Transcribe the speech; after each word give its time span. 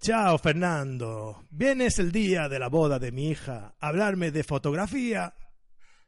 Chao, 0.00 0.38
Fernando. 0.38 1.44
Vienes 1.50 1.98
el 1.98 2.10
día 2.10 2.48
de 2.48 2.58
la 2.58 2.68
boda 2.68 2.98
de 2.98 3.12
mi 3.12 3.28
hija 3.28 3.74
a 3.78 3.88
hablarme 3.88 4.30
de 4.30 4.44
fotografía. 4.44 5.34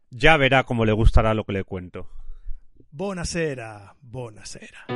Ya 0.08 0.38
verá 0.38 0.64
cómo 0.64 0.86
le 0.86 0.92
gustará 0.92 1.34
lo 1.34 1.44
que 1.44 1.52
le 1.52 1.64
cuento. 1.64 2.08
Buonasera, 2.90 3.94
buonasera. 4.00 4.86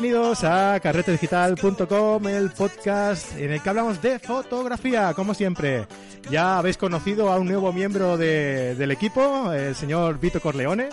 Bienvenidos 0.00 0.44
a 0.44 0.80
carretedigital.com, 0.80 2.26
el 2.26 2.48
podcast 2.52 3.36
en 3.36 3.50
el 3.52 3.60
que 3.60 3.68
hablamos 3.68 4.00
de 4.00 4.18
fotografía, 4.18 5.12
como 5.12 5.34
siempre. 5.34 5.86
Ya 6.30 6.56
habéis 6.56 6.78
conocido 6.78 7.30
a 7.30 7.38
un 7.38 7.46
nuevo 7.48 7.70
miembro 7.70 8.16
de- 8.16 8.74
del 8.76 8.92
equipo, 8.92 9.52
el 9.52 9.74
señor 9.74 10.18
Vito 10.18 10.40
Corleone, 10.40 10.88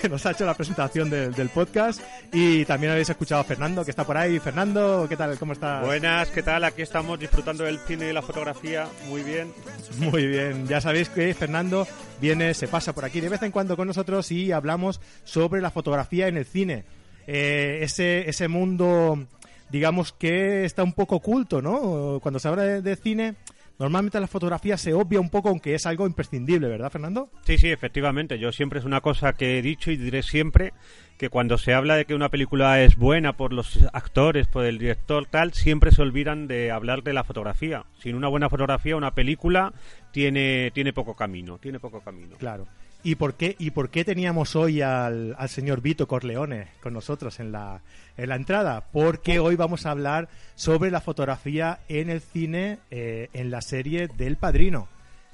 que 0.00 0.08
nos 0.08 0.24
ha 0.24 0.30
hecho 0.30 0.46
la 0.46 0.54
presentación 0.54 1.10
del, 1.10 1.32
del 1.34 1.48
podcast. 1.48 2.00
Y 2.32 2.64
también 2.64 2.92
habéis 2.92 3.10
escuchado 3.10 3.40
a 3.40 3.44
Fernando, 3.44 3.84
que 3.84 3.90
está 3.90 4.04
por 4.04 4.16
ahí. 4.16 4.38
Fernando, 4.38 5.06
¿qué 5.08 5.16
tal? 5.16 5.36
¿Cómo 5.36 5.52
estás? 5.54 5.84
Buenas, 5.84 6.28
¿qué 6.28 6.44
tal? 6.44 6.62
Aquí 6.62 6.82
estamos 6.82 7.18
disfrutando 7.18 7.64
del 7.64 7.80
cine 7.80 8.08
y 8.10 8.12
la 8.12 8.22
fotografía. 8.22 8.86
Muy 9.08 9.24
bien. 9.24 9.52
Muy 9.98 10.28
bien, 10.28 10.68
ya 10.68 10.80
sabéis 10.80 11.08
que 11.08 11.34
Fernando 11.34 11.88
viene, 12.20 12.54
se 12.54 12.68
pasa 12.68 12.92
por 12.94 13.04
aquí 13.04 13.20
de 13.20 13.30
vez 13.30 13.42
en 13.42 13.50
cuando 13.50 13.76
con 13.76 13.88
nosotros 13.88 14.30
y 14.30 14.52
hablamos 14.52 15.00
sobre 15.24 15.60
la 15.60 15.72
fotografía 15.72 16.28
en 16.28 16.36
el 16.36 16.44
cine. 16.44 16.84
Eh, 17.26 17.80
ese, 17.82 18.28
ese 18.28 18.48
mundo, 18.48 19.26
digamos 19.70 20.12
que 20.12 20.64
está 20.64 20.82
un 20.82 20.92
poco 20.92 21.16
oculto, 21.16 21.62
¿no? 21.62 22.18
Cuando 22.22 22.38
se 22.38 22.48
habla 22.48 22.62
de, 22.64 22.82
de 22.82 22.96
cine, 22.96 23.34
normalmente 23.78 24.20
la 24.20 24.26
fotografía 24.26 24.76
se 24.76 24.92
obvia 24.94 25.20
un 25.20 25.30
poco, 25.30 25.48
aunque 25.48 25.74
es 25.74 25.86
algo 25.86 26.06
imprescindible, 26.06 26.68
¿verdad, 26.68 26.90
Fernando? 26.90 27.30
Sí, 27.44 27.58
sí, 27.58 27.68
efectivamente. 27.68 28.38
Yo 28.38 28.52
siempre 28.52 28.78
es 28.78 28.84
una 28.84 29.00
cosa 29.00 29.32
que 29.34 29.58
he 29.58 29.62
dicho 29.62 29.90
y 29.90 29.96
diré 29.96 30.22
siempre 30.22 30.72
que 31.18 31.28
cuando 31.28 31.56
se 31.56 31.72
habla 31.72 31.94
de 31.94 32.04
que 32.04 32.16
una 32.16 32.30
película 32.30 32.82
es 32.82 32.96
buena 32.96 33.36
por 33.36 33.52
los 33.52 33.78
actores, 33.92 34.48
por 34.48 34.64
el 34.64 34.78
director, 34.78 35.26
tal, 35.26 35.52
siempre 35.52 35.92
se 35.92 36.02
olvidan 36.02 36.48
de 36.48 36.72
hablar 36.72 37.04
de 37.04 37.12
la 37.12 37.22
fotografía. 37.22 37.84
Sin 38.00 38.16
una 38.16 38.26
buena 38.26 38.48
fotografía, 38.48 38.96
una 38.96 39.14
película 39.14 39.72
tiene, 40.10 40.72
tiene 40.72 40.92
poco 40.92 41.14
camino, 41.14 41.58
tiene 41.58 41.78
poco 41.78 42.00
camino. 42.00 42.36
Claro. 42.38 42.66
¿Y 43.04 43.16
por 43.16 43.34
qué, 43.34 43.56
y 43.58 43.72
por 43.72 43.90
qué 43.90 44.04
teníamos 44.04 44.54
hoy 44.54 44.80
al, 44.80 45.34
al 45.36 45.48
señor 45.48 45.80
Vito 45.80 46.06
Corleone 46.06 46.68
con 46.80 46.92
nosotros 46.92 47.40
en 47.40 47.50
la, 47.50 47.82
en 48.16 48.28
la 48.28 48.36
entrada? 48.36 48.84
Porque 48.92 49.40
hoy 49.40 49.56
vamos 49.56 49.86
a 49.86 49.90
hablar 49.90 50.28
sobre 50.54 50.92
la 50.92 51.00
fotografía 51.00 51.80
en 51.88 52.10
el 52.10 52.20
cine, 52.20 52.78
eh, 52.92 53.28
en 53.32 53.50
la 53.50 53.60
serie 53.60 54.06
del 54.06 54.36
Padrino, 54.36 54.88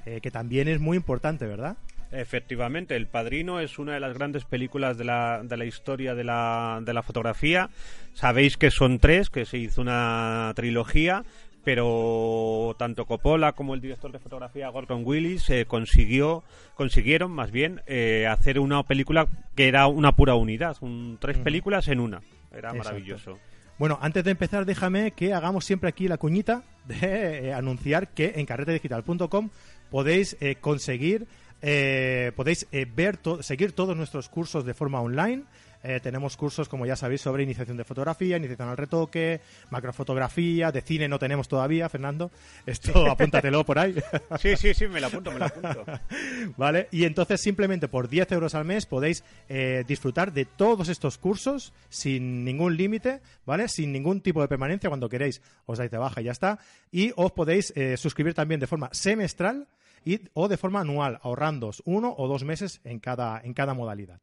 eh, 0.07 0.21
que 0.23 0.31
también 0.31 0.67
es 0.67 0.81
muy 0.81 0.97
importante, 0.97 1.47
¿verdad? 1.47 1.77
Efectivamente, 2.11 2.97
El 2.97 3.07
Padrino 3.07 3.61
es 3.61 3.79
una 3.79 3.93
de 3.93 4.01
las 4.01 4.15
grandes 4.15 4.47
películas 4.47 4.97
de 4.97 5.05
la, 5.05 5.43
de 5.45 5.59
la 5.59 5.67
historia 5.67 6.15
de 6.15 6.25
la, 6.25 6.81
de 6.83 6.95
la 6.95 7.03
fotografía. 7.03 7.69
Sabéis 8.15 8.57
que 8.57 8.71
son 8.71 8.99
tres, 8.99 9.29
que 9.29 9.45
se 9.45 9.59
hizo 9.59 9.83
una 9.83 10.51
trilogía, 10.57 11.25
pero 11.65 12.75
tanto 12.79 13.05
Coppola 13.07 13.53
como 13.53 13.75
el 13.75 13.81
director 13.81 14.11
de 14.13 14.19
fotografía 14.19 14.69
Gordon 14.69 15.03
Willis 15.05 15.49
eh, 15.51 15.67
consiguió, 15.67 16.43
consiguieron 16.75 17.31
más 17.31 17.51
bien 17.51 17.83
eh, 17.87 18.27
hacer 18.27 18.59
una 18.59 18.83
película 18.85 19.29
que 19.55 19.69
era 19.69 19.87
una 19.87 20.17
pura 20.17 20.35
unidad, 20.35 20.77
un, 20.81 21.19
tres 21.21 21.39
películas 21.39 21.89
en 21.89 22.01
una. 22.01 22.21
Era 22.51 22.71
Exacto. 22.71 22.77
maravilloso. 22.85 23.39
Bueno, 23.79 23.99
antes 24.01 24.25
de 24.25 24.33
empezar, 24.33 24.65
déjame 24.65 25.13
que 25.13 25.33
hagamos 25.35 25.65
siempre 25.65 25.89
aquí 25.89 26.09
la 26.09 26.17
cuñita 26.19 26.63
de 26.87 27.49
eh, 27.49 27.53
anunciar 27.55 28.09
que 28.09 28.33
en 28.37 28.47
carretedigital.com 28.47 29.51
podéis 29.91 30.37
eh, 30.41 30.57
conseguir, 30.61 31.27
eh, 31.63 32.33
podéis 32.35 32.67
eh, 32.73 32.87
ver, 32.93 33.19
to- 33.19 33.43
seguir 33.43 33.73
todos 33.73 33.97
nuestros 33.97 34.29
cursos 34.29 34.65
de 34.65 34.75
forma 34.75 35.01
online. 35.01 35.45
Eh, 35.83 36.01
tenemos 36.01 36.37
cursos, 36.37 36.69
como 36.69 36.87
ya 36.87 36.97
sabéis, 36.97 37.21
sobre 37.21 37.43
iniciación 37.43 37.77
de 37.77 37.85
fotografía, 37.85 38.37
iniciación 38.37 38.69
al 38.69 38.77
retoque, 38.77 39.41
macrofotografía, 39.71 40.73
de 40.73 40.81
cine 40.81 41.09
no 41.09 41.19
tenemos 41.19 41.49
todavía, 41.49 41.89
Fernando. 41.89 42.31
Esto 42.67 43.11
apúntatelo 43.11 43.65
por 43.65 43.79
ahí. 43.79 43.95
Sí, 44.39 44.57
sí, 44.57 44.75
sí, 44.75 44.87
me 44.87 45.01
la 45.01 45.09
apunto, 45.09 45.33
me 45.33 45.39
la 45.39 45.47
apunto. 45.47 45.85
¿Vale? 46.57 46.89
Y 46.91 47.05
entonces 47.05 47.41
simplemente 47.41 47.89
por 47.89 48.09
10 48.09 48.33
euros 48.33 48.55
al 48.55 48.65
mes 48.65 48.87
podéis 48.87 49.25
eh, 49.49 49.85
disfrutar 49.87 50.33
de 50.33 50.45
todos 50.45 50.89
estos 50.89 51.19
cursos 51.19 51.73
sin 51.89 52.45
ningún 52.45 52.77
límite, 52.77 53.21
¿vale? 53.47 53.69
Sin 53.69 53.93
ningún 53.93 54.21
tipo 54.21 54.41
de 54.41 54.49
permanencia. 54.49 54.91
Cuando 54.91 55.09
queréis 55.09 55.43
os 55.67 55.79
dais 55.79 55.91
de 55.91 55.99
baja 55.99 56.21
y 56.21 56.25
ya 56.25 56.33
está. 56.33 56.59
Y 56.93 57.13
os 57.17 57.33
podéis 57.33 57.73
eh, 57.77 57.97
suscribir 57.97 58.35
también 58.35 58.61
de 58.61 58.67
forma 58.67 58.91
semestral 58.93 59.67
y, 60.05 60.21
o 60.35 60.49
de 60.49 60.57
forma 60.57 60.81
anual, 60.81 61.19
ahorrándoos 61.23 61.83
uno 61.85 62.15
o 62.17 62.29
dos 62.29 62.45
meses 62.45 62.81
en 62.85 62.99
cada, 62.99 63.41
en 63.41 63.55
cada 63.55 63.75
modalidad. 63.75 64.21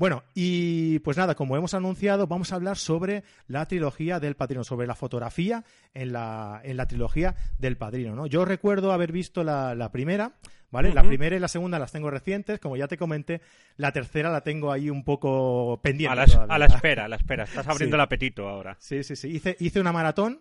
Bueno, 0.00 0.24
y 0.32 0.98
pues 1.00 1.18
nada, 1.18 1.34
como 1.34 1.58
hemos 1.58 1.74
anunciado, 1.74 2.26
vamos 2.26 2.52
a 2.52 2.56
hablar 2.56 2.78
sobre 2.78 3.22
la 3.48 3.66
trilogía 3.66 4.18
del 4.18 4.34
Padrino, 4.34 4.64
sobre 4.64 4.86
la 4.86 4.94
fotografía 4.94 5.62
en 5.92 6.14
la, 6.14 6.62
en 6.64 6.78
la 6.78 6.86
trilogía 6.86 7.34
del 7.58 7.76
Padrino, 7.76 8.14
¿no? 8.16 8.24
Yo 8.26 8.46
recuerdo 8.46 8.92
haber 8.92 9.12
visto 9.12 9.44
la, 9.44 9.74
la 9.74 9.92
primera, 9.92 10.32
¿vale? 10.70 10.94
La 10.94 11.02
primera 11.02 11.36
y 11.36 11.38
la 11.38 11.48
segunda 11.48 11.78
las 11.78 11.92
tengo 11.92 12.10
recientes, 12.10 12.58
como 12.60 12.78
ya 12.78 12.88
te 12.88 12.96
comenté, 12.96 13.42
la 13.76 13.92
tercera 13.92 14.30
la 14.30 14.40
tengo 14.40 14.72
ahí 14.72 14.88
un 14.88 15.04
poco 15.04 15.78
pendiente. 15.82 16.12
A 16.14 16.16
la, 16.16 16.24
todavía. 16.24 16.54
a 16.54 16.58
la 16.58 16.64
espera, 16.64 17.04
a 17.04 17.08
la 17.08 17.16
espera. 17.16 17.44
Estás 17.44 17.66
abriendo 17.68 17.96
Sí. 17.96 17.98
el 17.98 18.00
apetito 18.00 18.48
ahora. 18.48 18.76
Sí, 18.80 19.02
sí, 19.04 19.16
sí. 19.16 19.28
Hice, 19.28 19.54
hice 19.60 19.80
una 19.80 19.92
maratón 19.92 20.40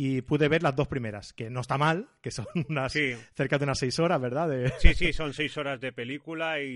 y 0.00 0.22
pude 0.22 0.46
ver 0.48 0.62
las 0.62 0.76
dos 0.76 0.86
primeras, 0.86 1.32
que 1.32 1.50
no 1.50 1.60
está 1.60 1.76
mal, 1.76 2.08
que 2.22 2.30
son 2.30 2.46
unas 2.70 2.92
Sí. 2.92 3.14
cerca 3.34 3.58
de 3.58 3.64
unas 3.64 3.78
seis 3.80 3.98
horas, 3.98 4.20
¿verdad? 4.20 4.48
De- 4.48 4.72
Sí, 4.78 4.94
sí, 4.94 5.12
son 5.12 5.34
seis 5.34 5.56
horas 5.58 5.80
de 5.80 5.92
película 5.92 6.60
y, 6.62 6.68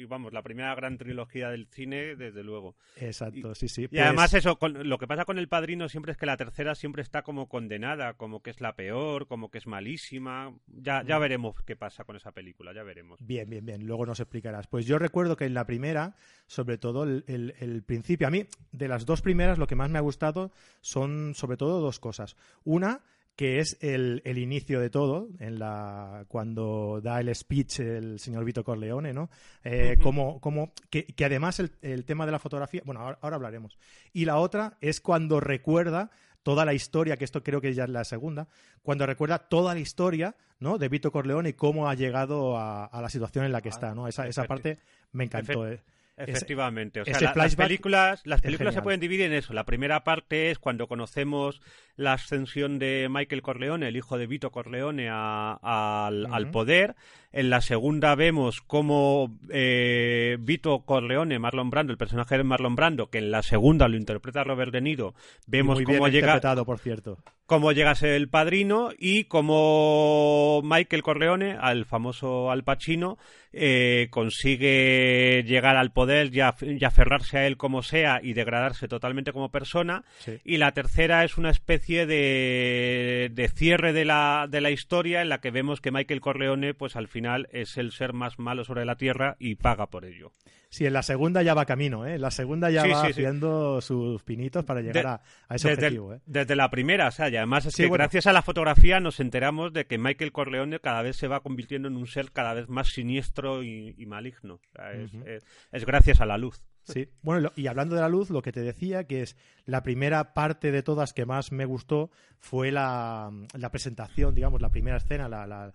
y, 0.00 0.04
vamos, 0.04 0.32
la 0.32 0.42
primera 0.42 0.72
gran 0.76 0.96
trilogía 0.96 1.50
del 1.50 1.66
cine, 1.66 2.14
desde 2.14 2.44
luego. 2.44 2.76
Exacto, 2.96 3.54
sí, 3.56 3.66
sí. 3.68 3.82
Y 3.82 3.88
Pues- 3.88 4.02
además 4.02 4.32
eso, 4.34 4.56
con- 4.56 4.88
lo 4.88 4.98
que 4.98 5.08
pasa 5.08 5.24
con 5.24 5.36
El 5.38 5.48
Padrino 5.48 5.88
siempre 5.88 6.12
es 6.12 6.18
que 6.18 6.26
la 6.26 6.36
tercera 6.36 6.74
siempre 6.76 7.02
está 7.02 7.22
como 7.22 7.48
condenada, 7.48 8.14
como 8.14 8.40
que 8.42 8.50
es 8.50 8.60
la 8.60 8.76
peor, 8.76 9.26
como 9.26 9.50
que 9.50 9.58
es 9.58 9.66
malísima. 9.66 10.54
Ya, 10.68 11.02
ya 11.04 11.18
veremos 11.18 11.56
qué 11.66 11.74
pasa 11.74 12.04
con 12.04 12.14
esa 12.14 12.30
película, 12.30 12.72
ya 12.72 12.84
veremos. 12.84 13.18
Bien, 13.20 13.50
bien, 13.50 13.66
bien. 13.66 13.84
Luego 13.84 14.06
nos 14.06 14.20
explicarás. 14.20 14.68
Pues 14.68 14.86
yo 14.86 14.98
recuerdo 14.98 15.36
que 15.36 15.44
en 15.46 15.54
la 15.54 15.66
primera, 15.66 16.14
sobre 16.46 16.78
todo 16.78 17.02
el, 17.02 17.24
el- 17.26 17.54
el 17.58 17.82
principio, 17.82 18.28
a 18.28 18.30
mí 18.30 18.46
de 18.70 18.86
las 18.88 19.06
dos 19.06 19.22
primeras 19.22 19.58
lo 19.58 19.66
que 19.66 19.74
más 19.74 19.90
me 19.90 19.98
ha 19.98 20.02
gustado 20.02 20.52
son 20.80 21.34
sobre 21.34 21.56
todo 21.56 21.80
dos 21.80 21.98
cosas. 21.98 22.36
Una, 22.64 23.00
que 23.36 23.58
es 23.58 23.78
el, 23.80 24.20
el 24.26 24.36
inicio 24.38 24.80
de 24.80 24.90
todo, 24.90 25.28
en 25.38 25.58
la, 25.58 26.24
cuando 26.28 27.00
da 27.02 27.20
el 27.20 27.34
speech 27.34 27.80
el 27.80 28.18
señor 28.18 28.44
Vito 28.44 28.62
Corleone, 28.64 29.14
¿no? 29.14 29.30
Eh, 29.64 29.94
Ujú. 29.94 30.02
como, 30.02 30.40
como, 30.40 30.72
que, 30.90 31.06
que 31.06 31.24
además 31.24 31.58
el, 31.58 31.72
el 31.80 32.04
tema 32.04 32.26
de 32.26 32.32
la 32.32 32.38
fotografía, 32.38 32.82
bueno, 32.84 33.00
ahora, 33.00 33.18
ahora 33.22 33.36
hablaremos. 33.36 33.78
Y 34.12 34.26
la 34.26 34.36
otra 34.36 34.76
es 34.82 35.00
cuando 35.00 35.40
recuerda 35.40 36.10
toda 36.42 36.64
la 36.64 36.74
historia, 36.74 37.16
que 37.16 37.24
esto 37.24 37.42
creo 37.42 37.60
que 37.60 37.72
ya 37.74 37.84
es 37.84 37.90
la 37.90 38.04
segunda, 38.04 38.48
cuando 38.82 39.06
recuerda 39.06 39.38
toda 39.38 39.74
la 39.74 39.80
historia 39.80 40.36
¿no? 40.58 40.76
de 40.78 40.88
Vito 40.88 41.10
Corleone 41.12 41.50
y 41.50 41.52
cómo 41.54 41.88
ha 41.88 41.94
llegado 41.94 42.56
a, 42.58 42.84
a 42.86 43.00
la 43.02 43.08
situación 43.08 43.44
en 43.46 43.52
la 43.52 43.60
que 43.62 43.68
Ah, 43.70 43.72
está. 43.72 43.94
¿no? 43.94 44.06
Esa, 44.08 44.26
esa 44.26 44.44
parte 44.44 44.78
me 45.12 45.24
encantó. 45.24 45.66
eh. 45.66 45.80
Efectivamente, 46.28 47.00
o 47.00 47.04
sea, 47.04 47.14
la- 47.24 47.32
las 47.44 47.56
películas, 47.68 48.20
las 48.24 48.40
películas 48.40 48.74
se 48.74 48.78
pueden 48.84 49.00
dividir 49.00 49.26
en 49.26 49.32
eso. 49.32 49.52
La 49.54 49.64
primera 49.64 50.04
parte 50.04 50.50
es 50.50 50.58
cuando 50.58 50.86
conocemos 50.88 51.60
la 51.96 52.12
ascensión 52.14 52.78
de 52.78 53.08
Michael 53.10 53.42
Corleone, 53.42 53.88
el 53.88 53.96
hijo 53.96 54.18
de 54.18 54.26
Vito 54.26 54.50
Corleone, 54.50 55.08
a- 55.10 55.58
al, 56.06 56.26
al 56.26 56.50
poder. 56.50 56.94
En 57.32 57.48
la 57.48 57.60
segunda 57.60 58.14
vemos 58.16 58.60
cómo 58.60 59.38
eh, 59.50 60.36
Vito 60.40 60.80
Corleone, 60.84 61.38
Marlon 61.38 61.70
Brando, 61.70 61.92
el 61.92 61.98
personaje 61.98 62.36
de 62.36 62.42
Marlon 62.42 62.74
Brando, 62.74 63.08
que 63.08 63.18
en 63.18 63.30
la 63.30 63.42
segunda 63.42 63.86
lo 63.86 63.96
interpreta 63.96 64.42
Robert 64.42 64.72
De 64.72 64.80
Niro, 64.80 65.14
vemos 65.46 65.76
muy 65.76 65.84
bien 65.84 65.98
cómo 65.98 66.08
llega, 66.08 66.26
interpretado, 66.26 66.64
por 66.66 66.80
cierto. 66.80 67.18
cómo 67.46 67.70
llega 67.70 67.92
a 67.92 67.94
ser 67.94 68.14
el 68.14 68.28
padrino 68.28 68.90
y 68.98 69.24
cómo 69.24 70.60
Michael 70.64 71.02
Corleone, 71.04 71.56
al 71.60 71.84
famoso 71.84 72.50
Al 72.50 72.64
Pacino, 72.64 73.16
eh, 73.52 74.08
consigue 74.10 75.44
llegar 75.46 75.76
al 75.76 75.92
poder 75.92 76.28
y, 76.34 76.38
af- 76.38 76.80
y 76.80 76.84
aferrarse 76.84 77.38
a 77.38 77.46
él 77.46 77.56
como 77.56 77.82
sea 77.82 78.20
y 78.22 78.32
degradarse 78.32 78.88
totalmente 78.88 79.32
como 79.32 79.50
persona. 79.50 80.02
Sí. 80.18 80.38
Y 80.44 80.56
la 80.56 80.72
tercera 80.72 81.22
es 81.24 81.36
una 81.38 81.50
especie 81.50 82.06
de, 82.06 83.30
de 83.32 83.48
cierre 83.48 83.92
de 83.92 84.04
la, 84.04 84.46
de 84.48 84.60
la 84.60 84.70
historia 84.70 85.22
en 85.22 85.28
la 85.28 85.40
que 85.40 85.50
vemos 85.52 85.80
que 85.80 85.90
Michael 85.92 86.20
Corleone, 86.20 86.74
pues 86.74 86.96
al 86.96 87.06
final 87.06 87.19
es 87.52 87.76
el 87.76 87.92
ser 87.92 88.12
más 88.12 88.38
malo 88.38 88.64
sobre 88.64 88.84
la 88.84 88.96
tierra 88.96 89.36
y 89.38 89.54
paga 89.56 89.86
por 89.88 90.04
ello. 90.04 90.32
Sí, 90.68 90.86
en 90.86 90.92
la 90.92 91.02
segunda 91.02 91.42
ya 91.42 91.52
va 91.54 91.66
camino, 91.66 92.06
¿eh? 92.06 92.14
En 92.14 92.20
la 92.20 92.30
segunda 92.30 92.70
ya 92.70 92.82
Sí, 92.82 92.90
va 92.90 93.00
sí, 93.00 93.06
sí. 93.06 93.12
haciendo 93.12 93.80
sus 93.80 94.22
pinitos 94.22 94.64
para 94.64 94.80
llegar 94.80 95.02
De- 95.04 95.08
a, 95.10 95.20
a 95.48 95.54
ese 95.56 95.68
desde, 95.70 95.86
objetivo, 95.86 96.14
¿eh? 96.14 96.20
desde 96.26 96.54
la 96.54 96.70
primera, 96.70 97.08
o 97.08 97.10
sea, 97.10 97.28
y 97.28 97.36
además 97.36 97.66
es 97.66 97.74
Sí, 97.74 97.82
que 97.82 97.88
bueno. 97.88 98.02
gracias 98.02 98.26
a 98.28 98.32
la 98.32 98.42
fotografía 98.42 99.00
nos 99.00 99.18
enteramos 99.18 99.72
de 99.72 99.86
que 99.86 99.98
Michael 99.98 100.30
Corleone 100.30 100.78
cada 100.78 101.02
vez 101.02 101.16
se 101.16 101.26
va 101.26 101.40
convirtiendo 101.40 101.88
en 101.88 101.96
un 101.96 102.06
ser 102.06 102.30
cada 102.30 102.54
vez 102.54 102.68
más 102.68 102.88
siniestro 102.88 103.64
y, 103.64 103.96
y 103.98 104.06
maligno. 104.06 104.54
O 104.54 104.60
sea, 104.72 104.92
es, 104.92 105.12
Ujú. 105.12 105.24
es- 105.26 105.44
es 105.72 105.84
gracias 105.86 106.20
a 106.20 106.26
la 106.26 106.38
luz. 106.38 106.62
Sí, 106.84 107.08
bueno, 107.22 107.52
y 107.56 107.66
hablando 107.66 107.94
de 107.94 108.00
la 108.00 108.08
luz, 108.08 108.30
lo 108.30 108.40
que 108.42 108.52
te 108.52 108.62
decía, 108.62 109.04
que 109.04 109.22
es 109.22 109.36
la 109.64 109.82
primera 109.82 110.32
parte 110.34 110.72
de 110.72 110.82
todas 110.82 111.12
que 111.12 111.26
más 111.26 111.52
me 111.52 111.64
gustó 111.64 112.10
fue 112.38 112.72
la, 112.72 113.30
presentación, 113.70 114.34
digamos, 114.34 114.60
la 114.60 114.70
primera 114.70 114.96
escena, 114.96 115.28
la, 115.28 115.46
la, 115.46 115.72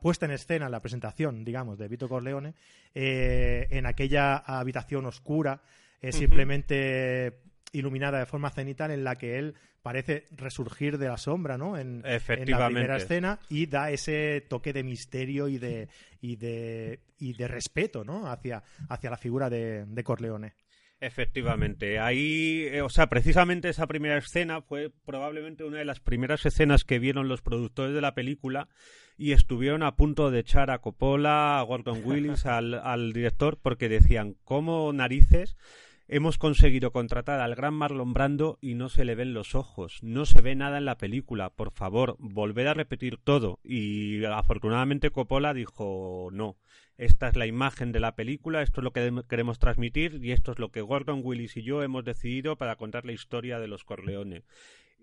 puesta 0.00 0.26
en 0.26 0.32
escena, 0.32 0.68
la 0.68 0.80
presentación, 0.80 1.44
digamos, 1.44 1.78
de 1.78 1.88
Vito 1.88 2.08
Corleone, 2.08 2.54
eh, 2.94 3.66
en 3.70 3.86
aquella 3.86 4.36
habitación 4.36 5.06
oscura, 5.06 5.62
eh, 6.00 6.12
simplemente 6.12 7.40
iluminada 7.72 8.18
de 8.18 8.26
forma 8.26 8.50
cenital 8.50 8.90
en 8.90 9.04
la 9.04 9.16
que 9.16 9.38
él 9.38 9.54
parece 9.82 10.26
resurgir 10.36 10.98
de 10.98 11.08
la 11.08 11.16
sombra, 11.16 11.56
¿no? 11.56 11.78
En, 11.78 12.02
la 12.02 12.66
primera 12.66 12.96
escena 12.96 13.38
y 13.48 13.66
da 13.66 13.90
ese 13.90 14.42
toque 14.48 14.72
de 14.72 14.82
misterio 14.82 15.48
y 15.48 15.58
de 15.58 15.88
y 16.20 16.36
de 16.36 17.00
y 17.18 17.34
de 17.34 17.48
respeto, 17.48 18.04
¿no? 18.04 18.30
Hacia 18.30 18.62
hacia 18.88 19.10
la 19.10 19.16
figura 19.16 19.48
de, 19.48 19.84
de 19.86 20.04
Corleone. 20.04 20.54
Efectivamente, 21.00 22.00
ahí, 22.00 22.66
eh, 22.72 22.82
o 22.82 22.88
sea, 22.88 23.08
precisamente 23.08 23.68
esa 23.68 23.86
primera 23.86 24.18
escena 24.18 24.62
fue 24.62 24.90
probablemente 25.06 25.62
una 25.62 25.78
de 25.78 25.84
las 25.84 26.00
primeras 26.00 26.44
escenas 26.44 26.82
que 26.82 26.98
vieron 26.98 27.28
los 27.28 27.40
productores 27.40 27.94
de 27.94 28.00
la 28.00 28.14
película 28.14 28.68
y 29.16 29.30
estuvieron 29.30 29.84
a 29.84 29.94
punto 29.94 30.32
de 30.32 30.40
echar 30.40 30.70
a 30.70 30.78
Coppola, 30.78 31.60
a 31.60 31.62
Gordon 31.62 32.02
Willis, 32.04 32.46
al, 32.46 32.74
al 32.74 33.12
director, 33.12 33.58
porque 33.62 33.88
decían, 33.88 34.36
¿cómo 34.44 34.92
narices 34.92 35.56
Hemos 36.10 36.38
conseguido 36.38 36.90
contratar 36.90 37.38
al 37.40 37.54
gran 37.54 37.74
Marlon 37.74 38.14
Brando 38.14 38.56
y 38.62 38.72
no 38.72 38.88
se 38.88 39.04
le 39.04 39.14
ven 39.14 39.34
los 39.34 39.54
ojos, 39.54 39.98
no 40.02 40.24
se 40.24 40.40
ve 40.40 40.54
nada 40.54 40.78
en 40.78 40.86
la 40.86 40.96
película. 40.96 41.50
Por 41.50 41.70
favor, 41.70 42.16
volver 42.18 42.66
a 42.66 42.72
repetir 42.72 43.18
todo. 43.18 43.60
Y 43.62 44.24
afortunadamente 44.24 45.10
Coppola 45.10 45.52
dijo 45.52 46.30
no. 46.32 46.56
Esta 46.98 47.28
es 47.28 47.36
la 47.36 47.46
imagen 47.46 47.92
de 47.92 48.00
la 48.00 48.16
película, 48.16 48.60
esto 48.60 48.80
es 48.80 48.84
lo 48.84 48.92
que 48.92 49.22
queremos 49.28 49.60
transmitir 49.60 50.18
y 50.20 50.32
esto 50.32 50.50
es 50.50 50.58
lo 50.58 50.72
que 50.72 50.80
Gordon 50.80 51.20
Willis 51.22 51.56
y 51.56 51.62
yo 51.62 51.84
hemos 51.84 52.04
decidido 52.04 52.56
para 52.56 52.74
contar 52.74 53.06
la 53.06 53.12
historia 53.12 53.60
de 53.60 53.68
los 53.68 53.84
Corleones. 53.84 54.42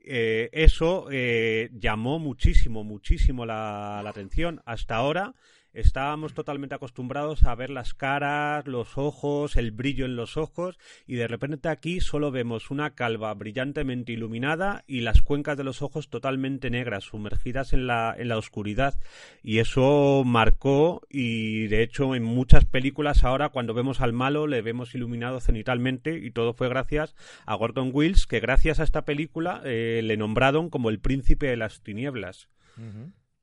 Eh, 0.04 0.50
eso 0.52 1.08
eh, 1.10 1.70
llamó 1.72 2.20
muchísimo, 2.20 2.84
muchísimo 2.84 3.46
la, 3.46 4.02
la 4.04 4.10
atención. 4.10 4.62
Hasta 4.66 4.98
ahora 4.98 5.36
estábamos 5.76 6.34
totalmente 6.34 6.76
acostumbrados 6.76 7.44
a 7.44 7.54
ver 7.54 7.70
las 7.70 7.94
caras, 7.94 8.66
los 8.66 8.98
ojos, 8.98 9.56
el 9.56 9.72
brillo 9.72 10.06
en 10.06 10.16
los 10.16 10.38
ojos 10.38 10.80
y 11.06 11.16
de 11.16 11.28
repente 11.28 11.70
aquí 11.70 12.00
solo 12.00 12.32
vemos 12.32 12.72
una 12.72 12.96
calva 12.96 13.34
brillantemente 13.34 14.14
iluminada 14.14 14.84
y 14.88 15.02
las 15.02 15.22
cuencas 15.22 15.58
de 15.58 15.64
los 15.64 15.82
ojos 15.82 16.10
totalmente 16.10 16.70
negras, 16.70 17.04
sumergidas 17.04 17.74
en 17.74 17.88
la, 17.88 18.16
en 18.18 18.30
la 18.30 18.38
oscuridad 18.38 18.98
y 19.44 19.60
eso 19.60 20.24
marcó 20.26 21.02
y 21.10 21.68
de 21.68 21.84
hecho 21.84 22.16
en 22.16 22.24
muchas 22.24 22.66
películas 22.66 23.24
ahora 23.24 23.50
cuando 23.50 23.74
vemos 23.74 24.02
al 24.02 24.14
malo 24.14 24.48
le 24.48 24.62
vemos 24.62 24.96
iluminado 24.96 25.40
cenitalmente 25.40 26.18
y 26.18 26.32
todo 26.32 26.54
fue 26.54 26.70
gracias 26.70 27.16
a 27.46 27.56
Gordon 27.56 27.92
Wills 27.94 28.26
que 28.26 28.40
gracias 28.40 28.80
a 28.80 28.84
esta 28.84 29.06
película 29.06 29.62
eh, 29.66 30.02
le 30.04 30.18
nombraron 30.18 30.70
como 30.70 30.90
el 30.90 31.00
príncipe 31.00 31.48
de 31.48 31.58
las 31.58 31.82
tinieblas. 31.82 32.50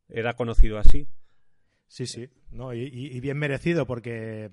Era 0.08 0.34
conocido 0.34 0.78
así. 0.78 1.06
Sí, 1.92 2.06
sí, 2.06 2.26
no, 2.52 2.72
y, 2.72 3.20
bien 3.20 3.36
merecido 3.36 3.86
porque 3.86 4.48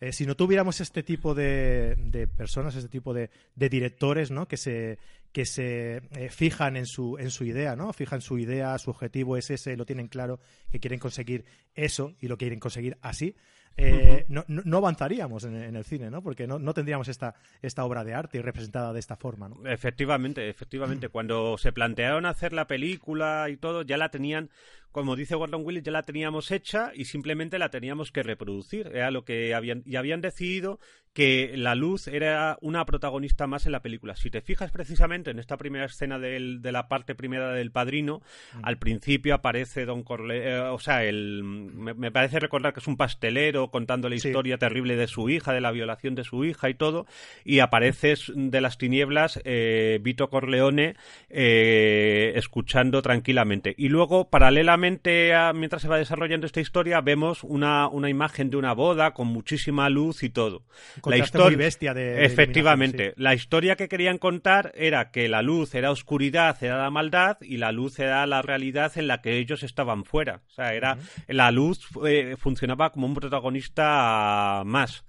eh, 0.00 0.10
si 0.14 0.24
no 0.24 0.36
tuviéramos 0.36 0.80
este 0.80 1.02
tipo 1.02 1.34
de, 1.34 2.26
personas, 2.34 2.74
este 2.76 2.88
tipo 2.88 3.12
de, 3.12 3.28
directores, 3.56 4.30
¿no? 4.30 4.48
Que 4.48 4.56
se 4.56 4.98
que 5.30 5.44
se 5.44 5.96
eh, 6.16 6.30
fijan 6.30 6.78
en 6.78 6.86
su 6.86 7.18
en 7.18 7.30
su 7.30 7.44
idea, 7.44 7.76
¿no? 7.76 7.92
Fijan 7.92 8.22
su 8.22 8.38
idea, 8.38 8.78
su 8.78 8.88
objetivo 8.88 9.36
es 9.36 9.50
ese, 9.50 9.76
lo 9.76 9.84
tienen 9.84 10.08
claro, 10.08 10.40
que 10.70 10.80
quieren 10.80 10.98
conseguir 10.98 11.44
eso 11.74 12.14
y 12.22 12.28
lo 12.28 12.38
quieren 12.38 12.58
conseguir 12.58 12.96
así. 13.02 13.36
Eh, 13.80 14.24
no, 14.28 14.44
no, 14.48 14.78
avanzaríamos 14.78 15.44
en, 15.44 15.54
el 15.54 15.84
cine, 15.84 16.10
¿no? 16.10 16.20
Porque 16.20 16.48
no, 16.48 16.58
no 16.58 16.74
tendríamos 16.74 17.06
esta, 17.06 17.36
esta 17.62 17.84
obra 17.84 18.02
de 18.02 18.12
arte 18.12 18.42
representada 18.42 18.92
de 18.92 18.98
esta 18.98 19.14
forma, 19.14 19.48
¿no? 19.48 19.64
Efectivamente, 19.66 20.48
efectivamente. 20.48 21.08
Cuando 21.10 21.56
se 21.58 21.70
plantearon 21.70 22.26
hacer 22.26 22.52
la 22.52 22.66
película 22.66 23.48
y 23.50 23.56
todo, 23.56 23.82
ya 23.82 23.96
la 23.96 24.10
tenían 24.10 24.50
como 24.92 25.16
dice 25.16 25.34
Gordon 25.34 25.64
Willis, 25.64 25.82
ya 25.82 25.92
la 25.92 26.02
teníamos 26.02 26.50
hecha 26.50 26.92
y 26.94 27.04
simplemente 27.04 27.58
la 27.58 27.70
teníamos 27.70 28.12
que 28.12 28.22
reproducir. 28.22 28.88
Era 28.88 29.10
lo 29.10 29.24
que 29.24 29.54
habían, 29.54 29.82
y 29.84 29.96
habían 29.96 30.20
decidido 30.20 30.80
que 31.12 31.52
la 31.56 31.74
luz 31.74 32.06
era 32.06 32.58
una 32.60 32.84
protagonista 32.84 33.48
más 33.48 33.66
en 33.66 33.72
la 33.72 33.82
película. 33.82 34.14
Si 34.14 34.30
te 34.30 34.40
fijas 34.40 34.70
precisamente 34.70 35.32
en 35.32 35.40
esta 35.40 35.56
primera 35.56 35.86
escena 35.86 36.18
de 36.18 36.38
la 36.70 36.86
parte 36.86 37.14
primera 37.16 37.50
del 37.52 37.72
Padrino, 37.72 38.22
mm. 38.54 38.60
al 38.62 38.78
principio 38.78 39.34
aparece 39.34 39.84
Don 39.84 40.04
Corleone, 40.04 40.48
eh, 40.48 40.60
o 40.60 40.78
sea, 40.78 41.02
el, 41.02 41.42
me, 41.42 42.12
parece 42.12 42.38
recordar 42.38 42.72
que 42.72 42.80
es 42.80 42.86
un 42.86 42.96
pastelero 42.96 43.70
contando 43.70 44.08
la 44.08 44.14
historia 44.14 44.58
terrible 44.58 44.94
de 44.94 45.08
su 45.08 45.28
hija, 45.28 45.52
de 45.52 45.60
la 45.60 45.72
violación 45.72 46.14
de 46.14 46.22
su 46.22 46.44
hija 46.44 46.70
y 46.70 46.74
todo, 46.74 47.06
y 47.44 47.58
aparece 47.58 48.14
de 48.34 48.60
las 48.60 48.78
tinieblas 48.78 49.40
eh, 49.44 49.98
Vito 50.00 50.30
Corleone 50.30 50.94
eh, 51.30 52.32
escuchando 52.36 53.02
tranquilamente. 53.02 53.74
Y 53.76 53.88
luego, 53.88 54.30
paralelamente, 54.30 54.77
mientras 54.78 55.82
se 55.82 55.88
va 55.88 55.98
desarrollando 55.98 56.46
esta 56.46 56.60
historia, 56.60 57.00
vemos 57.00 57.44
una, 57.44 57.88
una 57.88 58.08
imagen 58.08 58.50
de 58.50 58.56
una 58.56 58.72
boda 58.72 59.12
con 59.12 59.26
muchísima 59.28 59.88
luz 59.88 60.22
y 60.22 60.30
todo. 60.30 60.64
la 61.04 61.18
historia 61.18 61.58
bestia 61.58 61.94
de, 61.94 62.24
Efectivamente. 62.24 63.14
La 63.16 63.34
historia 63.34 63.76
que 63.76 63.88
querían 63.88 64.18
contar 64.18 64.72
era 64.74 65.10
que 65.10 65.28
la 65.28 65.42
luz 65.42 65.74
era 65.74 65.90
oscuridad, 65.90 66.56
era 66.62 66.82
la 66.82 66.90
maldad, 66.90 67.38
y 67.40 67.56
la 67.56 67.72
luz 67.72 67.98
era 67.98 68.26
la 68.26 68.42
realidad 68.42 68.92
en 68.96 69.08
la 69.08 69.20
que 69.20 69.38
ellos 69.38 69.62
estaban 69.62 70.04
fuera. 70.04 70.42
O 70.48 70.50
sea, 70.50 70.74
era, 70.74 70.98
la 71.26 71.50
luz 71.50 71.86
eh, 72.06 72.36
funcionaba 72.38 72.90
como 72.90 73.06
un 73.06 73.14
protagonista 73.14 74.62
más. 74.64 75.04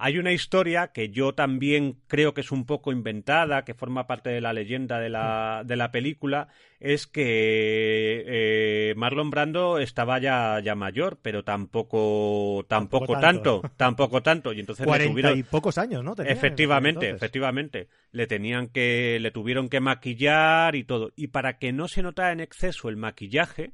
Hay 0.00 0.16
una 0.16 0.30
historia 0.30 0.92
que 0.92 1.10
yo 1.10 1.34
también 1.34 1.98
creo 2.06 2.32
que 2.32 2.42
es 2.42 2.52
un 2.52 2.66
poco 2.66 2.92
inventada, 2.92 3.64
que 3.64 3.74
forma 3.74 4.06
parte 4.06 4.30
de 4.30 4.40
la 4.40 4.52
leyenda 4.52 5.00
de 5.00 5.08
la, 5.08 5.64
de 5.66 5.74
la 5.74 5.90
película, 5.90 6.46
es 6.78 7.08
que 7.08 8.24
eh, 8.24 8.94
Marlon 8.96 9.30
Brando 9.30 9.80
estaba 9.80 10.20
ya, 10.20 10.60
ya 10.60 10.76
mayor, 10.76 11.18
pero 11.20 11.42
tampoco 11.42 12.64
tampoco, 12.68 13.18
tanto, 13.18 13.60
tampoco 13.76 14.22
tanto. 14.22 14.52
Y 14.52 14.60
entonces 14.60 14.86
le 14.86 15.08
tuvieron 15.08 15.36
y 15.36 15.42
pocos 15.42 15.78
años, 15.78 16.04
¿no? 16.04 16.14
efectivamente, 16.24 17.10
efectivamente, 17.10 17.88
le 18.12 18.28
tenían 18.28 18.68
que 18.68 19.18
le 19.20 19.32
tuvieron 19.32 19.68
que 19.68 19.80
maquillar 19.80 20.76
y 20.76 20.84
todo. 20.84 21.10
Y 21.16 21.28
para 21.28 21.58
que 21.58 21.72
no 21.72 21.88
se 21.88 22.02
notara 22.02 22.30
en 22.30 22.38
exceso 22.38 22.88
el 22.88 22.96
maquillaje 22.96 23.72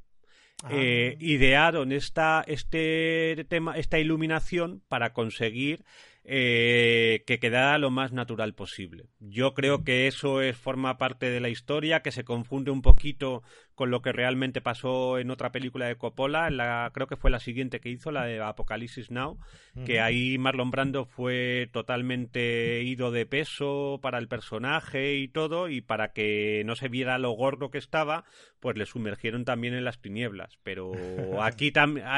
ah. 0.63 0.71
eh, 0.73 1.19
idearon 1.21 1.93
esta 1.93 2.43
este 2.47 3.45
tema 3.51 3.77
esta 3.77 3.99
iluminación 3.99 4.83
para 4.89 5.13
conseguir 5.13 5.85
eh, 6.25 7.23
que 7.27 7.39
quedara 7.39 7.77
lo 7.79 7.91
más 7.91 8.13
natural 8.13 8.55
posible. 8.55 9.09
Yo 9.21 9.53
creo 9.53 9.85
que 9.85 10.07
eso 10.07 10.41
es, 10.41 10.57
forma 10.57 10.97
parte 10.97 11.29
de 11.29 11.41
la 11.41 11.51
historia, 11.51 12.01
que 12.01 12.13
se 12.13 12.25
confunde 12.25 12.71
un 12.71 12.81
poquito 12.81 13.43
con 13.75 13.91
lo 13.91 14.03
que 14.03 14.13
realmente 14.13 14.61
pasó 14.61 15.19
en 15.19 15.31
otra 15.31 15.51
película 15.51 15.87
de 15.87 15.97
Coppola, 15.97 16.51
la, 16.51 16.91
creo 16.95 17.07
que 17.07 17.17
fue 17.17 17.31
la 17.31 17.41
siguiente 17.41 17.81
que 17.81 17.91
hizo, 17.91 18.13
la 18.13 18.25
de 18.25 18.41
Apocalipsis 18.41 19.11
Now, 19.11 19.39
que 19.85 20.01
ahí 20.01 20.39
Marlon 20.39 20.71
Brando 20.71 21.05
fue 21.05 21.69
totalmente 21.73 22.83
ido 22.83 23.11
de 23.11 23.27
peso 23.27 23.99
para 24.01 24.19
el 24.19 24.29
personaje 24.29 25.17
y 25.17 25.29
todo, 25.29 25.69
y 25.69 25.81
para 25.81 26.13
que 26.13 26.63
no 26.65 26.77
se 26.77 26.89
viera 26.89 27.19
lo 27.19 27.33
gordo 27.33 27.71
que 27.71 27.79
estaba, 27.79 28.25
pues 28.61 28.77
le 28.77 28.87
sumergieron 28.87 29.45
también 29.45 29.75
en 29.75 29.85
las 29.85 30.01
tinieblas. 30.01 30.59
Pero 30.63 30.93
aquí 31.43 31.73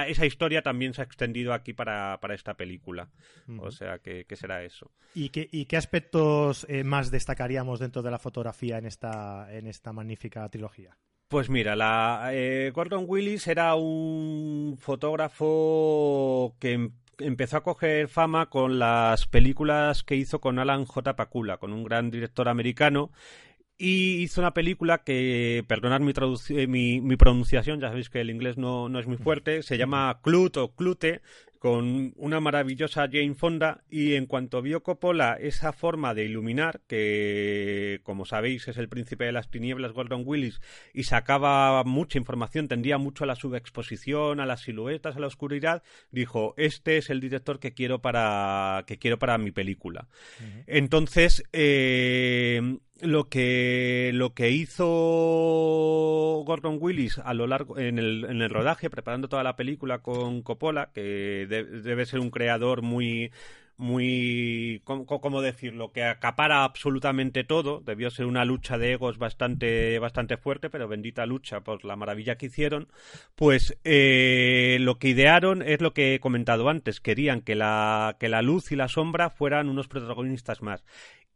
esa 0.07 0.27
historia 0.27 0.63
también 0.63 0.93
se 0.93 1.01
ha 1.01 1.05
extendido 1.05 1.55
aquí 1.55 1.73
para, 1.73 2.19
para 2.21 2.35
esta 2.35 2.55
película. 2.55 3.09
O 3.59 3.71
sea, 3.71 3.99
que, 3.99 4.25
será 4.37 4.63
eso. 4.63 4.93
¿Y 5.15 5.31
qué, 5.31 5.49
y 5.51 5.65
qué 5.65 5.77
aspectos 5.79 6.67
eh, 6.69 6.85
más 6.85 7.11
destacaríamos 7.11 7.81
dentro 7.81 8.03
de 8.03 8.11
la 8.11 8.19
fotografía 8.19 8.77
en 8.77 8.85
esta, 8.87 9.53
en 9.53 9.67
esta 9.67 9.93
magnífica 9.93 10.47
trilogía? 10.51 10.97
Pues 11.29 11.51
mira, 11.51 11.75
la, 11.75 12.31
eh, 12.33 12.71
Gordon 12.73 13.05
Willis 13.09 13.49
era 13.49 13.75
un 13.75 14.77
fotógrafo 14.79 16.55
que 16.61 16.73
em, 16.75 16.93
empezó 17.19 17.57
a 17.57 17.63
coger 17.65 18.07
fama 18.07 18.49
con 18.49 18.79
las 18.79 19.27
películas 19.27 20.05
que 20.05 20.15
hizo 20.15 20.41
con 20.41 20.61
Alan 20.61 20.85
J. 20.85 21.17
Pakula, 21.17 21.57
con 21.59 21.73
un 21.73 21.83
gran 21.83 22.13
director 22.13 22.49
americano, 22.49 23.11
y 23.77 24.23
hizo 24.23 24.41
una 24.41 24.55
película 24.55 24.99
que, 24.99 25.65
perdonad 25.67 26.01
mi, 26.01 27.01
mi, 27.01 27.17
pronunciación, 27.17 27.81
ya 27.81 27.89
sabéis 27.89 28.09
que 28.09 28.21
el 28.21 28.31
inglés 28.31 28.57
no, 28.57 28.89
no 28.89 29.01
es 29.01 29.09
muy 29.09 29.17
fuerte, 29.17 29.63
se 29.65 29.79
llama 29.79 30.21
Clut 30.23 30.57
o 30.59 30.75
Clute, 30.77 31.23
con 31.59 32.13
una 32.17 32.41
maravillosa 32.41 33.09
Jane 33.11 33.35
Fonda 33.35 33.83
y 33.89 34.15
en 34.15 34.27
cuanto 34.27 34.63
vio 34.63 34.83
Coppola 34.83 35.37
esa 35.41 35.73
forma 35.73 36.15
de 36.15 36.25
iluminar, 36.25 36.81
que 36.87 38.01
como 38.03 38.25
sabéis 38.25 38.69
es 38.69 38.77
el 38.77 38.89
príncipe 38.89 39.25
de 39.25 39.33
las 39.33 39.51
tinieblas 39.51 39.93
Gordon 39.93 40.23
Willis 40.25 40.61
y 40.93 41.05
sacaba 41.05 41.83
mucha 41.85 42.19
información, 42.19 42.69
tendía 42.69 42.99
mucho 42.99 43.25
a 43.25 43.27
la 43.27 43.35
subexposición, 43.35 44.41
a 44.41 44.47
las 44.47 44.63
siluetas, 44.63 45.17
a 45.17 45.21
la 45.21 45.27
oscuridad, 45.27 45.83
dijo, 46.11 46.55
este 46.57 46.99
es 46.99 47.11
el 47.11 47.21
director 47.21 47.59
que 47.59 47.73
quiero 47.73 48.01
para, 48.01 48.85
que 48.87 48.99
quiero 48.99 49.19
para 49.19 49.39
mi 49.39 49.51
película. 49.51 50.09
Entonces, 50.67 51.43
eh, 51.53 52.79
lo 53.01 53.29
que 53.29 54.11
lo 54.15 54.33
que 54.35 54.51
hizo 54.51 54.87
Gordon 56.47 56.79
Willis 56.81 57.19
a 57.19 57.35
lo 57.35 57.47
largo 57.47 57.79
en 57.79 57.99
el, 57.99 58.25
en 58.25 58.41
el 58.41 58.51
rodaje 58.51 58.89
preparando 58.91 59.29
toda 59.29 59.43
la 59.43 59.57
película 59.57 59.99
con 59.99 60.43
Coppola 60.43 60.91
que 60.93 61.47
debe 61.49 62.07
ser 62.07 62.21
un 62.21 62.31
creador 62.31 62.83
muy 62.83 63.33
muy, 63.79 64.81
¿cómo, 64.85 65.43
decirlo? 65.43 65.93
Que 65.93 66.05
acapara 66.05 66.65
absolutamente 66.65 67.45
todo. 67.45 67.81
Debió 67.81 68.11
ser 68.11 68.27
una 68.27 68.45
lucha 68.45 68.79
de 68.79 68.93
egos 68.93 69.19
bastante, 69.19 69.99
bastante 69.99 70.37
fuerte, 70.39 70.71
pero 70.71 70.89
bendita 70.89 71.27
lucha 71.27 71.61
por 71.61 71.85
la 71.85 71.97
maravilla 71.97 72.37
que 72.37 72.47
hicieron. 72.47 72.89
Pues 73.35 73.79
eh, 73.85 74.79
lo 74.81 74.99
que 74.99 75.09
idearon 75.09 75.63
es 75.63 75.81
lo 75.81 75.93
que 75.93 76.15
he 76.15 76.21
comentado 76.21 76.69
antes. 76.69 77.01
Querían 77.01 77.43
que 77.43 77.55
la, 77.55 78.17
que 78.19 78.29
la 78.29 78.43
luz 78.43 78.73
y 78.73 78.77
la 78.77 78.89
sombra 78.89 79.31
fueran 79.31 79.69
unos 79.69 79.89
protagonistas 79.89 80.63
más 80.63 80.85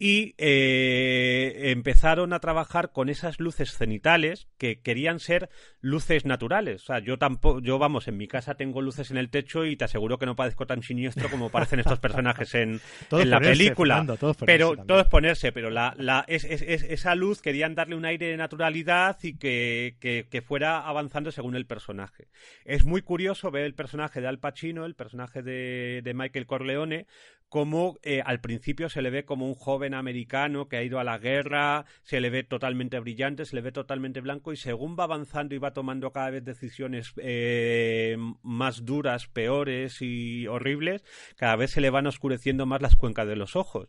y 0.02 0.34
eh, 0.38 1.72
empezaron 1.72 2.32
a 2.32 2.40
trabajar 2.40 2.90
con 2.90 3.10
esas 3.10 3.38
luces 3.38 3.76
cenitales 3.76 4.48
que 4.56 4.80
querían 4.80 5.20
ser 5.20 5.50
luces 5.82 6.24
naturales. 6.24 6.84
O 6.84 6.86
sea, 6.86 7.00
yo 7.00 7.18
tampoco, 7.18 7.60
yo 7.60 7.78
vamos, 7.78 8.08
en 8.08 8.16
mi 8.16 8.26
casa 8.26 8.54
tengo 8.54 8.80
luces 8.80 9.10
en 9.10 9.18
el 9.18 9.28
techo 9.28 9.66
y 9.66 9.76
te 9.76 9.84
aseguro 9.84 10.18
que 10.18 10.24
no 10.24 10.36
parezco 10.36 10.66
tan 10.66 10.82
siniestro 10.82 11.28
como 11.28 11.50
parecen 11.50 11.80
estos 11.80 11.98
personajes 11.98 12.29
en, 12.54 12.80
la 13.10 13.40
película. 13.40 14.04
pero 14.44 14.76
todo 14.76 15.00
es 15.00 15.06
ponerse, 15.06 15.52
pero 15.52 15.70
la, 15.70 15.94
la 15.98 16.24
es, 16.28 16.44
es, 16.44 16.62
esa 16.62 17.14
luz 17.14 17.40
querían 17.40 17.74
darle 17.74 17.96
un 17.96 18.04
aire 18.04 18.26
de 18.26 18.36
naturalidad 18.36 19.18
y 19.22 19.36
que, 19.36 19.96
que, 20.00 20.42
fuera 20.42 20.80
avanzando 20.80 21.30
según 21.30 21.54
el 21.54 21.66
personaje. 21.66 22.28
Es 22.64 22.84
muy 22.84 23.02
curioso 23.02 23.50
ver 23.50 23.64
el 23.64 23.74
personaje 23.74 24.20
de 24.20 24.28
Al 24.28 24.38
Pacino, 24.38 24.84
el 24.86 24.94
personaje 24.94 25.42
de, 25.42 26.00
de 26.02 26.14
Michael 26.14 26.46
Corleone, 26.46 27.06
como 27.50 27.98
eh, 28.04 28.22
al 28.24 28.40
principio 28.40 28.88
se 28.88 29.02
le 29.02 29.10
ve 29.10 29.24
como 29.24 29.46
un 29.46 29.54
joven 29.54 29.92
americano 29.92 30.68
que 30.68 30.76
ha 30.76 30.84
ido 30.84 31.00
a 31.00 31.04
la 31.04 31.18
guerra, 31.18 31.84
se 32.04 32.20
le 32.20 32.30
ve 32.30 32.44
totalmente 32.44 32.98
brillante, 33.00 33.44
se 33.44 33.56
le 33.56 33.60
ve 33.60 33.72
totalmente 33.72 34.20
blanco 34.20 34.52
y 34.52 34.56
según 34.56 34.96
va 34.96 35.04
avanzando 35.04 35.56
y 35.56 35.58
va 35.58 35.72
tomando 35.72 36.12
cada 36.12 36.30
vez 36.30 36.44
decisiones 36.44 37.12
eh, 37.16 38.16
más 38.42 38.84
duras, 38.84 39.26
peores 39.26 40.00
y 40.00 40.46
horribles, 40.46 41.04
cada 41.36 41.56
vez 41.56 41.72
se 41.72 41.80
le 41.80 41.90
van 41.90 42.06
oscureciendo 42.06 42.66
más 42.66 42.80
las 42.82 42.94
cuencas 42.94 43.26
de 43.26 43.36
los 43.36 43.56
ojos. 43.56 43.88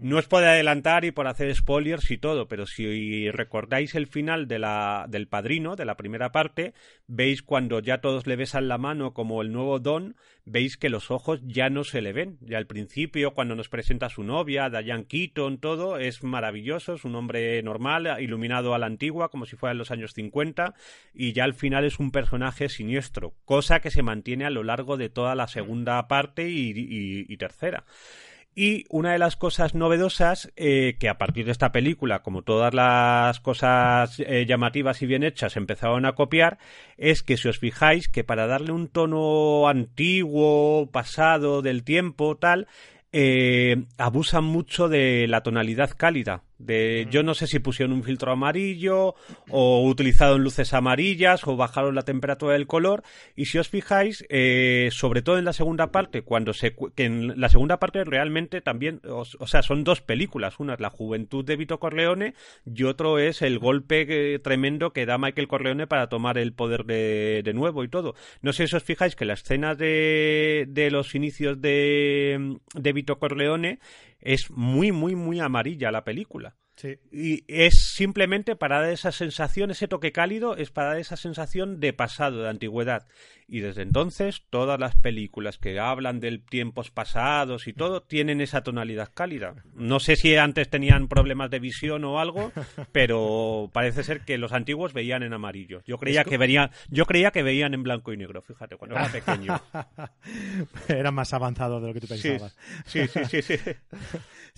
No 0.00 0.18
os 0.18 0.28
puede 0.28 0.46
adelantar 0.46 1.04
y 1.04 1.10
por 1.10 1.26
hacer 1.26 1.52
spoilers 1.52 2.12
y 2.12 2.18
todo, 2.18 2.46
pero 2.46 2.66
si 2.66 3.32
recordáis 3.32 3.96
el 3.96 4.06
final 4.06 4.46
de 4.46 4.60
la, 4.60 5.06
del 5.08 5.26
padrino, 5.26 5.74
de 5.74 5.84
la 5.84 5.96
primera 5.96 6.30
parte, 6.30 6.72
veis 7.08 7.42
cuando 7.42 7.80
ya 7.80 8.00
todos 8.00 8.28
le 8.28 8.36
besan 8.36 8.68
la 8.68 8.78
mano 8.78 9.12
como 9.12 9.42
el 9.42 9.50
nuevo 9.50 9.80
Don, 9.80 10.14
veis 10.44 10.76
que 10.76 10.88
los 10.88 11.10
ojos 11.10 11.40
ya 11.42 11.68
no 11.68 11.82
se 11.82 12.00
le 12.00 12.12
ven. 12.12 12.38
Ya 12.42 12.58
al 12.58 12.68
principio, 12.68 13.32
cuando 13.32 13.56
nos 13.56 13.68
presenta 13.68 14.06
a 14.06 14.10
su 14.10 14.22
novia, 14.22 14.70
Diane 14.70 15.06
Keaton, 15.06 15.58
todo, 15.58 15.98
es 15.98 16.22
maravilloso, 16.22 16.94
es 16.94 17.04
un 17.04 17.16
hombre 17.16 17.60
normal, 17.64 18.18
iluminado 18.20 18.74
a 18.74 18.78
la 18.78 18.86
antigua, 18.86 19.30
como 19.30 19.46
si 19.46 19.56
fuera 19.56 19.72
en 19.72 19.78
los 19.78 19.90
años 19.90 20.12
50, 20.14 20.74
y 21.12 21.32
ya 21.32 21.42
al 21.42 21.54
final 21.54 21.84
es 21.84 21.98
un 21.98 22.12
personaje 22.12 22.68
siniestro, 22.68 23.34
cosa 23.44 23.80
que 23.80 23.90
se 23.90 24.04
mantiene 24.04 24.44
a 24.44 24.50
lo 24.50 24.62
largo 24.62 24.96
de 24.96 25.08
toda 25.08 25.34
la 25.34 25.48
segunda 25.48 26.06
parte 26.06 26.48
y 26.48 27.36
tercera. 27.36 27.84
Y 28.60 28.86
una 28.88 29.12
de 29.12 29.20
las 29.20 29.36
cosas 29.36 29.76
novedosas 29.76 30.52
eh, 30.56 30.96
que 30.98 31.08
a 31.08 31.16
partir 31.16 31.44
de 31.44 31.52
esta 31.52 31.70
película, 31.70 32.24
como 32.24 32.42
todas 32.42 32.74
las 32.74 33.38
cosas 33.38 34.18
eh, 34.18 34.46
llamativas 34.48 35.00
y 35.00 35.06
bien 35.06 35.22
hechas, 35.22 35.56
empezaron 35.56 36.04
a 36.04 36.16
copiar, 36.16 36.58
es 36.96 37.22
que 37.22 37.36
si 37.36 37.46
os 37.46 37.60
fijáis 37.60 38.08
que 38.08 38.24
para 38.24 38.48
darle 38.48 38.72
un 38.72 38.88
tono 38.88 39.68
antiguo, 39.68 40.90
pasado 40.90 41.62
del 41.62 41.84
tiempo, 41.84 42.36
tal, 42.36 42.66
eh, 43.12 43.84
abusan 43.96 44.42
mucho 44.42 44.88
de 44.88 45.28
la 45.28 45.44
tonalidad 45.44 45.90
cálida. 45.96 46.42
De, 46.58 47.06
yo 47.10 47.22
no 47.22 47.34
sé 47.34 47.46
si 47.46 47.60
pusieron 47.60 47.94
un 47.94 48.02
filtro 48.02 48.32
amarillo 48.32 49.14
o 49.50 49.84
utilizaron 49.84 50.42
luces 50.42 50.74
amarillas 50.74 51.46
o 51.46 51.56
bajaron 51.56 51.94
la 51.94 52.02
temperatura 52.02 52.54
del 52.54 52.66
color. 52.66 53.02
Y 53.36 53.46
si 53.46 53.58
os 53.58 53.68
fijáis 53.68 54.24
eh, 54.28 54.88
sobre 54.92 55.22
todo 55.22 55.38
en 55.38 55.44
la 55.44 55.52
segunda 55.52 55.92
parte 55.92 56.22
cuando 56.22 56.52
se 56.52 56.74
que 56.94 57.04
en 57.04 57.40
la 57.40 57.48
segunda 57.48 57.78
parte 57.78 58.04
realmente 58.04 58.60
también 58.60 59.00
o, 59.08 59.24
sea 59.24 59.62
son 59.62 59.84
dos 59.84 60.00
películas. 60.00 60.58
Una 60.58 60.74
es 60.74 60.80
la 60.80 60.90
juventud 60.90 61.44
de 61.44 61.56
Vito 61.56 61.78
Corleone 61.78 62.34
y 62.64 62.84
otro 62.84 63.18
es 63.18 63.42
el 63.42 63.58
golpe 63.58 64.06
eh, 64.08 64.38
tremendo 64.38 64.92
que 64.92 65.06
da 65.06 65.18
Michael 65.18 65.48
Corleone 65.48 65.86
para 65.86 66.08
tomar 66.08 66.38
el 66.38 66.52
poder 66.52 66.84
de, 66.84 67.42
de, 67.44 67.54
nuevo 67.54 67.84
y 67.84 67.88
todo. 67.88 68.14
No 68.42 68.52
sé 68.52 68.66
si 68.66 68.76
os 68.76 68.82
fijáis 68.82 69.16
que 69.16 69.24
la 69.24 69.34
escena 69.34 69.74
de, 69.74 70.66
de 70.68 70.90
los 70.90 71.14
inicios 71.14 71.60
de, 71.60 72.58
de 72.74 72.92
Vito 72.92 73.18
Corleone 73.18 73.78
es 74.20 74.50
muy, 74.50 74.92
muy, 74.92 75.14
muy 75.14 75.40
amarilla 75.40 75.90
la 75.90 76.04
película. 76.04 76.56
Y 77.10 77.44
es 77.48 77.92
simplemente 77.94 78.54
para 78.54 78.80
dar 78.80 78.90
esa 78.90 79.10
sensación, 79.10 79.70
ese 79.70 79.88
toque 79.88 80.12
cálido, 80.12 80.56
es 80.56 80.70
para 80.70 80.90
dar 80.90 80.98
esa 80.98 81.16
sensación 81.16 81.80
de 81.80 81.92
pasado, 81.92 82.42
de 82.42 82.48
antigüedad. 82.48 83.08
Y 83.50 83.60
desde 83.60 83.80
entonces, 83.80 84.42
todas 84.50 84.78
las 84.78 84.94
películas 84.94 85.56
que 85.56 85.80
hablan 85.80 86.20
de 86.20 86.36
tiempos 86.36 86.90
pasados 86.90 87.66
y 87.66 87.72
todo, 87.72 88.02
tienen 88.02 88.42
esa 88.42 88.62
tonalidad 88.62 89.10
cálida. 89.14 89.54
No 89.74 90.00
sé 90.00 90.16
si 90.16 90.36
antes 90.36 90.68
tenían 90.68 91.08
problemas 91.08 91.48
de 91.48 91.58
visión 91.58 92.04
o 92.04 92.20
algo, 92.20 92.52
pero 92.92 93.70
parece 93.72 94.04
ser 94.04 94.20
que 94.20 94.36
los 94.36 94.52
antiguos 94.52 94.92
veían 94.92 95.22
en 95.22 95.32
amarillo. 95.32 95.80
Yo 95.86 95.96
creía 95.96 96.24
que 96.24 96.36
veían, 96.36 96.70
yo 96.90 97.06
creía 97.06 97.30
que 97.30 97.42
veían 97.42 97.72
en 97.72 97.82
blanco 97.82 98.12
y 98.12 98.18
negro, 98.18 98.42
fíjate, 98.42 98.76
cuando 98.76 98.96
era 98.96 99.08
pequeño. 99.08 99.58
era 100.88 101.10
más 101.10 101.32
avanzado 101.32 101.80
de 101.80 101.86
lo 101.88 101.94
que 101.94 102.00
tú 102.00 102.06
pensabas. 102.06 102.54
Sí, 102.84 103.06
sí, 103.08 103.20
sí, 103.30 103.42
sí. 103.42 103.56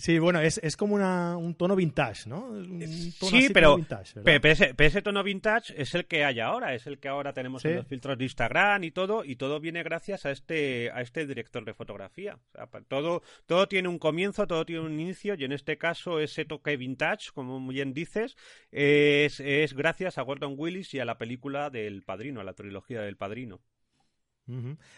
Sí, 0.01 0.17
bueno, 0.17 0.41
es, 0.41 0.59
es 0.63 0.77
como 0.77 0.95
una, 0.95 1.37
un 1.37 1.53
tono 1.53 1.75
vintage, 1.75 2.27
¿no? 2.27 2.49
sí, 3.19 3.49
pero, 3.53 3.77
ese, 4.79 5.01
tono 5.03 5.21
vintage 5.21 5.79
es 5.79 5.93
el 5.93 6.05
que 6.05 6.25
hay 6.25 6.39
ahora, 6.39 6.73
es 6.73 6.87
el 6.87 6.97
que 6.97 7.07
ahora 7.07 7.33
tenemos 7.33 7.63
en 7.65 7.75
los 7.75 7.85
filtros 7.85 8.17
de 8.17 8.23
Instagram 8.23 8.80
y 8.83 8.91
todo, 8.91 9.23
y 9.23 9.35
todo 9.35 9.59
viene 9.59 9.83
gracias 9.83 10.25
a 10.25 10.31
este, 10.31 10.91
a 10.91 11.01
este 11.01 11.25
director 11.25 11.65
de 11.65 11.73
fotografía. 11.73 12.39
todo, 12.87 13.21
todo 13.45 13.67
tiene 13.67 13.87
un 13.87 13.99
comienzo, 13.99 14.47
todo 14.47 14.65
tiene 14.65 14.81
un 14.81 14.99
inicio, 14.99 15.35
y 15.35 15.43
en 15.43 15.51
este 15.51 15.77
caso 15.77 16.19
ese 16.19 16.45
toque 16.45 16.77
vintage, 16.77 17.31
como 17.33 17.65
bien 17.67 17.93
dices, 17.93 18.35
es, 18.71 19.39
es 19.39 19.73
gracias 19.73 20.17
a 20.17 20.23
Gordon 20.23 20.55
Willis 20.57 20.93
y 20.93 20.99
a 20.99 21.05
la 21.05 21.17
película 21.17 21.69
del 21.69 22.03
Padrino, 22.03 22.41
a 22.41 22.43
la 22.43 22.53
trilogía 22.53 23.01
del 23.01 23.17
Padrino. 23.17 23.61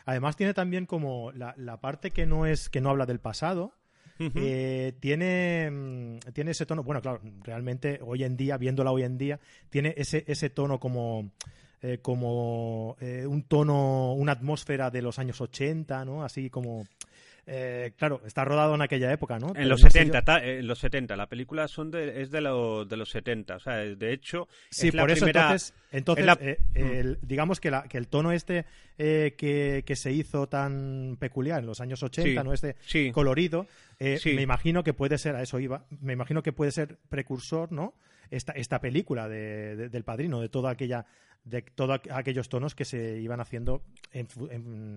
Además 0.05 0.35
tiene 0.35 0.55
también 0.55 0.87
como 0.87 1.31
la, 1.31 1.53
la, 1.57 1.79
parte 1.79 2.09
que 2.09 2.25
no 2.25 2.47
es 2.47 2.69
que 2.69 2.81
no 2.81 2.89
habla 2.89 3.05
del 3.05 3.19
pasado, 3.19 3.75
eh, 4.19 4.93
tiene, 4.99 5.69
mm, 5.71 6.17
tiene 6.33 6.51
ese 6.51 6.65
tono, 6.65 6.83
bueno, 6.83 7.01
claro, 7.01 7.21
realmente 7.43 7.99
hoy 8.01 8.23
en 8.23 8.37
día, 8.37 8.57
viéndola 8.57 8.91
hoy 8.91 9.03
en 9.03 9.17
día, 9.17 9.39
tiene 9.69 9.93
ese, 9.97 10.23
ese 10.27 10.49
tono 10.49 10.79
como... 10.79 11.31
Eh, 11.85 11.97
como 12.01 12.95
eh, 13.01 13.25
un 13.27 13.43
tono, 13.43 14.13
una 14.13 14.31
atmósfera 14.31 14.89
de 14.89 15.01
los 15.01 15.19
años 15.19 15.41
80, 15.41 16.05
¿no? 16.05 16.23
Así 16.23 16.49
como 16.49 16.87
eh, 17.45 17.91
claro, 17.97 18.21
está 18.25 18.45
rodado 18.45 18.73
en 18.73 18.81
aquella 18.81 19.11
época, 19.11 19.37
¿no? 19.37 19.51
En 19.53 19.67
los 19.67 19.81
70, 19.81 20.45
en 20.45 20.65
los 20.65 20.79
70. 20.79 21.17
La 21.17 21.27
película 21.27 21.67
son 21.67 21.91
de, 21.91 22.21
es 22.21 22.31
de, 22.31 22.39
de 22.39 22.97
los 22.97 23.09
70. 23.09 23.57
O 23.57 23.59
sea, 23.59 23.79
de 23.79 24.13
hecho, 24.13 24.47
sí, 24.69 24.93
por 24.93 25.11
eso 25.11 25.27
entonces, 25.27 25.73
entonces 25.91 26.25
eh, 26.39 27.17
mm. 27.21 27.27
digamos 27.27 27.59
que, 27.59 27.69
la, 27.69 27.83
que 27.83 27.97
el 27.97 28.07
tono 28.07 28.31
este 28.31 28.65
que, 28.95 29.83
que, 29.85 29.95
se 29.97 30.13
hizo 30.13 30.47
tan 30.47 31.17
peculiar 31.19 31.59
en 31.59 31.65
los 31.65 31.81
años 31.81 32.01
80, 32.01 32.45
¿no? 32.45 32.53
Este 32.53 32.77
colorido, 33.11 33.67
me 33.99 34.41
imagino 34.41 34.85
que 34.85 34.93
puede 34.93 35.17
ser, 35.17 35.35
a 35.35 35.41
eso 35.41 35.59
iba, 35.59 35.83
me 35.99 36.13
imagino 36.13 36.43
que 36.43 36.53
puede 36.53 36.71
ser 36.71 36.97
precursor, 37.09 37.73
¿no? 37.73 37.93
Esta, 38.33 38.51
esta 38.53 38.81
película 38.81 39.29
de, 39.29 39.89
del 39.89 40.03
padrino, 40.03 40.41
de 40.41 40.49
toda 40.49 40.71
aquella 40.71 41.05
de 41.45 41.61
todos 41.61 41.99
aquellos 42.09 42.47
tonos 42.47 42.73
que 42.73 42.85
se 42.85 43.19
iban 43.19 43.41
haciendo 43.41 43.83
en, 44.11 44.27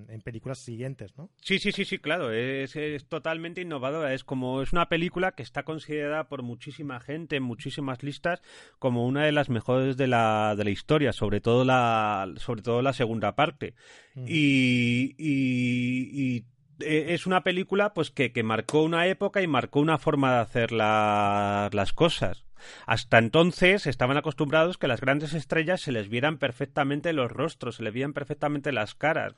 en, 0.08 0.20
películas 0.20 0.58
siguientes, 0.58 1.16
¿no? 1.18 1.28
Sí, 1.42 1.58
sí, 1.58 1.72
sí, 1.72 1.84
sí, 1.84 1.98
claro, 1.98 2.32
es, 2.32 2.76
es, 2.76 3.04
totalmente 3.06 3.60
innovadora, 3.60 4.14
es 4.14 4.22
como 4.22 4.62
es 4.62 4.72
una 4.72 4.88
película 4.88 5.32
que 5.32 5.42
está 5.42 5.64
considerada 5.64 6.28
por 6.28 6.42
muchísima 6.42 7.00
gente 7.00 7.36
en 7.36 7.42
muchísimas 7.42 8.02
listas 8.02 8.42
como 8.78 9.06
una 9.06 9.24
de 9.24 9.32
las 9.32 9.48
mejores 9.48 9.96
de 9.96 10.06
la, 10.06 10.54
de 10.56 10.64
la 10.64 10.70
historia, 10.70 11.12
sobre 11.12 11.40
todo 11.40 11.64
la 11.64 12.32
sobre 12.36 12.62
todo 12.62 12.80
la 12.80 12.92
segunda 12.92 13.34
parte. 13.34 13.74
y, 14.14 15.14
y, 15.18 16.44
eh, 16.78 17.14
es 17.14 17.26
una 17.26 17.42
película 17.42 17.92
pues 17.92 18.10
que, 18.10 18.32
que 18.32 18.42
marcó 18.42 18.82
una 18.82 19.06
época 19.06 19.42
y 19.42 19.46
marcó 19.46 19.80
una 19.80 19.98
forma 19.98 20.34
de 20.34 20.40
hacer 20.40 20.72
las 20.72 21.92
cosas. 21.92 22.45
Hasta 22.86 23.18
entonces 23.18 23.86
estaban 23.86 24.16
acostumbrados 24.16 24.78
que 24.78 24.88
las 24.88 25.00
grandes 25.00 25.34
estrellas 25.34 25.80
se 25.80 25.92
les 25.92 26.08
vieran 26.08 26.38
perfectamente 26.38 27.12
los 27.12 27.30
rostros, 27.30 27.76
se 27.76 27.82
les 27.82 27.92
vieran 27.92 28.12
perfectamente 28.12 28.72
las 28.72 28.94
caras. 28.94 29.34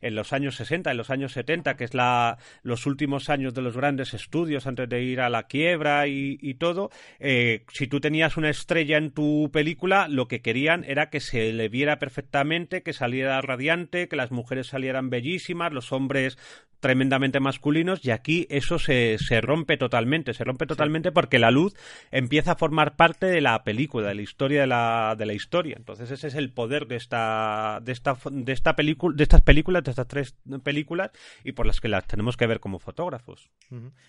en 0.00 0.14
los 0.14 0.32
años 0.32 0.56
60, 0.56 0.90
en 0.90 0.96
los 0.96 1.10
años 1.10 1.32
70, 1.32 1.76
que 1.76 1.84
es 1.84 1.94
la, 1.94 2.38
los 2.62 2.86
últimos 2.86 3.30
años 3.30 3.54
de 3.54 3.62
los 3.62 3.76
grandes 3.76 4.14
estudios 4.14 4.66
antes 4.66 4.88
de 4.88 5.02
ir 5.02 5.20
a 5.20 5.30
la 5.30 5.44
quiebra 5.44 6.06
y, 6.06 6.54
todo, 6.58 6.90
eh, 7.18 7.64
si 7.72 7.86
tú 7.86 8.00
tenías 8.00 8.36
una 8.36 8.50
estrella 8.50 8.98
en 8.98 9.10
tu 9.10 9.50
película, 9.52 10.06
lo 10.08 10.28
que 10.28 10.42
querían 10.42 10.84
era 10.84 11.10
que 11.10 11.20
se 11.20 11.52
le 11.52 11.68
viera 11.68 11.98
perfectamente, 11.98 12.82
que 12.82 12.92
saliera 12.92 13.40
radiante, 13.40 14.08
que 14.08 14.16
las 14.16 14.30
mujeres 14.30 14.68
salieran 14.68 15.10
bellísimas, 15.10 15.72
los 15.72 15.92
hombres 15.92 16.38
tremendamente 16.82 17.38
masculinos 17.38 18.04
y 18.04 18.10
aquí 18.10 18.48
eso 18.50 18.80
se, 18.80 19.16
se 19.18 19.40
rompe 19.40 19.76
totalmente, 19.76 20.34
se 20.34 20.42
rompe 20.42 20.66
totalmente 20.66 21.12
porque 21.12 21.38
la 21.38 21.52
luz 21.52 21.74
empieza 22.10 22.52
a 22.52 22.56
formar 22.56 22.96
parte 22.96 23.26
de 23.26 23.40
la 23.40 23.62
película, 23.62 24.08
de 24.08 24.16
la 24.16 24.22
historia 24.22 24.62
de 24.62 24.66
la, 24.66 25.14
de 25.16 25.24
la 25.24 25.32
historia. 25.32 25.76
Entonces 25.78 26.10
ese 26.10 26.26
es 26.26 26.34
el 26.34 26.50
poder 26.52 26.88
de 26.88 26.96
esta, 26.96 27.78
de 27.82 27.92
esta, 27.92 28.18
de 28.30 28.52
esta 28.52 28.74
película, 28.74 29.16
de 29.16 29.22
estas 29.22 29.42
películas, 29.42 29.84
de 29.84 29.90
estas 29.90 30.08
tres 30.08 30.34
películas 30.64 31.12
y 31.44 31.52
por 31.52 31.66
las 31.66 31.80
que 31.80 31.88
las 31.88 32.04
tenemos 32.06 32.36
que 32.36 32.48
ver 32.48 32.58
como 32.58 32.80
fotógrafos. 32.80 33.48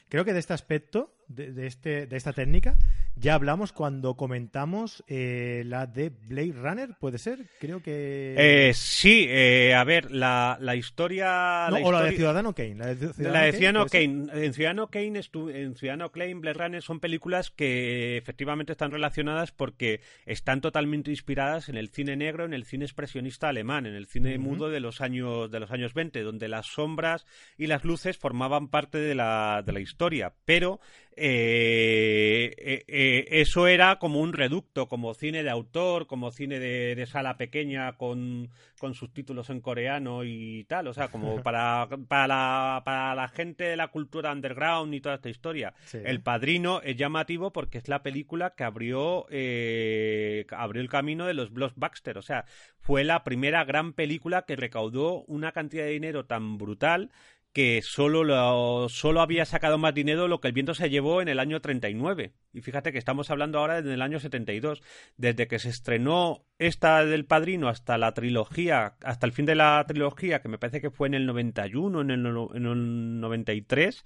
Creo 0.10 0.26
que 0.26 0.34
de 0.34 0.40
este 0.40 0.54
aspecto, 0.54 1.14
de, 1.28 1.68
este, 1.68 2.08
de 2.08 2.18
esta 2.18 2.34
técnica, 2.34 2.76
ya 3.16 3.36
hablamos 3.36 3.72
cuando 3.72 4.16
comentamos 4.16 5.04
eh, 5.08 5.62
la 5.68 5.86
de 5.86 6.10
Blade 6.10 6.54
Runner, 6.54 6.90
¿puede 7.00 7.20
ser? 7.20 7.46
Creo 7.60 7.84
que... 7.84 8.34
Eh, 8.36 8.74
sí, 8.74 9.28
eh, 9.30 9.76
a 9.76 9.84
ver, 9.84 10.12
la, 10.12 10.58
la 10.60 10.76
historia... 10.76 11.70
o 11.70 11.92
la 11.92 12.02
de 12.02 12.14
Ciudadano 12.14 12.54
Kane. 12.70 12.76
La 13.18 13.42
de 13.42 13.54
Ciudadano, 13.54 13.86
Kane. 13.86 14.28
En 14.34 14.54
Ciudadano 14.54 14.88
Kane, 14.88 15.22
en 15.54 15.76
Ciudadano 15.76 16.12
Kane, 16.12 16.36
Blade 16.36 16.54
Runner 16.54 16.82
son 16.82 17.00
películas 17.00 17.52
que 17.52 18.18
efectivamente 18.18 18.72
están 18.72 18.92
relacionadas 18.92 19.52
porque 19.52 20.02
están 20.26 20.62
totalmente 20.62 21.12
inspiradas 21.12 21.70
en 21.70 21.78
el 21.78 21.90
cine 21.90 22.16
negro, 22.16 22.46
en 22.46 22.54
el 22.54 22.66
cine 22.66 22.86
expresionista 22.86 23.50
alemán, 23.50 23.86
en 23.86 23.96
el 23.96 24.08
cine 24.08 24.38
mudo 24.38 24.70
de 24.70 24.80
los 24.80 25.02
años 25.02 25.52
de 25.52 25.60
los 25.60 25.72
años 25.72 25.94
20, 25.94 26.22
donde 26.22 26.48
las 26.48 26.68
sombras 26.68 27.26
y 27.58 27.68
las 27.68 27.84
luces 27.84 28.18
formaban 28.18 28.70
parte 28.70 28.98
de 28.98 29.16
la, 29.16 29.64
de 29.66 29.74
la 29.74 29.80
historia. 29.80 30.34
Pero 30.46 30.80
eh, 31.16 32.54
eh, 32.58 32.84
eh, 32.88 33.28
eso 33.30 33.68
era 33.68 34.00
como 34.00 34.20
un 34.20 34.34
reducto, 34.34 34.88
como 34.88 35.14
cine 35.14 35.44
de 35.44 35.50
autor, 35.50 36.08
como 36.08 36.32
cine 36.32 36.60
de, 36.60 37.06
sala 37.06 37.38
pequeña 37.38 37.94
con, 37.94 38.50
con, 38.80 38.96
subtítulos 38.96 39.50
en 39.50 39.62
coreano 39.62 40.24
y 40.24 40.64
tal, 40.64 40.88
o 40.88 40.94
sea, 40.94 41.10
como 41.10 41.36
para, 41.44 41.88
para, 42.08 42.28
la, 42.28 42.82
para 42.84 43.16
la 43.16 43.28
gente 43.28 43.66
de 43.66 43.76
la 43.76 43.90
cultura 43.90 44.32
underground 44.32 44.94
y 44.94 45.02
toda 45.02 45.16
esta 45.16 45.30
historia. 45.30 45.74
El 45.94 46.22
Padrino 46.22 46.82
es 46.82 46.96
llamativo 46.96 47.52
porque 47.52 47.78
es 47.78 47.88
la 47.88 48.02
película 48.02 48.56
que 48.56 48.64
abrió, 48.64 49.26
abrió 49.28 50.82
el 50.82 50.90
camino 50.90 51.26
de 51.28 51.34
los 51.36 51.52
blockbusters, 51.52 52.18
o 52.18 52.24
sea, 52.24 52.46
fue 52.80 53.04
la 53.04 53.24
primera 53.24 53.64
gran 53.66 53.94
película 53.94 54.44
que 54.44 54.56
recaudó 54.56 55.24
una 55.26 55.52
cantidad 55.52 55.84
de 55.84 55.92
dinero 55.92 56.26
tan 56.26 56.58
brutal 56.58 57.12
que 57.54 57.82
solo, 57.84 58.24
lo, 58.24 58.90
solo 58.90 59.22
había 59.22 59.46
sacado 59.46 59.78
más 59.78 59.94
dinero 59.94 60.28
lo 60.28 60.42
que 60.42 60.48
el 60.48 60.54
viento 60.54 60.74
se 60.74 60.90
llevó 60.90 61.22
en 61.22 61.28
el 61.28 61.40
año 61.40 61.62
39. 61.62 62.34
Y 62.52 62.62
fíjate 62.62 62.92
que 62.92 62.98
estamos 62.98 63.30
hablando 63.30 63.60
ahora 63.60 63.82
del 63.82 64.02
año 64.02 64.20
72. 64.20 64.82
Desde 65.18 65.48
que 65.48 65.60
se 65.60 65.70
estrenó 65.70 66.46
esta 66.58 67.06
del 67.06 67.26
Padrino 67.26 67.68
hasta 67.68 67.98
la 67.98 68.14
trilogía, 68.14 68.96
hasta 69.04 69.26
el 69.26 69.34
fin 69.34 69.46
de 69.46 69.56
la 69.56 69.84
trilogía, 69.88 70.42
que 70.42 70.50
me 70.50 70.58
parece 70.58 70.82
que 70.82 70.90
fue 70.90 71.08
en 71.08 71.14
el 71.14 71.26
91, 71.26 72.02
en 72.02 72.10
el, 72.12 72.26
en 72.26 72.66
el 72.66 73.20
93, 73.20 74.06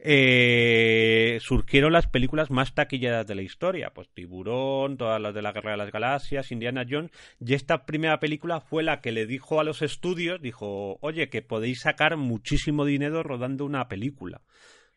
eh, 0.00 1.38
surgieron 1.40 1.92
las 1.92 2.06
películas 2.06 2.50
más 2.50 2.74
taquilladas 2.74 3.26
de 3.26 3.34
la 3.34 3.42
historia. 3.42 3.90
Pues 3.90 4.08
Tiburón, 4.10 4.96
todas 4.96 5.20
las 5.20 5.34
de 5.34 5.42
la 5.42 5.52
Guerra 5.52 5.72
de 5.72 5.76
las 5.78 5.92
Galaxias, 5.92 6.50
Indiana 6.50 6.86
Jones. 6.88 7.10
Y 7.40 7.54
esta 7.54 7.84
primera 7.84 8.20
película 8.20 8.60
fue 8.60 8.82
la 8.82 9.00
que 9.00 9.12
le 9.12 9.26
dijo 9.26 9.60
a 9.60 9.64
los 9.64 9.82
estudios, 9.82 10.40
dijo, 10.40 10.98
oye, 11.00 11.28
que 11.28 11.42
podéis 11.42 11.80
sacar 11.80 12.16
muchísimo 12.16 12.85
dinero 12.86 13.22
rodando 13.22 13.64
una 13.64 13.88
película. 13.88 14.40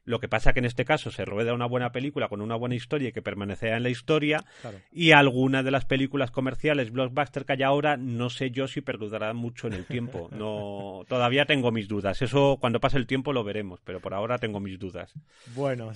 Lo 0.09 0.19
que 0.19 0.27
pasa 0.27 0.53
que 0.53 0.59
en 0.59 0.65
este 0.65 0.85
caso 0.85 1.11
se 1.11 1.23
rueda 1.23 1.53
una 1.53 1.67
buena 1.67 1.91
película 1.91 2.29
con 2.29 2.41
una 2.41 2.55
buena 2.55 2.73
historia 2.73 3.09
y 3.09 3.11
que 3.11 3.21
permanecerá 3.21 3.77
en 3.77 3.83
la 3.83 3.89
historia. 3.89 4.43
Y 4.91 5.11
algunas 5.11 5.63
de 5.63 5.69
las 5.69 5.85
películas 5.85 6.31
comerciales 6.31 6.91
blockbuster 6.91 7.45
que 7.45 7.53
hay 7.53 7.61
ahora, 7.61 7.95
no 7.95 8.31
sé 8.31 8.49
yo 8.49 8.67
si 8.67 8.81
perdurarán 8.81 9.35
mucho 9.35 9.67
en 9.67 9.73
el 9.73 9.85
tiempo. 9.85 10.27
No, 10.31 11.03
todavía 11.07 11.45
tengo 11.45 11.71
mis 11.71 11.87
dudas. 11.87 12.23
Eso 12.23 12.57
cuando 12.59 12.79
pase 12.79 12.97
el 12.97 13.05
tiempo 13.05 13.33
lo 13.33 13.43
veremos, 13.43 13.81
pero 13.83 13.99
por 13.99 14.15
ahora 14.15 14.39
tengo 14.39 14.59
mis 14.59 14.79
dudas. 14.79 15.13
Bueno, 15.53 15.91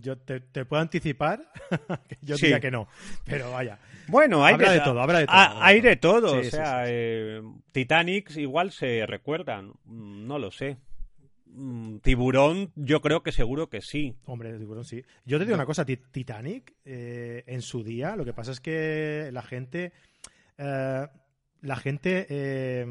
yo 0.00 0.16
te, 0.16 0.40
puedo 0.64 0.80
anticipar 0.80 1.42
yo 2.22 2.36
diría 2.36 2.60
que 2.60 2.70
no, 2.70 2.88
pero 3.26 3.50
vaya. 3.50 3.78
Bueno, 4.08 4.42
hay 4.42 4.56
de, 4.56 4.80
todo, 4.80 5.02
habrá 5.02 5.18
de 5.18 5.26
todo. 5.26 5.36
hay 5.36 5.80
de 5.82 5.96
todo, 5.96 6.38
o 6.38 6.44
sea, 6.44 6.84
eh, 6.86 7.42
Titanic 7.72 8.34
igual 8.36 8.72
se 8.72 9.04
recuerdan, 9.06 9.74
no 9.84 10.38
lo 10.38 10.50
sé. 10.50 10.78
Mm, 11.52 11.98
tiburón, 11.98 12.72
yo 12.76 13.00
creo 13.00 13.22
que 13.22 13.32
seguro 13.32 13.68
que 13.68 13.80
sí. 13.80 14.16
Hombre, 14.24 14.56
tiburón 14.58 14.84
sí. 14.84 15.02
Yo 15.24 15.38
te 15.38 15.44
digo 15.44 15.56
una 15.56 15.66
cosa, 15.66 15.84
Titanic, 15.84 16.74
eh, 16.84 17.44
en 17.46 17.62
su 17.62 17.82
día, 17.82 18.16
lo 18.16 18.24
que 18.24 18.32
pasa 18.32 18.52
es 18.52 18.60
que 18.60 19.30
la 19.32 19.42
gente... 19.42 19.92
Eh, 20.58 21.06
la 21.62 21.76
gente 21.76 22.26
eh, 22.30 22.86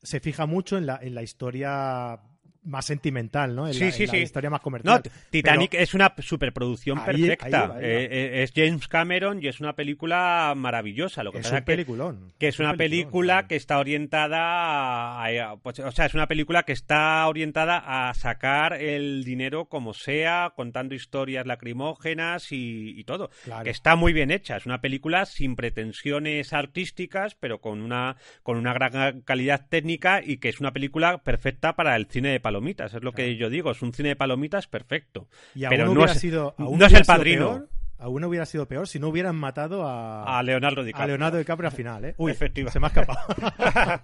se 0.00 0.20
fija 0.20 0.46
mucho 0.46 0.78
en 0.78 0.86
la, 0.86 1.00
en 1.02 1.16
la 1.16 1.24
historia 1.24 2.20
más 2.66 2.84
sentimental, 2.86 3.54
¿no? 3.54 3.72
sí, 3.72 3.92
sí, 3.92 4.06
sí. 4.06 4.16
historia 4.18 4.50
más 4.50 4.60
comercial. 4.60 5.02
No, 5.04 5.10
Titanic 5.30 5.74
es 5.74 5.94
una 5.94 6.12
superproducción 6.18 7.04
perfecta. 7.04 7.76
Eh, 7.80 8.08
eh, 8.10 8.42
es 8.42 8.52
James 8.54 8.88
Cameron 8.88 9.42
y 9.42 9.48
es 9.48 9.60
una 9.60 9.74
película 9.74 10.52
maravillosa. 10.56 11.22
Lo 11.22 11.32
que 11.32 11.38
es 11.38 11.44
pasa 11.44 11.58
un 11.58 11.64
peliculón. 11.64 12.32
Que, 12.38 12.48
es, 12.48 12.58
una 12.58 12.74
película 12.74 13.46
que 13.46 13.56
está 13.56 13.78
orientada 13.78 15.24
a, 15.24 15.56
pues, 15.62 15.78
o 15.78 15.92
sea, 15.92 16.06
es 16.06 16.14
una 16.14 16.26
película 16.26 16.64
que 16.64 16.72
está 16.72 17.26
orientada 17.28 18.08
a 18.08 18.12
sacar 18.14 18.74
el 18.74 19.24
dinero 19.24 19.66
como 19.66 19.94
sea, 19.94 20.52
contando 20.56 20.94
historias 20.94 21.46
lacrimógenas 21.46 22.48
y, 22.50 23.04
todo. 23.04 23.30
Que 23.62 23.70
está 23.70 23.94
muy 23.94 24.12
bien 24.12 24.32
hecha. 24.32 24.56
Es 24.56 24.66
una 24.66 24.80
película 24.80 25.26
sin 25.26 25.54
pretensiones 25.54 26.52
artísticas, 26.52 27.36
pero 27.36 27.60
con 27.60 27.80
una 27.80 28.16
con 28.42 28.56
una 28.56 28.72
gran 28.72 29.20
calidad 29.20 29.66
técnica 29.68 30.20
y 30.24 30.38
que 30.38 30.48
es 30.48 30.58
una 30.60 30.72
película 30.72 31.18
perfecta 31.18 31.76
para 31.76 31.94
el 31.94 32.06
cine 32.06 32.30
de 32.30 32.40
palo 32.40 32.55
palomitas, 32.56 32.94
es 32.94 33.02
lo 33.02 33.12
que 33.12 33.36
yo 33.36 33.50
digo, 33.50 33.70
es 33.70 33.82
un 33.82 33.92
cine 33.92 34.10
de 34.10 34.16
palomitas 34.16 34.66
perfecto. 34.66 35.28
pero 35.68 35.92
no, 35.92 36.04
es, 36.04 36.18
sido, 36.18 36.54
no 36.58 36.86
es 36.86 36.92
el 36.92 37.04
padrino. 37.04 37.66
Aún 37.98 38.24
hubiera 38.24 38.46
sido 38.46 38.66
peor 38.66 38.88
si 38.88 38.98
no 38.98 39.08
hubieran 39.08 39.36
matado 39.36 39.86
a, 39.86 40.38
a 40.38 40.42
Leonardo 40.42 40.84
DiCaprio. 40.84 41.04
A 41.04 41.06
Leonardo 41.06 41.38
DiCaprio 41.38 41.68
al 41.68 41.74
final, 41.74 42.04
¿eh? 42.04 42.14
Uy, 42.18 42.32
Efectivamente. 42.32 42.72
se 42.72 42.80
me 42.80 42.86
ha 42.86 42.88
escapado. 42.88 44.02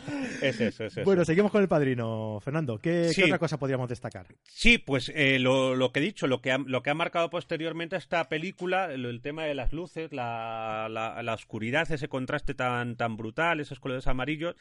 es 0.42 0.60
eso, 0.60 0.84
es 0.84 0.92
eso. 0.92 1.04
Bueno, 1.04 1.24
seguimos 1.24 1.52
con 1.52 1.62
el 1.62 1.68
padrino, 1.68 2.38
Fernando. 2.42 2.78
¿Qué, 2.78 3.12
otra 3.24 3.38
cosa 3.38 3.58
podríamos 3.58 3.88
destacar? 3.88 4.26
Sí, 4.44 4.78
pues 4.78 5.10
eh, 5.14 5.38
lo, 5.38 5.92
que 5.92 6.00
he 6.00 6.02
dicho, 6.02 6.26
lo 6.26 6.40
que, 6.40 6.52
ha, 6.52 6.58
lo 6.58 6.82
que 6.82 6.90
ha 6.90 6.94
marcado 6.94 7.30
posteriormente 7.30 7.96
esta 7.96 8.28
película, 8.28 8.92
el, 8.92 9.20
tema 9.20 9.44
de 9.44 9.54
las 9.54 9.72
luces, 9.72 10.12
la, 10.12 10.88
la, 10.90 11.22
la, 11.22 11.34
oscuridad, 11.34 11.90
ese 11.90 12.08
contraste 12.08 12.54
tan, 12.54 12.96
tan 12.96 13.16
brutal, 13.16 13.60
esos 13.60 13.80
colores 13.80 14.06
amarillos, 14.06 14.56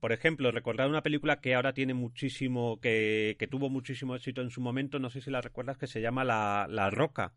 por 0.00 0.12
ejemplo, 0.12 0.50
recordar 0.50 0.88
una 0.88 1.02
película 1.02 1.40
que 1.40 1.54
ahora 1.54 1.72
tiene 1.72 1.94
muchísimo, 1.94 2.80
que, 2.80 3.36
que 3.38 3.46
tuvo 3.46 3.70
muchísimo 3.70 4.14
éxito 4.14 4.42
en 4.42 4.50
su 4.50 4.60
momento, 4.60 4.98
no 4.98 5.10
sé 5.10 5.20
si 5.20 5.30
la 5.30 5.40
recuerdas, 5.40 5.78
que 5.78 5.86
se 5.86 6.00
llama 6.00 6.24
La, 6.24 6.66
la 6.68 6.90
Roca. 6.90 7.32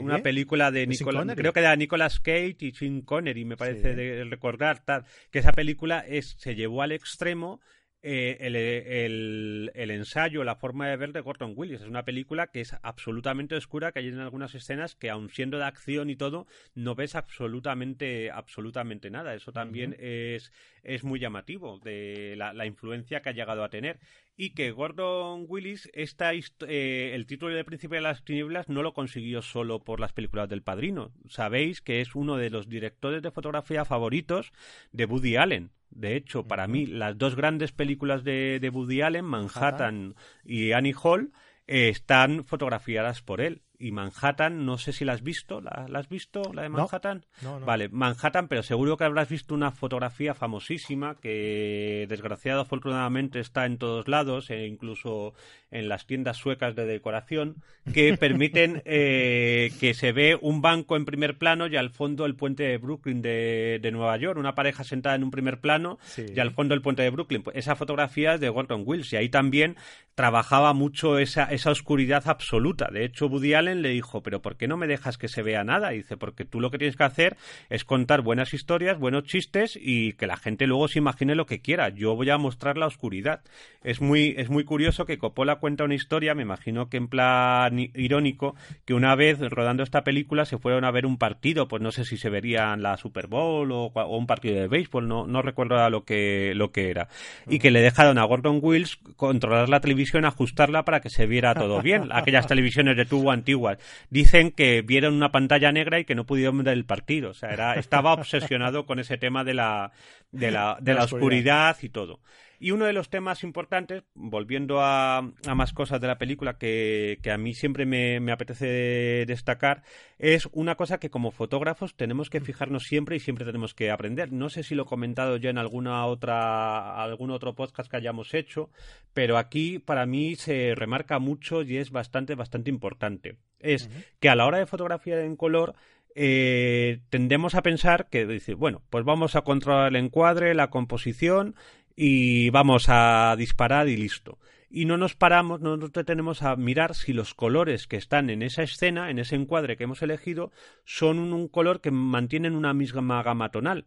Una 0.00 0.18
¿eh? 0.18 0.22
película 0.22 0.70
de 0.70 0.86
Nicolas, 0.86 1.26
creo 1.34 1.52
que 1.52 1.60
era 1.60 1.76
Nicolas 1.76 2.20
Cage 2.20 2.56
y 2.60 2.72
Sean 2.72 3.02
Connery, 3.02 3.44
me 3.44 3.56
parece 3.56 3.94
de 3.94 4.24
recordar 4.24 4.84
tal, 4.84 5.04
que 5.30 5.38
esa 5.40 5.52
película 5.52 6.00
es, 6.00 6.36
se 6.38 6.54
llevó 6.54 6.82
al 6.82 6.92
extremo 6.92 7.60
eh, 8.02 8.36
el, 8.40 9.72
el, 9.74 9.90
ensayo, 9.90 10.44
la 10.44 10.54
forma 10.54 10.88
de 10.88 10.96
ver 10.96 11.12
de 11.12 11.20
Gordon 11.20 11.54
Willis. 11.56 11.80
Es 11.80 11.88
una 11.88 12.04
película 12.04 12.46
que 12.46 12.60
es 12.60 12.74
absolutamente 12.82 13.56
oscura, 13.56 13.90
que 13.90 13.98
hay 13.98 14.08
en 14.08 14.20
algunas 14.20 14.54
escenas 14.54 14.94
que, 14.94 15.10
aun 15.10 15.30
siendo 15.30 15.58
de 15.58 15.64
acción 15.64 16.08
y 16.08 16.16
todo, 16.16 16.46
no 16.74 16.94
ves 16.94 17.16
absolutamente, 17.16 18.30
absolutamente 18.30 19.10
nada. 19.10 19.34
Eso 19.34 19.52
también 19.52 19.96
es, 19.98 20.52
es 20.82 21.02
muy 21.02 21.18
llamativo 21.18 21.80
de 21.80 22.34
la, 22.36 22.66
influencia 22.66 23.20
que 23.20 23.30
ha 23.30 23.32
llegado 23.32 23.64
a 23.64 23.70
tener. 23.70 23.98
Y 24.36 24.50
que 24.50 24.70
Gordon 24.70 25.46
Willis, 25.48 25.90
esta, 25.92 26.32
eh, 26.32 27.10
el 27.14 27.26
título 27.26 27.54
de 27.54 27.64
Príncipe 27.64 27.96
de 27.96 28.02
las 28.02 28.24
Tinieblas 28.24 28.68
no 28.68 28.82
lo 28.82 28.94
consiguió 28.94 29.42
solo 29.42 29.82
por 29.82 29.98
las 29.98 30.12
películas 30.12 30.48
del 30.48 30.62
Padrino. 30.62 31.12
Sabéis 31.28 31.80
que 31.80 32.00
es 32.00 32.14
uno 32.14 32.36
de 32.36 32.50
los 32.50 32.68
directores 32.68 33.22
de 33.22 33.32
fotografía 33.32 33.84
favoritos 33.84 34.52
de 34.92 35.06
Woody 35.06 35.34
Allen. 35.34 35.72
De 35.90 36.16
hecho, 36.16 36.44
para 36.44 36.66
mí, 36.66 36.86
las 36.86 37.16
dos 37.18 37.34
grandes 37.34 37.72
películas 37.72 38.24
de, 38.24 38.58
de 38.60 38.70
Woody 38.70 39.02
Allen, 39.02 39.24
Manhattan 39.24 40.14
y 40.44 40.72
Annie 40.72 40.94
Hall, 41.02 41.32
eh, 41.66 41.88
están 41.88 42.44
fotografiadas 42.44 43.22
por 43.22 43.40
él 43.40 43.62
y 43.78 43.92
Manhattan, 43.92 44.66
no 44.66 44.76
sé 44.76 44.92
si 44.92 45.04
la 45.04 45.12
has 45.12 45.22
visto, 45.22 45.60
¿la, 45.60 45.86
has 45.94 46.08
visto, 46.08 46.52
la 46.52 46.62
de 46.62 46.68
Manhattan? 46.68 47.24
Vale, 47.64 47.88
Manhattan, 47.88 48.48
pero 48.48 48.64
seguro 48.64 48.96
que 48.96 49.04
habrás 49.04 49.28
visto 49.28 49.54
una 49.54 49.70
fotografía 49.70 50.34
famosísima 50.34 51.14
que 51.20 52.06
desgraciado 52.08 52.62
afortunadamente 52.62 53.38
está 53.38 53.66
en 53.66 53.78
todos 53.78 54.08
lados, 54.08 54.50
e 54.50 54.66
incluso 54.66 55.34
en 55.70 55.88
las 55.88 56.06
tiendas 56.06 56.38
suecas 56.38 56.74
de 56.74 56.86
decoración, 56.86 57.62
que 57.92 58.16
permiten 58.18 58.82
eh, 58.84 59.70
que 59.78 59.94
se 59.94 60.10
ve 60.12 60.36
un 60.40 60.60
banco 60.60 60.96
en 60.96 61.04
primer 61.04 61.38
plano 61.38 61.68
y 61.68 61.76
al 61.76 61.90
fondo 61.90 62.26
el 62.26 62.34
puente 62.34 62.64
de 62.64 62.78
Brooklyn 62.78 63.22
de, 63.22 63.88
Nueva 63.92 64.16
York, 64.16 64.38
una 64.38 64.54
pareja 64.54 64.82
sentada 64.82 65.14
en 65.14 65.24
un 65.24 65.30
primer 65.30 65.60
plano 65.60 65.98
y 66.16 66.38
al 66.40 66.50
fondo 66.50 66.74
el 66.74 66.82
puente 66.82 67.02
de 67.02 67.10
Brooklyn. 67.10 67.42
Pues 67.42 67.56
esa 67.56 67.76
fotografía 67.76 68.34
es 68.34 68.40
de 68.40 68.48
Gordon 68.48 68.82
Wills 68.84 69.12
y 69.12 69.16
ahí 69.16 69.28
también 69.28 69.76
trabajaba 70.14 70.72
mucho 70.74 71.18
esa, 71.18 71.44
esa 71.44 71.70
oscuridad 71.70 72.24
absoluta. 72.26 72.88
De 72.92 73.04
hecho, 73.04 73.26
Woody 73.26 73.54
Allen 73.54 73.67
le 73.76 73.90
dijo, 73.90 74.22
pero 74.22 74.42
¿por 74.42 74.56
qué 74.56 74.68
no 74.68 74.76
me 74.76 74.86
dejas 74.86 75.18
que 75.18 75.28
se 75.28 75.42
vea 75.42 75.64
nada? 75.64 75.90
Dice, 75.90 76.16
porque 76.16 76.44
tú 76.44 76.60
lo 76.60 76.70
que 76.70 76.78
tienes 76.78 76.96
que 76.96 77.04
hacer 77.04 77.36
es 77.70 77.84
contar 77.84 78.22
buenas 78.22 78.54
historias, 78.54 78.98
buenos 78.98 79.24
chistes 79.24 79.78
y 79.80 80.14
que 80.14 80.26
la 80.26 80.36
gente 80.36 80.66
luego 80.66 80.88
se 80.88 80.98
imagine 80.98 81.34
lo 81.34 81.46
que 81.46 81.60
quiera. 81.60 81.88
Yo 81.88 82.14
voy 82.16 82.30
a 82.30 82.38
mostrar 82.38 82.76
la 82.76 82.86
oscuridad. 82.86 83.42
Es 83.82 84.00
muy, 84.00 84.34
es 84.36 84.50
muy 84.50 84.64
curioso 84.64 85.06
que 85.06 85.18
Coppola 85.18 85.56
cuenta 85.56 85.84
una 85.84 85.94
historia, 85.94 86.34
me 86.34 86.42
imagino 86.42 86.88
que 86.88 86.96
en 86.96 87.08
plan 87.08 87.78
irónico, 87.78 88.54
que 88.84 88.94
una 88.94 89.14
vez 89.14 89.38
rodando 89.40 89.82
esta 89.82 90.04
película 90.04 90.44
se 90.44 90.58
fueron 90.58 90.84
a 90.84 90.90
ver 90.90 91.06
un 91.06 91.18
partido, 91.18 91.68
pues 91.68 91.82
no 91.82 91.90
sé 91.90 92.04
si 92.04 92.16
se 92.16 92.30
verían 92.30 92.82
la 92.82 92.96
Super 92.96 93.26
Bowl 93.26 93.70
o, 93.72 93.92
un 94.08 94.26
partido 94.26 94.60
de 94.60 94.68
béisbol, 94.68 95.06
no, 95.06 95.26
no 95.26 95.42
recuerdo 95.42 95.88
lo 95.90 96.04
que, 96.04 96.52
lo 96.54 96.72
que 96.72 96.90
era. 96.90 97.08
Y 97.46 97.58
que 97.58 97.70
le 97.70 97.80
dejaron 97.80 98.18
a 98.18 98.24
Gordon 98.24 98.58
Wills 98.62 98.96
controlar 99.16 99.68
la 99.68 99.80
televisión, 99.80 100.24
ajustarla 100.24 100.84
para 100.84 101.00
que 101.00 101.10
se 101.10 101.26
viera 101.26 101.54
todo 101.54 101.80
bien. 101.82 102.08
Aquellas 102.12 102.46
televisiones 102.46 102.96
de 102.96 103.04
tubo 103.04 103.30
antiguas. 103.58 103.78
Dicen 104.10 104.52
que 104.52 104.82
vieron 104.82 105.14
una 105.14 105.32
pantalla 105.32 105.72
negra 105.72 106.00
y 106.00 106.04
que 106.04 106.14
no 106.14 106.26
pudieron 106.26 106.58
ver 106.58 106.68
el 106.74 106.84
partido. 106.84 107.30
O 107.30 107.34
sea, 107.34 107.50
era, 107.50 107.74
estaba 107.74 108.12
obsesionado 108.12 108.86
con 108.86 108.98
ese 108.98 109.18
tema 109.18 109.44
de 109.44 109.54
la, 109.54 109.92
de 110.32 110.50
la, 110.50 110.78
de 110.80 110.94
la 110.94 111.04
oscuridad 111.04 111.76
y 111.82 111.88
todo. 111.88 112.20
Y 112.60 112.72
uno 112.72 112.86
de 112.86 112.92
los 112.92 113.08
temas 113.08 113.44
importantes, 113.44 114.02
volviendo 114.14 114.80
a, 114.80 115.22
más 115.54 115.72
cosas 115.72 116.00
de 116.00 116.08
la 116.08 116.18
película 116.18 116.58
que, 116.58 117.20
a 117.32 117.38
mí 117.38 117.54
siempre 117.54 117.86
me, 117.86 118.32
apetece 118.32 119.24
destacar, 119.26 119.84
es 120.18 120.48
una 120.52 120.74
cosa 120.74 120.98
que 120.98 121.10
como 121.10 121.30
fotógrafos 121.30 121.96
tenemos 121.96 122.30
que 122.30 122.40
fijarnos 122.40 122.84
siempre 122.84 123.14
y 123.14 123.20
siempre 123.20 123.44
tenemos 123.44 123.74
que 123.74 123.92
aprender. 123.92 124.32
No 124.32 124.48
sé 124.48 124.64
si 124.64 124.74
lo 124.74 124.82
he 124.82 124.86
comentado 124.86 125.36
ya 125.36 125.50
en 125.50 125.58
alguna 125.58 126.04
otra, 126.06 127.00
algún 127.00 127.30
otro 127.30 127.54
podcast 127.54 127.88
que 127.88 127.96
hayamos 127.96 128.34
hecho, 128.34 128.70
pero 129.14 129.38
aquí 129.38 129.78
para 129.78 130.04
mí 130.06 130.34
se 130.34 130.74
remarca 130.74 131.20
mucho 131.20 131.62
y 131.62 131.76
es 131.76 131.90
bastante, 131.90 132.34
bastante 132.34 132.70
importante. 132.70 133.38
Es 133.60 133.90
que 134.20 134.28
a 134.28 134.36
la 134.36 134.46
hora 134.46 134.58
de 134.58 134.66
fotografía 134.66 135.22
en 135.22 135.36
color, 135.36 135.74
eh, 136.14 137.00
tendemos 137.10 137.54
a 137.54 137.62
pensar 137.62 138.08
que 138.08 138.26
dice, 138.26 138.54
bueno, 138.54 138.82
pues 138.90 139.04
vamos 139.04 139.36
a 139.36 139.42
controlar 139.42 139.88
el 139.88 139.96
encuadre, 139.96 140.54
la 140.54 140.68
composición 140.68 141.54
y 141.94 142.50
vamos 142.50 142.86
a 142.88 143.34
disparar 143.36 143.88
y 143.88 143.96
listo. 143.96 144.38
Y 144.70 144.84
no 144.84 144.98
nos 144.98 145.14
paramos, 145.14 145.60
no 145.60 145.76
nos 145.76 145.92
detenemos 145.92 146.42
a 146.42 146.54
mirar 146.56 146.94
si 146.94 147.12
los 147.12 147.34
colores 147.34 147.86
que 147.86 147.96
están 147.96 148.30
en 148.30 148.42
esa 148.42 148.62
escena, 148.62 149.10
en 149.10 149.18
ese 149.18 149.34
encuadre 149.34 149.76
que 149.76 149.84
hemos 149.84 150.02
elegido, 150.02 150.52
son 150.84 151.18
un, 151.18 151.48
color 151.48 151.80
que 151.80 151.90
mantienen 151.90 152.54
una 152.54 152.74
misma 152.74 153.22
gama 153.22 153.50
tonal. 153.50 153.86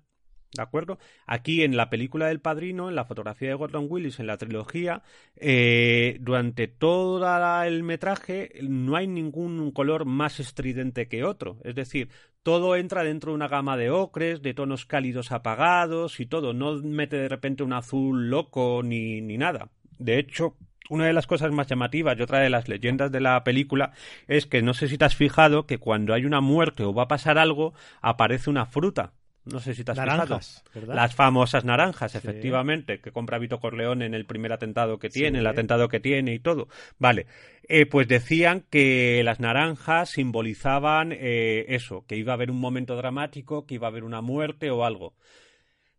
¿De 0.54 0.62
acuerdo? 0.62 1.00
Aquí 1.28 1.64
en 1.64 1.78
la 1.78 1.90
película 1.90 2.28
del 2.28 2.42
Padrino, 2.42 2.90
en 2.90 2.96
la 2.96 3.06
fotografía 3.06 3.48
de 3.48 3.56
Gordon 3.56 3.88
Willis, 3.90 4.20
en 4.20 4.28
la 4.28 4.38
trilogía, 4.38 5.02
eh, 5.38 6.18
durante 6.20 6.68
todo 6.68 7.64
el 7.64 7.84
metraje 7.84 8.52
no 8.62 8.98
hay 8.98 9.08
ningún 9.08 9.72
color 9.72 10.04
más 10.04 10.42
estridente 10.42 11.08
que 11.08 11.24
otro. 11.24 11.58
Es 11.64 11.76
decir, 11.76 12.10
todo 12.44 12.76
entra 12.76 13.04
dentro 13.04 13.32
de 13.32 13.36
una 13.36 13.48
gama 13.48 13.78
de 13.78 13.92
ocres, 13.92 14.42
de 14.42 14.54
tonos 14.54 14.86
cálidos 14.86 15.32
apagados 15.32 16.20
y 16.20 16.26
todo. 16.26 16.54
No 16.54 16.74
mete 16.80 17.16
de 17.16 17.30
repente 17.30 17.64
un 17.64 17.72
azul 17.72 18.30
loco 18.30 18.82
ni, 18.84 19.22
ni 19.22 19.38
nada. 19.38 19.70
De 20.00 20.20
hecho, 20.20 20.58
una 20.90 21.06
de 21.06 21.14
las 21.14 21.28
cosas 21.28 21.54
más 21.54 21.68
llamativas 21.68 22.18
y 22.20 22.24
otra 22.24 22.40
de 22.40 22.50
las 22.50 22.68
leyendas 22.68 23.10
de 23.10 23.22
la 23.22 23.42
película 23.46 23.94
es 24.28 24.48
que 24.48 24.62
no 24.62 24.74
sé 24.74 24.90
si 24.90 24.98
te 24.98 25.06
has 25.06 25.16
fijado 25.16 25.66
que 25.66 25.78
cuando 25.78 26.14
hay 26.14 26.26
una 26.26 26.42
muerte 26.42 26.84
o 26.84 26.94
va 26.94 27.04
a 27.04 27.08
pasar 27.08 27.38
algo, 27.38 27.74
aparece 28.02 28.50
una 28.50 28.66
fruta. 28.66 29.14
No 29.44 29.60
sé 29.60 29.74
si 29.74 29.84
te 29.84 29.92
has 29.92 29.98
naranjas, 29.98 30.64
fijado. 30.72 30.94
Las 30.94 31.16
famosas 31.16 31.66
naranjas, 31.66 32.14
efectivamente, 32.14 33.00
que 33.00 33.12
compra 33.12 33.40
Vito 33.40 33.60
Corleone 33.60 34.06
en 34.06 34.14
el 34.14 34.26
primer 34.26 34.54
atentado 34.54 35.00
que 35.00 35.10
tiene, 35.10 35.40
el 35.40 35.48
atentado 35.48 35.90
que 35.90 36.00
tiene 36.00 36.36
y 36.36 36.40
todo. 36.40 36.68
Vale, 37.00 37.26
eh, 37.68 37.88
pues 37.88 38.08
decían 38.08 38.64
que 38.70 39.22
las 39.24 39.40
naranjas 39.40 40.12
simbolizaban 40.12 41.12
eh, 41.12 41.66
eso, 41.70 42.06
que 42.08 42.18
iba 42.18 42.34
a 42.34 42.36
haber 42.36 42.52
un 42.52 42.60
momento 42.60 42.96
dramático, 42.96 43.66
que 43.66 43.76
iba 43.76 43.88
a 43.88 43.90
haber 43.90 44.04
una 44.04 44.22
muerte 44.22 44.70
o 44.70 44.86
algo. 44.86 45.16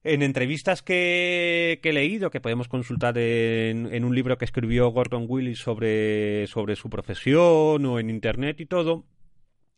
En 0.04 0.22
entrevistas 0.22 0.82
que, 0.82 1.80
he 1.82 1.92
leído, 1.92 2.30
que 2.30 2.40
podemos 2.40 2.68
consultar 2.68 3.18
en, 3.18 3.92
en, 3.92 4.04
un 4.04 4.14
libro 4.14 4.38
que 4.38 4.44
escribió 4.44 4.88
Gordon 4.90 5.26
Willis 5.28 5.58
sobre, 5.58 6.46
sobre 6.48 6.76
su 6.76 6.90
profesión 6.90 7.86
o 7.86 7.98
en 8.00 8.10
internet 8.10 8.60
y 8.60 8.66
todo, 8.66 9.04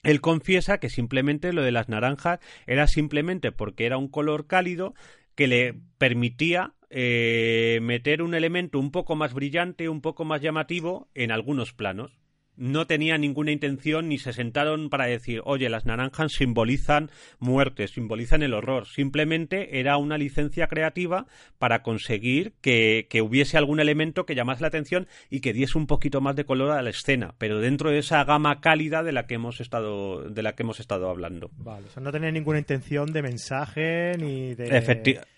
él 0.05 0.21
confiesa 0.21 0.79
que 0.79 0.91
simplemente 0.91 1.53
lo 1.53 1.63
de 1.63 1.73
las 1.73 1.89
naranjas 1.89 2.41
era 2.67 2.87
simplemente 2.87 3.51
porque 3.53 3.87
era 3.87 3.97
un 3.97 4.09
color 4.09 4.47
cálido 4.47 4.95
que 5.35 5.49
le 5.49 5.75
permitía 5.99 6.75
eh, 6.91 7.81
meter 7.83 8.23
un 8.23 8.35
elemento 8.35 8.79
un 8.79 8.93
poco 8.93 9.17
más 9.17 9.35
brillante, 9.35 9.89
un 9.89 10.01
poco 10.01 10.25
más 10.25 10.41
llamativo 10.41 11.09
en 11.15 11.33
algunos 11.33 11.73
planos 11.73 12.24
no 12.57 12.87
tenía 12.87 13.19
ninguna 13.19 13.53
intención 13.53 14.09
ni 14.09 14.19
se 14.19 14.33
sentaron 14.33 14.91
para 14.91 15.07
decir, 15.07 15.43
oye, 15.45 15.69
las 15.69 15.87
naranjas 15.87 16.33
simbolizan 16.33 17.11
muerte, 17.39 17.89
simbolizan 17.89 18.43
el 18.43 18.55
horror. 18.55 18.87
Simplemente 18.87 19.81
era 19.81 19.97
una 19.97 20.19
licencia 20.19 20.67
creativa 20.67 21.27
para 21.59 21.83
conseguir 21.83 22.53
que, 22.61 23.07
hubiese 23.23 23.57
algún 23.57 23.81
elemento 23.81 24.27
que 24.27 24.35
llamase 24.35 24.63
la 24.63 24.69
atención 24.69 25.07
y 25.31 25.41
que 25.41 25.53
diese 25.53 25.79
un 25.79 25.87
poquito 25.87 26.21
más 26.21 26.37
de 26.37 26.45
color 26.45 26.73
a 26.73 26.83
la 26.83 26.91
escena, 26.91 27.35
pero 27.39 27.61
dentro 27.61 27.91
de 27.91 27.99
esa 27.99 28.23
gama 28.25 28.61
cálida 28.61 29.03
de 29.03 29.13
la 29.13 29.27
que 29.27 29.35
hemos 29.35 29.61
estado, 29.61 30.29
de 30.29 30.43
la 30.43 30.55
que 30.55 30.63
hemos 30.63 30.81
estado 30.81 31.09
hablando. 31.09 31.51
Vale, 31.57 31.87
o 31.87 31.91
sea, 31.91 32.03
no 32.03 32.13
tenía 32.13 32.31
ninguna 32.31 32.59
intención 32.59 33.13
de 33.13 33.23
mensaje 33.23 34.13
ni 34.19 34.55
de. 34.55 34.77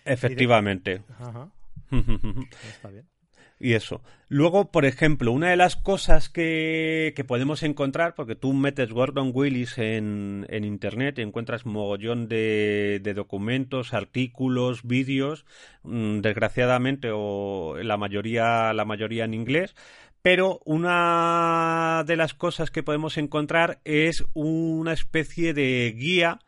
efectivamente. 0.04 1.02
Ajá. 1.18 1.48
Está 2.68 2.90
bien 2.90 3.06
y 3.58 3.74
eso. 3.74 4.02
Luego, 4.28 4.70
por 4.70 4.84
ejemplo, 4.84 5.32
una 5.32 5.50
de 5.50 5.56
las 5.56 5.76
cosas 5.76 6.28
que, 6.28 7.12
que 7.14 7.24
podemos 7.24 7.62
encontrar, 7.62 8.14
porque 8.14 8.34
tú 8.34 8.52
metes 8.52 8.90
Gordon 8.90 9.30
Willis 9.32 9.78
en, 9.78 10.46
en 10.48 10.64
Internet 10.64 11.18
y 11.18 11.22
encuentras 11.22 11.64
mogollón 11.64 12.28
de, 12.28 13.00
de 13.02 13.14
documentos, 13.14 13.94
artículos, 13.94 14.82
vídeos, 14.82 15.46
mm, 15.84 16.20
desgraciadamente, 16.20 17.10
o 17.12 17.76
la 17.82 17.96
mayoría, 17.96 18.72
la 18.72 18.84
mayoría 18.84 19.24
en 19.24 19.34
inglés, 19.34 19.74
pero 20.22 20.60
una 20.64 22.02
de 22.04 22.16
las 22.16 22.34
cosas 22.34 22.72
que 22.72 22.82
podemos 22.82 23.16
encontrar 23.16 23.78
es 23.84 24.24
una 24.34 24.92
especie 24.92 25.54
de 25.54 25.94
guía 25.96 26.40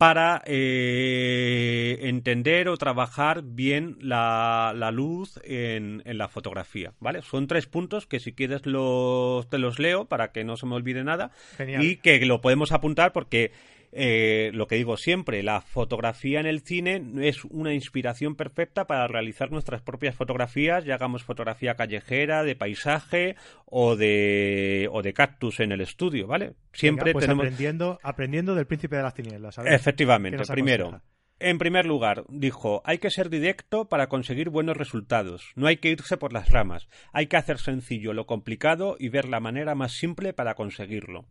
para 0.00 0.40
eh, 0.46 1.98
entender 2.04 2.70
o 2.70 2.78
trabajar 2.78 3.42
bien 3.44 3.98
la, 4.00 4.72
luz 4.94 5.38
en, 5.44 6.00
en, 6.06 6.16
la 6.16 6.28
fotografía, 6.28 6.94
¿vale? 7.00 7.20
Son 7.20 7.46
tres 7.46 7.66
puntos 7.66 8.06
que 8.06 8.18
si 8.18 8.32
quieres 8.32 8.64
los, 8.64 9.46
te 9.50 9.58
los 9.58 9.78
leo 9.78 10.06
para 10.06 10.32
que 10.32 10.42
no 10.42 10.56
se 10.56 10.64
me 10.64 10.74
olvide 10.74 11.04
nada 11.04 11.32
y 11.58 11.96
que 11.96 12.24
lo 12.24 12.40
podemos 12.40 12.72
apuntar 12.72 13.12
porque 13.12 13.52
eh, 13.92 14.50
lo 14.54 14.66
que 14.66 14.76
digo 14.76 14.96
siempre, 14.96 15.42
la 15.42 15.60
fotografía 15.60 16.40
en 16.40 16.46
el 16.46 16.60
cine 16.60 17.02
es 17.22 17.44
una 17.44 17.74
inspiración 17.74 18.36
perfecta 18.36 18.86
para 18.86 19.08
realizar 19.08 19.50
nuestras 19.50 19.82
propias 19.82 20.14
fotografías, 20.14 20.84
ya 20.84 20.94
hagamos 20.94 21.24
fotografía 21.24 21.74
callejera, 21.74 22.44
de 22.44 22.54
paisaje 22.54 23.36
o 23.66 23.96
de, 23.96 24.88
o 24.92 25.02
de 25.02 25.12
cactus 25.12 25.60
en 25.60 25.72
el 25.72 25.80
estudio, 25.80 26.26
¿vale? 26.26 26.54
Siempre 26.72 27.12
pues 27.12 27.28
aprendiendo, 27.28 27.98
aprendiendo 28.02 28.54
del 28.54 28.66
príncipe 28.66 28.96
de 28.96 29.02
las 29.02 29.14
tinieblas. 29.14 29.58
Efectivamente, 29.64 30.42
primero. 30.48 31.00
En 31.42 31.56
primer 31.56 31.86
lugar, 31.86 32.24
dijo, 32.28 32.82
hay 32.84 32.98
que 32.98 33.08
ser 33.08 33.30
directo 33.30 33.88
para 33.88 34.08
conseguir 34.08 34.50
buenos 34.50 34.76
resultados. 34.76 35.52
No 35.56 35.68
hay 35.68 35.78
que 35.78 35.88
irse 35.88 36.18
por 36.18 36.34
las 36.34 36.50
ramas. 36.50 36.86
Hay 37.14 37.28
que 37.28 37.38
hacer 37.38 37.58
sencillo 37.58 38.12
lo 38.12 38.26
complicado 38.26 38.96
y 38.98 39.08
ver 39.08 39.26
la 39.26 39.40
manera 39.40 39.74
más 39.74 39.92
simple 39.92 40.34
para 40.34 40.54
conseguirlo. 40.54 41.24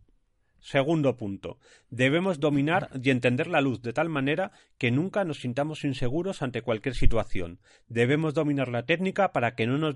Segundo 0.60 1.16
punto. 1.16 1.58
Debemos 1.88 2.38
dominar 2.38 2.90
y 3.02 3.10
entender 3.10 3.46
la 3.46 3.60
luz 3.60 3.80
de 3.82 3.92
tal 3.92 4.08
manera 4.08 4.52
que 4.78 4.90
nunca 4.90 5.24
nos 5.24 5.40
sintamos 5.40 5.84
inseguros 5.84 6.42
ante 6.42 6.62
cualquier 6.62 6.94
situación. 6.94 7.60
Debemos 7.88 8.34
dominar 8.34 8.68
la 8.68 8.84
técnica 8.84 9.32
para 9.32 9.54
que 9.54 9.66
no 9.66 9.78
nos, 9.78 9.94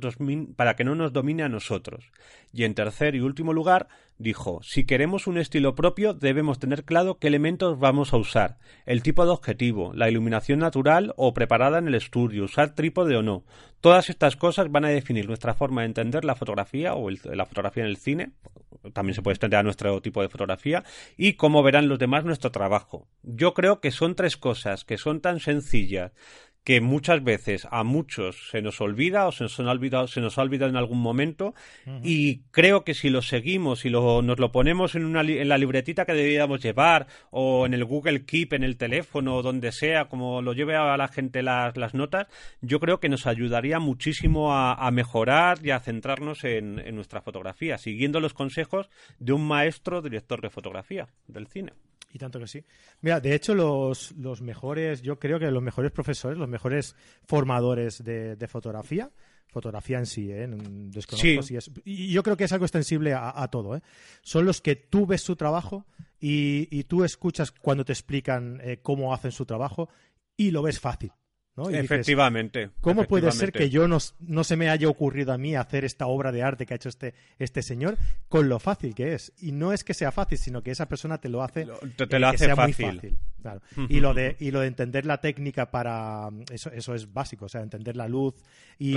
para 0.56 0.74
que 0.74 0.84
no 0.84 0.94
nos 0.94 1.12
domine 1.12 1.42
a 1.42 1.48
nosotros. 1.48 2.10
Y 2.52 2.64
en 2.64 2.74
tercer 2.74 3.14
y 3.14 3.20
último 3.20 3.52
lugar, 3.52 3.88
dijo, 4.18 4.62
si 4.62 4.84
queremos 4.84 5.26
un 5.26 5.38
estilo 5.38 5.74
propio, 5.74 6.14
debemos 6.14 6.58
tener 6.58 6.84
claro 6.84 7.18
qué 7.18 7.28
elementos 7.28 7.78
vamos 7.78 8.12
a 8.12 8.16
usar, 8.16 8.58
el 8.86 9.02
tipo 9.02 9.24
de 9.24 9.32
objetivo, 9.32 9.92
la 9.94 10.08
iluminación 10.08 10.60
natural 10.60 11.12
o 11.16 11.34
preparada 11.34 11.78
en 11.78 11.88
el 11.88 11.94
estudio, 11.94 12.44
usar 12.44 12.74
trípode 12.74 13.16
o 13.16 13.22
no. 13.22 13.44
Todas 13.84 14.08
estas 14.08 14.34
cosas 14.34 14.72
van 14.72 14.86
a 14.86 14.88
definir 14.88 15.26
nuestra 15.26 15.52
forma 15.52 15.82
de 15.82 15.88
entender 15.88 16.24
la 16.24 16.34
fotografía 16.34 16.94
o 16.94 17.10
la 17.10 17.44
fotografía 17.44 17.82
en 17.82 17.90
el 17.90 17.98
cine, 17.98 18.32
también 18.94 19.14
se 19.14 19.20
puede 19.20 19.34
extender 19.34 19.60
a 19.60 19.62
nuestro 19.62 20.00
tipo 20.00 20.22
de 20.22 20.30
fotografía, 20.30 20.84
y 21.18 21.34
cómo 21.34 21.62
verán 21.62 21.86
los 21.86 21.98
demás 21.98 22.24
nuestro 22.24 22.50
trabajo. 22.50 23.06
Yo 23.22 23.52
creo 23.52 23.82
que 23.82 23.90
son 23.90 24.14
tres 24.14 24.38
cosas 24.38 24.86
que 24.86 24.96
son 24.96 25.20
tan 25.20 25.38
sencillas 25.38 26.12
que 26.64 26.80
muchas 26.80 27.22
veces 27.22 27.68
a 27.70 27.84
muchos 27.84 28.48
se 28.50 28.62
nos 28.62 28.80
olvida 28.80 29.26
o 29.26 29.32
se 29.32 29.44
nos 29.44 29.60
ha 29.60 29.70
olvidado, 29.70 30.06
se 30.08 30.22
nos 30.22 30.38
ha 30.38 30.42
olvidado 30.42 30.70
en 30.70 30.76
algún 30.76 31.00
momento 31.00 31.54
y 32.02 32.38
creo 32.50 32.84
que 32.84 32.94
si 32.94 33.10
lo 33.10 33.20
seguimos 33.20 33.84
y 33.84 33.90
lo, 33.90 34.22
nos 34.22 34.38
lo 34.38 34.50
ponemos 34.50 34.94
en, 34.94 35.04
una, 35.04 35.20
en 35.20 35.48
la 35.48 35.58
libretita 35.58 36.06
que 36.06 36.14
deberíamos 36.14 36.62
llevar 36.62 37.06
o 37.30 37.66
en 37.66 37.74
el 37.74 37.84
Google 37.84 38.24
Keep, 38.24 38.54
en 38.54 38.64
el 38.64 38.78
teléfono 38.78 39.36
o 39.36 39.42
donde 39.42 39.72
sea, 39.72 40.06
como 40.06 40.40
lo 40.40 40.54
lleve 40.54 40.74
a 40.74 40.96
la 40.96 41.08
gente 41.08 41.42
las, 41.42 41.76
las 41.76 41.92
notas, 41.92 42.28
yo 42.62 42.80
creo 42.80 42.98
que 42.98 43.10
nos 43.10 43.26
ayudaría 43.26 43.78
muchísimo 43.78 44.54
a, 44.54 44.90
mejorar 44.90 45.58
y 45.62 45.70
a 45.70 45.80
centrarnos 45.80 46.44
en, 46.44 46.78
en 46.78 46.94
nuestra 46.94 47.20
fotografía, 47.20 47.78
siguiendo 47.78 48.20
los 48.20 48.32
consejos 48.32 48.88
de 49.18 49.32
un 49.32 49.46
maestro 49.46 50.00
director 50.00 50.40
de 50.40 50.50
fotografía 50.50 51.08
del 51.26 51.46
cine. 51.48 51.72
Y 52.14 52.18
tanto 52.18 52.38
que 52.38 52.46
sí. 52.46 52.64
Mira, 53.00 53.18
de 53.18 53.34
hecho, 53.34 53.56
los, 53.56 54.12
los 54.12 54.40
mejores, 54.40 55.02
yo 55.02 55.18
creo 55.18 55.40
que 55.40 55.50
los 55.50 55.62
mejores 55.64 55.90
profesores, 55.90 56.38
los 56.38 56.48
mejores 56.48 56.94
formadores 57.24 58.04
de, 58.04 58.46
fotografía, 58.48 59.10
fotografía 59.48 59.98
en 59.98 60.06
sí, 60.06 60.30
¿eh? 60.30 60.46
Desconozco 60.48 61.42
Si 61.42 61.56
es, 61.56 61.72
y 61.84 62.12
yo 62.12 62.22
creo 62.22 62.36
que 62.36 62.44
es 62.44 62.52
algo 62.52 62.66
extensible 62.66 63.14
a, 63.14 63.48
todo, 63.50 63.74
¿eh? 63.74 63.82
Son 64.22 64.44
los 64.44 64.60
que 64.60 64.76
tú 64.76 65.06
ves 65.06 65.22
su 65.22 65.34
trabajo 65.34 65.86
y, 66.20 66.68
y 66.70 66.84
tú 66.84 67.02
escuchas 67.02 67.50
cuando 67.50 67.84
te 67.84 67.92
explican 67.92 68.60
eh, 68.62 68.78
cómo 68.80 69.12
hacen 69.12 69.32
su 69.32 69.44
trabajo 69.44 69.88
y 70.36 70.52
lo 70.52 70.62
ves 70.62 70.78
fácil. 70.78 71.10
Efectivamente. 71.70 72.70
¿Cómo 72.80 73.04
puede 73.04 73.30
ser 73.32 73.52
que 73.52 73.70
yo 73.70 73.86
no, 73.86 73.98
no, 74.20 74.44
se 74.44 74.56
me 74.56 74.70
haya 74.70 74.88
ocurrido 74.88 75.32
a 75.32 75.38
mí 75.38 75.54
hacer 75.54 75.84
esta 75.84 76.06
obra 76.06 76.32
de 76.32 76.42
arte 76.42 76.66
que 76.66 76.74
ha 76.74 76.76
hecho 76.76 76.88
este, 76.88 77.14
este 77.38 77.62
señor 77.62 77.96
con 78.28 78.48
lo 78.48 78.58
fácil 78.58 78.94
que 78.94 79.14
es? 79.14 79.32
Y 79.38 79.52
no 79.52 79.72
es 79.72 79.84
que 79.84 79.94
sea 79.94 80.10
fácil, 80.10 80.38
sino 80.38 80.62
que 80.62 80.70
esa 80.70 80.88
persona 80.88 81.18
te 81.18 81.28
lo 81.28 81.42
hace, 81.42 81.66
te, 82.08 82.18
lo 82.18 82.28
hace 82.28 82.54
fácil. 82.54 83.16
Y, 83.88 84.00
lo 84.00 84.14
de, 84.14 84.36
y 84.38 84.50
lo 84.50 84.60
de 84.60 84.66
entender 84.68 85.06
la 85.06 85.20
técnica 85.20 85.70
para... 85.70 86.30
Eso, 86.50 86.70
eso 86.70 86.94
es 86.94 87.12
básico, 87.12 87.46
o 87.46 87.48
sea, 87.48 87.62
entender 87.62 87.96
la 87.96 88.08
luz 88.08 88.34
y, 88.78 88.96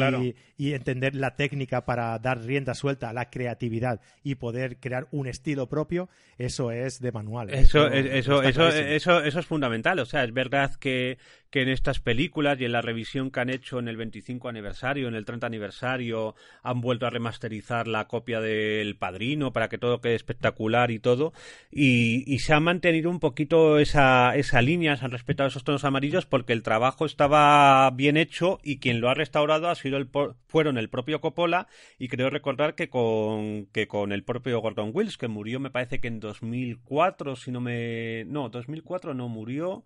y 0.58 0.74
entender 0.74 1.16
la 1.16 1.36
técnica 1.36 1.86
para 1.86 2.18
dar 2.20 2.42
rienda 2.42 2.74
suelta 2.74 3.10
a 3.10 3.14
la 3.14 3.30
creatividad 3.30 4.02
y 4.24 4.36
poder 4.36 4.78
crear 4.78 5.08
un 5.12 5.28
estilo 5.28 5.68
propio, 5.68 6.10
eso 6.38 6.72
es 6.72 7.00
de 7.02 7.12
manual. 7.12 7.50
¿eh? 7.50 7.60
Eso, 7.60 7.88
eso, 7.88 8.44
eso, 8.44 8.70
eso, 8.70 9.24
eso, 9.24 9.40
es 9.40 9.46
fundamental. 9.46 10.00
O 10.00 10.06
sea, 10.06 10.24
es 10.24 10.34
verdad 10.34 10.76
que, 10.76 11.18
que 11.50 11.62
en 11.62 11.70
estas 11.70 12.00
películas 12.00 12.60
y 12.60 12.66
en 12.66 12.72
la 12.72 12.82
revisión 12.82 13.32
que 13.32 13.40
han 13.40 13.50
hecho 13.50 13.80
en 13.80 13.88
el 13.88 13.98
25 13.98 14.50
aniversario, 14.50 15.08
en 15.08 15.16
el 15.16 15.26
30 15.26 15.48
aniversario, 15.48 16.36
han 16.64 16.82
vuelto 16.82 17.06
a 17.06 17.10
remasterizar 17.10 17.88
la 17.88 18.08
copia 18.08 18.40
del 18.40 18.96
Padrino 18.96 19.52
para 19.54 19.70
que 19.70 19.78
todo 19.78 20.02
quede 20.02 20.16
espectacular 20.16 20.92
y 20.92 21.00
todo. 21.00 21.34
Y, 21.72 22.24
y 22.32 22.40
se 22.40 22.54
ha 22.54 22.60
mantenido 22.60 23.10
un 23.10 23.20
poquito 23.20 23.80
esa 23.80 24.36
esa 24.40 24.62
línea, 24.62 24.96
se 24.96 25.06
han 25.06 25.12
respetado 25.12 25.50
esos 25.50 25.64
tonos 25.64 25.84
amarillos 25.84 26.26
porque 26.26 26.54
el 26.54 26.64
trabajo 26.64 27.06
estaba 27.06 27.90
bien 27.92 28.18
hecho 28.18 28.60
y 28.64 28.80
quien 28.80 29.02
lo 29.02 29.10
ha 29.10 29.14
restaurado 29.14 29.70
ha 29.70 29.76
sido 29.76 29.98
el, 29.98 30.10
fueron 30.48 30.78
el 30.78 30.90
propio 30.90 31.22
Coppola 31.22 31.68
y 31.98 32.08
creo 32.08 32.30
recordar 32.30 32.76
que 32.76 32.90
con, 32.90 33.68
que 33.68 33.88
con 33.88 34.12
el 34.12 34.24
propio 34.24 34.60
Gordon 34.60 34.92
Wills, 34.94 35.18
que 35.18 35.28
murió 35.28 35.60
me 35.60 35.72
parece 35.72 36.00
que 36.00 36.08
en 36.08 36.20
2004, 36.20 37.36
si 37.36 37.52
no 37.52 37.62
me... 37.62 38.26
No, 38.26 38.50
2004 38.50 39.14
no 39.14 39.28
murió 39.28 39.86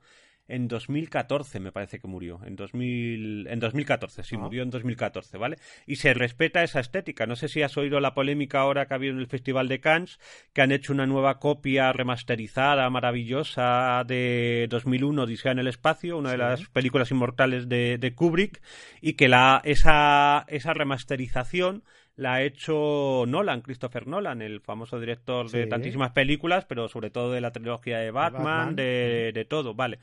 en 0.52 0.68
2014, 0.68 1.62
me 1.62 1.72
parece 1.72 2.00
que 2.00 2.08
murió. 2.08 2.42
En, 2.46 2.58
2000, 2.58 3.48
en 3.48 3.60
2014, 3.60 4.24
sí, 4.24 4.36
ah. 4.36 4.40
murió 4.40 4.64
en 4.64 4.70
2014, 4.70 5.38
¿vale? 5.38 5.58
Y 5.88 5.96
se 5.96 6.14
respeta 6.14 6.62
esa 6.62 6.82
estética. 6.82 7.26
No 7.26 7.38
sé 7.38 7.48
si 7.48 7.62
has 7.62 7.78
oído 7.78 8.02
la 8.02 8.14
polémica 8.14 8.60
ahora 8.60 8.86
que 8.86 8.94
ha 8.94 8.98
habido 8.98 9.14
en 9.14 9.20
el 9.20 9.28
Festival 9.28 9.70
de 9.70 9.80
Cannes, 9.80 10.20
que 10.52 10.62
han 10.62 10.74
hecho 10.74 10.92
una 10.92 11.08
nueva 11.08 11.40
copia 11.40 11.94
remasterizada, 11.94 12.90
maravillosa, 12.90 14.04
de 14.06 14.68
2001, 14.70 15.24
Odisea 15.24 15.54
en 15.54 15.60
el 15.60 15.68
Espacio, 15.68 16.18
una 16.18 16.32
de 16.32 16.38
las 16.38 16.66
películas 16.68 17.12
inmortales 17.12 17.70
de, 17.70 17.98
de 17.98 18.14
Kubrick, 18.14 18.62
y 19.00 19.14
que 19.14 19.30
la, 19.30 19.62
esa, 19.64 20.44
esa 20.50 20.74
remasterización 20.74 21.84
la 22.18 22.36
ha 22.36 22.44
hecho 22.44 23.24
Nolan, 23.26 23.62
Christopher 23.62 24.06
Nolan, 24.06 24.42
el 24.42 24.60
famoso 24.60 25.00
director 25.00 25.50
de 25.50 25.66
tantísimas 25.68 26.12
películas, 26.12 26.66
pero 26.66 26.90
sobre 26.90 27.10
todo 27.10 27.32
de 27.32 27.40
la 27.40 27.52
trilogía 27.52 28.00
de 28.00 28.12
Batman, 28.12 28.76
de, 28.76 29.32
de 29.34 29.46
todo, 29.46 29.74
vale 29.74 30.00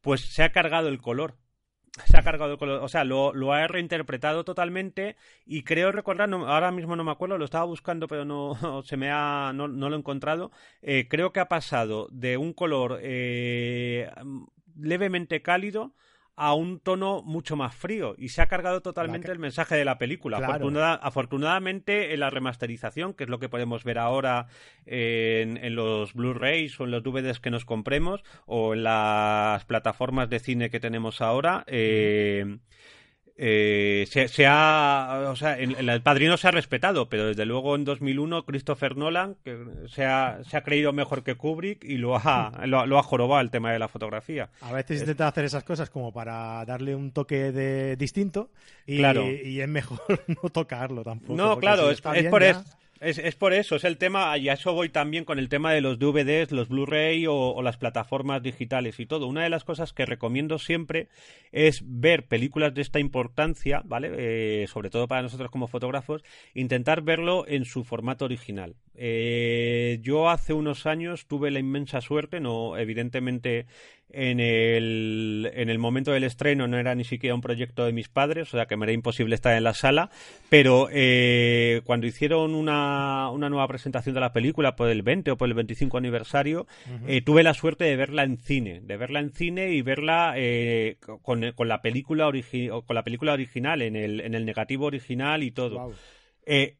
pues 0.00 0.20
se 0.22 0.42
ha 0.42 0.52
cargado 0.52 0.88
el 0.88 1.00
color. 1.00 1.36
Se 2.06 2.16
ha 2.16 2.22
cargado 2.22 2.52
el 2.52 2.58
color, 2.58 2.82
o 2.82 2.88
sea, 2.88 3.02
lo, 3.02 3.34
lo 3.34 3.52
ha 3.52 3.66
reinterpretado 3.66 4.44
totalmente 4.44 5.16
y 5.44 5.64
creo 5.64 5.90
recordar, 5.90 6.32
ahora 6.32 6.70
mismo 6.70 6.94
no 6.94 7.02
me 7.02 7.10
acuerdo, 7.10 7.36
lo 7.36 7.44
estaba 7.44 7.64
buscando 7.64 8.06
pero 8.06 8.24
no 8.24 8.54
se 8.84 8.96
me 8.96 9.10
ha, 9.10 9.52
no, 9.52 9.66
no 9.66 9.90
lo 9.90 9.96
he 9.96 9.98
encontrado. 9.98 10.52
Eh, 10.82 11.08
creo 11.08 11.32
que 11.32 11.40
ha 11.40 11.48
pasado 11.48 12.08
de 12.12 12.36
un 12.36 12.52
color 12.52 13.00
eh, 13.02 14.08
levemente 14.76 15.42
cálido 15.42 15.94
a 16.42 16.54
un 16.54 16.80
tono 16.80 17.20
mucho 17.20 17.54
más 17.54 17.74
frío 17.74 18.14
y 18.16 18.30
se 18.30 18.40
ha 18.40 18.46
cargado 18.46 18.80
totalmente 18.80 19.30
el 19.30 19.38
mensaje 19.38 19.74
de 19.74 19.84
la 19.84 19.98
película. 19.98 20.38
afortunadamente 21.02 22.14
en 22.14 22.20
la 22.20 22.30
remasterización, 22.30 23.12
que 23.12 23.24
es 23.24 23.30
lo 23.30 23.38
que 23.38 23.50
podemos 23.50 23.84
ver 23.84 23.98
ahora 23.98 24.46
en, 24.86 25.74
los 25.74 26.14
Blu-rays 26.14 26.80
o 26.80 26.84
en 26.84 26.92
los 26.92 27.02
DVDs 27.02 27.40
que 27.40 27.50
nos 27.50 27.66
compremos 27.66 28.24
o 28.46 28.72
en 28.72 28.84
las 28.84 29.66
plataformas 29.66 30.30
de 30.30 30.38
cine 30.38 30.70
que 30.70 30.80
tenemos 30.80 31.20
ahora, 31.20 31.62
eh, 31.66 32.56
eh, 33.42 34.04
se, 34.06 34.46
ha, 34.46 35.28
o 35.30 35.34
sea, 35.34 35.54
el, 35.54 36.02
padrino 36.02 36.36
se 36.36 36.46
ha 36.46 36.50
respetado, 36.50 37.08
pero 37.08 37.28
desde 37.28 37.46
luego 37.46 37.74
en 37.74 37.86
2001 37.86 38.44
Christopher 38.44 38.98
Nolan 38.98 39.34
que 39.42 39.58
se, 39.88 40.04
ha, 40.04 40.44
se 40.44 40.58
ha 40.58 40.62
creído 40.62 40.92
mejor 40.92 41.22
que 41.22 41.36
Kubrick 41.36 41.82
y 41.82 41.96
lo 41.96 42.16
ha, 42.16 42.52
lo, 42.66 42.98
ha 42.98 43.02
jorobado 43.02 43.40
el 43.40 43.50
tema 43.50 43.72
de 43.72 43.78
la 43.78 43.88
fotografía. 43.88 44.50
A 44.60 44.74
veces 44.74 45.00
intenta 45.00 45.26
hacer 45.26 45.46
esas 45.46 45.64
cosas 45.64 45.88
como 45.88 46.12
para 46.12 46.62
darle 46.66 46.94
un 46.94 47.12
toque 47.12 47.50
de 47.50 47.96
distinto 47.96 48.50
y, 48.86 49.00
y 49.00 49.62
es 49.62 49.68
mejor 49.68 50.00
no 50.42 50.50
tocarlo 50.50 51.02
tampoco. 51.02 51.34
No, 51.34 51.58
claro, 51.58 51.90
es, 51.90 52.02
por 52.02 52.42
eso. 52.42 52.62
Es, 53.00 53.16
es, 53.16 53.34
por 53.34 53.54
eso, 53.54 53.76
es 53.76 53.84
el 53.84 53.96
tema, 53.96 54.36
y 54.36 54.50
a 54.50 54.52
eso 54.52 54.74
voy 54.74 54.90
también 54.90 55.24
con 55.24 55.38
el 55.38 55.48
tema 55.48 55.72
de 55.72 55.80
los 55.80 55.98
DVDs, 55.98 56.52
los 56.52 56.68
Blu-ray 56.68 57.24
o, 57.26 57.62
las 57.62 57.78
plataformas 57.78 58.42
digitales 58.42 59.00
y 59.00 59.06
todo. 59.06 59.26
Una 59.26 59.42
de 59.42 59.48
las 59.48 59.64
cosas 59.64 59.94
que 59.94 60.04
recomiendo 60.04 60.58
siempre 60.58 61.08
es 61.50 61.82
ver 61.82 62.26
películas 62.26 62.74
de 62.74 62.82
esta 62.82 63.00
importancia, 63.00 63.80
¿vale? 63.86 64.10
Eh, 64.18 64.66
sobre 64.66 64.90
todo 64.90 65.08
para 65.08 65.22
nosotros 65.22 65.50
como 65.50 65.66
fotógrafos, 65.66 66.22
intentar 66.52 67.00
verlo 67.00 67.46
en 67.48 67.64
su 67.64 67.84
formato 67.84 68.26
original. 68.26 68.76
Eh, 68.94 69.98
yo 70.02 70.28
hace 70.28 70.52
unos 70.52 70.84
años 70.84 71.26
tuve 71.26 71.50
la 71.50 71.58
inmensa 71.58 72.02
suerte, 72.02 72.38
no, 72.38 72.76
evidentemente 72.76 73.64
en 74.12 74.40
el, 74.40 75.50
en 75.54 75.70
el 75.70 75.78
momento 75.78 76.12
del 76.12 76.24
estreno 76.24 76.66
no 76.66 76.78
era 76.78 76.94
ni 76.94 77.04
siquiera 77.04 77.34
un 77.34 77.40
proyecto 77.40 77.84
de 77.84 77.92
mis 77.92 78.08
padres, 78.08 78.52
o 78.52 78.56
sea 78.56 78.66
que 78.66 78.76
me 78.76 78.86
era 78.86 78.92
imposible 78.92 79.34
estar 79.34 79.56
en 79.56 79.64
la 79.64 79.74
sala, 79.74 80.10
pero 80.48 80.88
eh, 80.92 81.82
cuando 81.84 82.06
hicieron 82.06 82.54
una, 82.54 83.30
una, 83.30 83.48
nueva 83.48 83.68
presentación 83.68 84.14
de 84.14 84.20
la 84.20 84.32
película 84.32 84.76
por 84.76 84.88
el 84.88 85.02
20 85.02 85.32
o 85.32 85.36
por 85.36 85.48
el 85.48 85.54
25 85.54 85.98
aniversario, 85.98 86.66
eh, 87.06 87.20
tuve 87.22 87.42
la 87.42 87.54
suerte 87.54 87.84
de 87.84 87.96
verla 87.96 88.22
en 88.22 88.38
cine, 88.38 88.80
de 88.80 88.96
verla 88.96 89.20
en 89.20 89.30
cine 89.30 89.72
y 89.72 89.82
verla 89.82 90.34
eh, 90.36 90.96
con, 91.22 91.52
con, 91.52 91.68
la 91.68 91.82
película 91.82 92.30
con 92.86 92.94
la 92.94 93.04
película 93.04 93.32
original, 93.32 93.82
en 93.82 93.96
el, 93.96 94.20
en 94.20 94.34
el 94.34 94.44
negativo 94.44 94.86
original 94.86 95.42
y 95.42 95.50
todo. 95.50 95.92
Eh, 96.46 96.76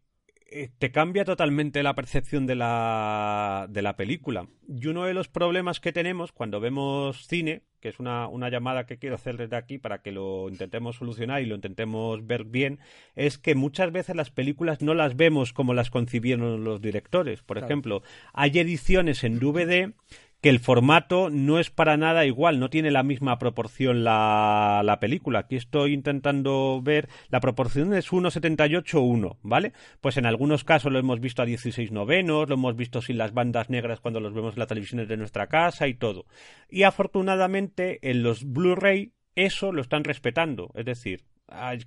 te 0.78 0.90
cambia 0.90 1.24
totalmente 1.24 1.82
la 1.82 1.94
percepción 1.94 2.46
de 2.46 2.56
la, 2.56 3.66
de 3.70 3.82
la 3.82 3.96
película. 3.96 4.48
Y 4.68 4.86
uno 4.86 5.04
de 5.04 5.14
los 5.14 5.28
problemas 5.28 5.80
que 5.80 5.92
tenemos 5.92 6.32
cuando 6.32 6.60
vemos 6.60 7.26
cine, 7.26 7.62
que 7.80 7.88
es 7.88 8.00
una, 8.00 8.26
una, 8.26 8.50
llamada 8.50 8.84
que 8.84 8.98
quiero 8.98 9.14
hacer 9.14 9.36
desde 9.36 9.56
aquí 9.56 9.78
para 9.78 10.02
que 10.02 10.12
lo 10.12 10.48
intentemos 10.48 10.96
solucionar 10.96 11.40
y 11.42 11.46
lo 11.46 11.54
intentemos 11.54 12.26
ver 12.26 12.44
bien, 12.44 12.80
es 13.14 13.38
que 13.38 13.54
muchas 13.54 13.92
veces 13.92 14.16
las 14.16 14.30
películas 14.30 14.82
no 14.82 14.94
las 14.94 15.16
vemos 15.16 15.52
como 15.52 15.72
las 15.72 15.90
concibieron 15.90 16.64
los 16.64 16.80
directores. 16.80 17.42
Por 17.42 17.58
ejemplo, 17.58 18.02
hay 18.32 18.58
ediciones 18.58 19.22
en 19.24 19.38
DVD 19.38 19.92
que 20.40 20.48
el 20.48 20.58
formato 20.58 21.28
no 21.30 21.58
es 21.58 21.70
para 21.70 21.96
nada 21.96 22.24
igual, 22.24 22.58
no 22.58 22.70
tiene 22.70 22.90
la 22.90 23.02
misma 23.02 23.38
proporción 23.38 24.04
la, 24.04 24.82
la 24.84 24.98
película. 24.98 25.40
Aquí 25.40 25.56
estoy 25.56 25.92
intentando 25.92 26.80
ver, 26.82 27.08
la 27.28 27.40
proporción 27.40 27.92
es 27.94 28.10
1,78-1, 28.10 29.36
¿vale? 29.42 29.72
Pues 30.00 30.16
en 30.16 30.26
algunos 30.26 30.64
casos 30.64 30.92
lo 30.92 30.98
hemos 30.98 31.20
visto 31.20 31.42
a 31.42 31.46
16 31.46 31.92
novenos, 31.92 32.48
lo 32.48 32.54
hemos 32.54 32.76
visto 32.76 33.02
sin 33.02 33.18
las 33.18 33.34
bandas 33.34 33.68
negras 33.68 34.00
cuando 34.00 34.20
los 34.20 34.32
vemos 34.32 34.54
en 34.54 34.60
la 34.60 34.66
televisión 34.66 35.06
de 35.06 35.16
nuestra 35.16 35.46
casa 35.48 35.88
y 35.88 35.94
todo. 35.94 36.24
Y 36.68 36.84
afortunadamente 36.84 37.98
en 38.02 38.22
los 38.22 38.44
Blu-ray 38.44 39.12
eso 39.34 39.72
lo 39.72 39.80
están 39.80 40.04
respetando, 40.04 40.70
es 40.74 40.84
decir, 40.84 41.24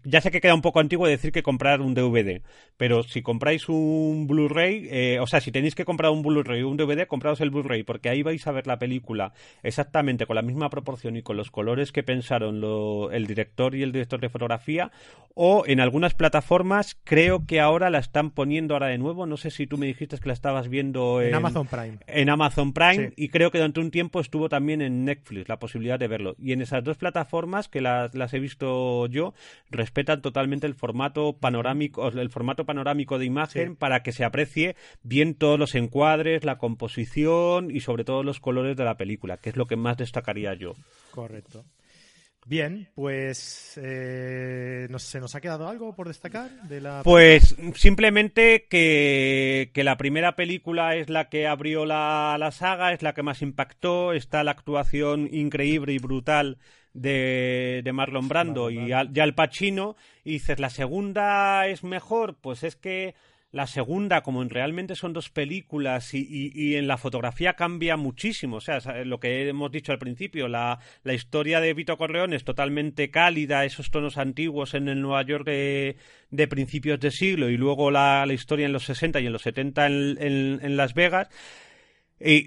ya 0.04 0.21
sé 0.21 0.32
que 0.32 0.41
queda 0.41 0.56
un 0.56 0.62
poco 0.62 0.80
antiguo 0.80 1.08
decir 1.08 1.32
que 1.32 1.43
comprar 1.43 1.82
un 1.82 1.93
DVD, 1.93 2.41
pero 2.78 3.04
si 3.04 3.21
compráis 3.21 3.69
un 3.69 4.28
Blu-ray, 4.28 4.88
eh, 4.89 5.19
o 5.19 5.28
sea, 5.28 5.41
si 5.41 5.52
tenéis 5.52 5.76
que 5.76 5.86
comprar 5.86 6.12
un 6.12 6.21
Blu-ray 6.21 6.62
o 6.63 6.69
un 6.69 6.78
DVD, 6.78 7.08
compraos 7.08 7.41
el 7.41 7.49
Blu-ray, 7.49 7.84
porque 7.84 8.10
ahí 8.10 8.23
vais 8.23 8.45
a 8.47 8.52
ver 8.52 8.67
la 8.67 8.80
película 8.80 9.34
exactamente 9.62 10.26
con 10.26 10.36
la 10.36 10.41
misma 10.41 10.69
proporción 10.69 11.15
y 11.15 11.21
con 11.21 11.38
los 11.38 11.52
colores 11.52 11.91
que 11.91 12.04
pensaron 12.04 12.62
el 13.12 13.28
director 13.28 13.76
y 13.76 13.84
el 13.84 13.91
director 13.91 14.19
de 14.19 14.30
fotografía, 14.30 14.91
o 15.36 15.63
en 15.65 15.80
algunas 15.80 16.13
plataformas 16.13 16.97
creo 17.04 17.45
que 17.45 17.60
ahora 17.60 17.89
la 17.89 17.99
están 17.99 18.32
poniendo 18.32 18.76
ahora 18.76 18.88
de 18.88 18.97
nuevo, 18.97 19.26
no 19.26 19.38
sé 19.38 19.49
si 19.49 19.65
tú 19.65 19.78
me 19.78 19.88
dijiste 19.88 20.17
que 20.17 20.28
la 20.28 20.34
estabas 20.34 20.67
viendo 20.67 21.21
en, 21.21 21.34
Amazon 21.34 21.67
Prime. 21.67 21.97
En 22.08 22.30
Amazon 22.30 22.73
Prime, 22.73 23.13
y 23.15 23.30
creo 23.30 23.49
que 23.49 23.58
durante 23.58 23.80
un 23.80 23.91
tiempo 23.91 24.19
estuvo 24.19 24.49
también 24.49 24.82
en 24.82 25.06
Netflix 25.06 25.49
la 25.49 25.58
posibilidad 25.58 25.97
de 25.97 26.08
verlo. 26.08 26.36
Y 26.38 26.52
en 26.52 26.62
esas 26.62 26.84
dos 26.84 26.97
plataformas 26.97 27.67
que 27.67 27.82
las, 27.82 28.13
las 28.13 28.34
he 28.34 28.39
visto 28.39 29.08
yo, 29.08 29.34
respetan 29.70 30.22
totalmente 30.22 30.68
el 30.68 30.76
formato 30.76 31.38
panorámico, 31.38 32.08
el 32.08 32.30
formato 32.30 32.66
panorámico 32.66 33.20
de 33.20 33.26
imagen 33.26 33.76
para 33.76 34.04
que 34.04 34.12
se 34.12 34.24
aprecie 34.24 34.76
bien 35.04 35.36
todos 35.36 35.60
los 35.60 35.76
encuadres, 35.76 36.44
la 36.44 36.58
composición 36.58 37.72
y 37.72 37.82
sobre 37.82 38.04
todo 38.04 38.24
los 38.24 38.39
colores 38.39 38.78
de 38.78 38.86
la 38.86 38.98
película, 38.98 39.38
que 39.38 39.50
es 39.50 39.58
lo 39.58 39.68
que 39.68 39.76
más 39.76 39.98
destacaría 39.98 40.54
yo. 40.54 40.76
Correcto. 41.12 41.63
Bien, 42.45 42.89
pues 42.95 43.79
eh, 43.82 44.88
¿se 44.97 45.19
nos 45.19 45.36
ha 45.36 45.41
quedado 45.41 45.67
algo 45.67 45.95
por 45.95 46.08
destacar 46.08 46.51
de 46.63 46.82
la 46.82 47.01
Pues 47.03 47.56
simplemente 47.75 48.67
que, 48.69 49.71
que, 49.73 49.84
la 49.84 49.95
primera 49.95 50.36
película 50.36 50.95
es 50.95 51.10
la 51.10 51.29
que 51.29 51.47
abrió 51.47 51.86
la, 51.86 52.36
la, 52.38 52.51
saga, 52.51 52.91
es 52.91 53.01
la 53.01 53.13
que 53.13 53.23
más 53.23 53.41
impactó, 53.41 54.12
está 54.12 54.43
la 54.43 54.51
actuación 54.51 55.29
increíble 55.32 55.93
y 55.93 55.99
brutal 55.99 56.58
de, 56.93 57.82
de 57.84 57.93
Marlon 57.93 58.27
Brando 58.27 58.69
y, 58.69 58.91
al, 58.91 59.15
y 59.15 59.19
Al 59.19 59.36
Pacino, 59.36 59.95
y 60.23 60.34
dices, 60.34 60.60
¿la 60.60 60.69
segunda 60.69 61.67
es 61.67 61.84
mejor? 61.84 62.36
Pues 62.39 62.63
es 62.63 62.75
que 62.75 63.15
la 63.54 63.68
segunda, 63.68 64.24
como 64.24 64.42
en 64.42 64.50
realmente 64.50 64.96
son 64.96 65.13
dos 65.13 65.30
películas 65.30 66.16
y, 66.16 66.52
y, 66.56 66.76
en 66.76 66.88
la 66.88 66.98
fotografía 66.98 67.54
cambia 67.54 67.98
muchísimo. 67.98 68.58
O 68.58 68.62
sea, 68.62 68.80
lo 69.06 69.20
que 69.20 69.48
hemos 69.48 69.72
dicho 69.72 69.92
al 69.92 70.00
principio, 70.00 70.48
la, 70.48 70.80
la, 71.04 71.13
historia 71.13 71.62
de 71.62 71.76
Vito 71.76 71.96
Corleone 71.96 72.36
es 72.36 72.44
totalmente 72.44 73.12
cálida, 73.12 73.63
esos 73.63 73.92
tonos 73.92 74.18
antiguos 74.18 74.74
en 74.74 74.88
el 74.88 75.02
Nueva 75.02 75.22
York 75.22 75.46
de, 75.46 76.48
principios 76.50 77.00
de 77.00 77.12
siglo 77.12 77.48
y 77.48 77.56
luego 77.56 77.92
la, 77.92 78.26
la, 78.26 78.34
historia 78.34 78.66
en 78.66 78.74
los 78.74 78.86
60 78.86 79.20
y 79.22 79.28
en 79.28 79.34
los 79.34 79.44
70 79.44 79.86
en, 79.86 80.18
en, 80.20 80.60
en 80.63 80.76
Las 80.76 80.96
Vegas 80.96 81.30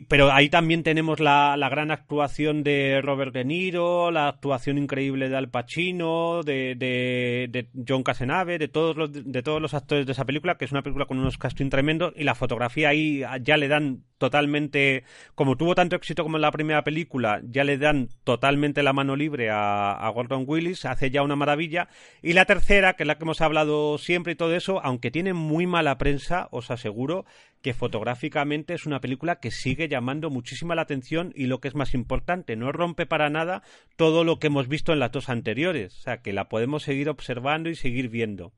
pero 0.09 0.33
ahí 0.33 0.49
también 0.49 0.83
tenemos 0.83 1.21
la, 1.21 1.57
la, 1.57 1.69
gran 1.69 1.91
actuación 1.91 2.63
de 2.63 3.01
Robert 3.03 3.35
De 3.35 3.45
Niro, 3.45 4.11
la 4.11 4.29
actuación 4.29 4.79
increíble 4.79 5.29
de 5.29 5.37
Al 5.37 5.51
Pacino, 5.51 6.43
de, 6.43 6.75
de, 6.77 7.49
de 7.51 7.69
John 7.87 8.03
Casenave, 8.03 8.59
de 8.59 8.69
todos, 8.69 8.97
los, 8.97 9.13
de 9.13 9.43
todos 9.43 9.61
los 9.61 9.75
actores 9.75 10.07
de 10.07 10.13
esa 10.13 10.25
película, 10.25 10.57
que 10.57 10.65
es 10.65 10.73
una 10.73 10.83
película 10.83 11.07
con 11.07 11.19
unos 11.19 11.37
casting 11.37 11.69
tremendos, 11.69 12.15
y 12.17 12.25
la 12.25 12.35
fotografía 12.35 12.89
ahí 12.89 13.23
ya 13.43 13.57
le 13.57 13.69
dan 13.69 14.05
totalmente, 14.19 15.05
como 15.35 15.57
tuvo 15.57 15.75
tanto 15.75 15.97
éxito 15.97 16.23
como 16.23 16.37
en 16.37 16.43
la 16.43 16.51
primera 16.51 16.85
película, 16.85 17.41
ya 17.45 17.65
le 17.65 17.79
dan 17.79 18.09
totalmente 18.25 18.83
la 18.83 18.93
mano 18.93 19.17
libre 19.17 19.51
a, 19.51 19.93
a 19.93 20.09
Gordon 20.11 20.45
Willis, 20.47 20.85
hace 20.85 21.11
ya 21.11 21.23
una 21.23 21.37
maravilla. 21.37 21.89
Y 22.23 22.33
la 22.33 22.45
tercera, 22.45 22.95
que 22.95 23.03
es 23.03 23.07
la 23.07 23.19
que 23.19 23.25
hemos 23.25 23.41
hablado 23.41 23.99
siempre 23.99 24.33
y 24.33 24.37
todo 24.37 24.55
eso, 24.55 24.81
aunque 24.85 25.11
tiene 25.11 25.33
muy 25.35 25.67
mala 25.67 25.99
prensa, 25.99 26.49
os 26.51 26.71
aseguro 26.71 27.25
que 27.67 27.75
fotográficamente 27.75 28.75
es 28.75 28.87
una 28.87 29.01
película 29.01 29.41
que 29.41 29.51
sigue 29.51 29.89
llamando 29.89 30.31
muchísima 30.31 30.77
la 30.77 30.83
atención 30.83 31.33
y 31.35 31.47
lo 31.47 31.61
que 31.61 31.67
es 31.67 31.75
más 31.75 31.95
importante, 31.95 32.55
no 32.55 32.71
rompe 32.71 33.07
para 33.07 33.29
nada 33.29 33.63
todo 33.97 34.23
lo 34.23 34.39
que 34.39 34.47
hemos 34.47 34.69
visto 34.69 34.93
en 34.93 35.01
las 35.01 35.11
dos 35.11 35.29
anteriores, 35.29 35.97
o 35.99 36.01
sea, 36.01 36.23
que 36.23 36.33
la 36.33 36.49
podemos 36.49 36.85
seguir 36.85 37.09
observando 37.09 37.69
y 37.69 37.75
seguir 37.75 38.09
viendo. 38.09 38.53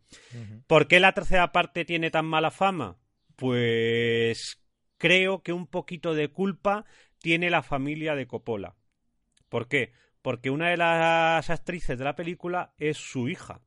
¿Por 0.66 0.88
qué 0.88 1.00
la 1.00 1.12
tercera 1.12 1.52
parte 1.52 1.86
tiene 1.86 2.10
tan 2.10 2.26
mala 2.26 2.50
fama? 2.50 2.98
Pues 3.36 4.60
creo 4.98 5.42
que 5.42 5.52
un 5.52 5.66
poquito 5.66 6.14
de 6.14 6.28
culpa 6.28 6.84
tiene 7.18 7.50
la 7.50 7.62
familia 7.62 8.14
de 8.14 8.26
Coppola. 8.26 8.76
¿Por 9.48 9.68
qué? 9.68 9.92
Porque 10.22 10.50
una 10.50 10.68
de 10.68 10.76
las 10.76 11.48
actrices 11.50 11.98
de 11.98 12.04
la 12.04 12.16
película 12.16 12.74
es 12.78 12.98
su 12.98 13.28
hija 13.28 13.62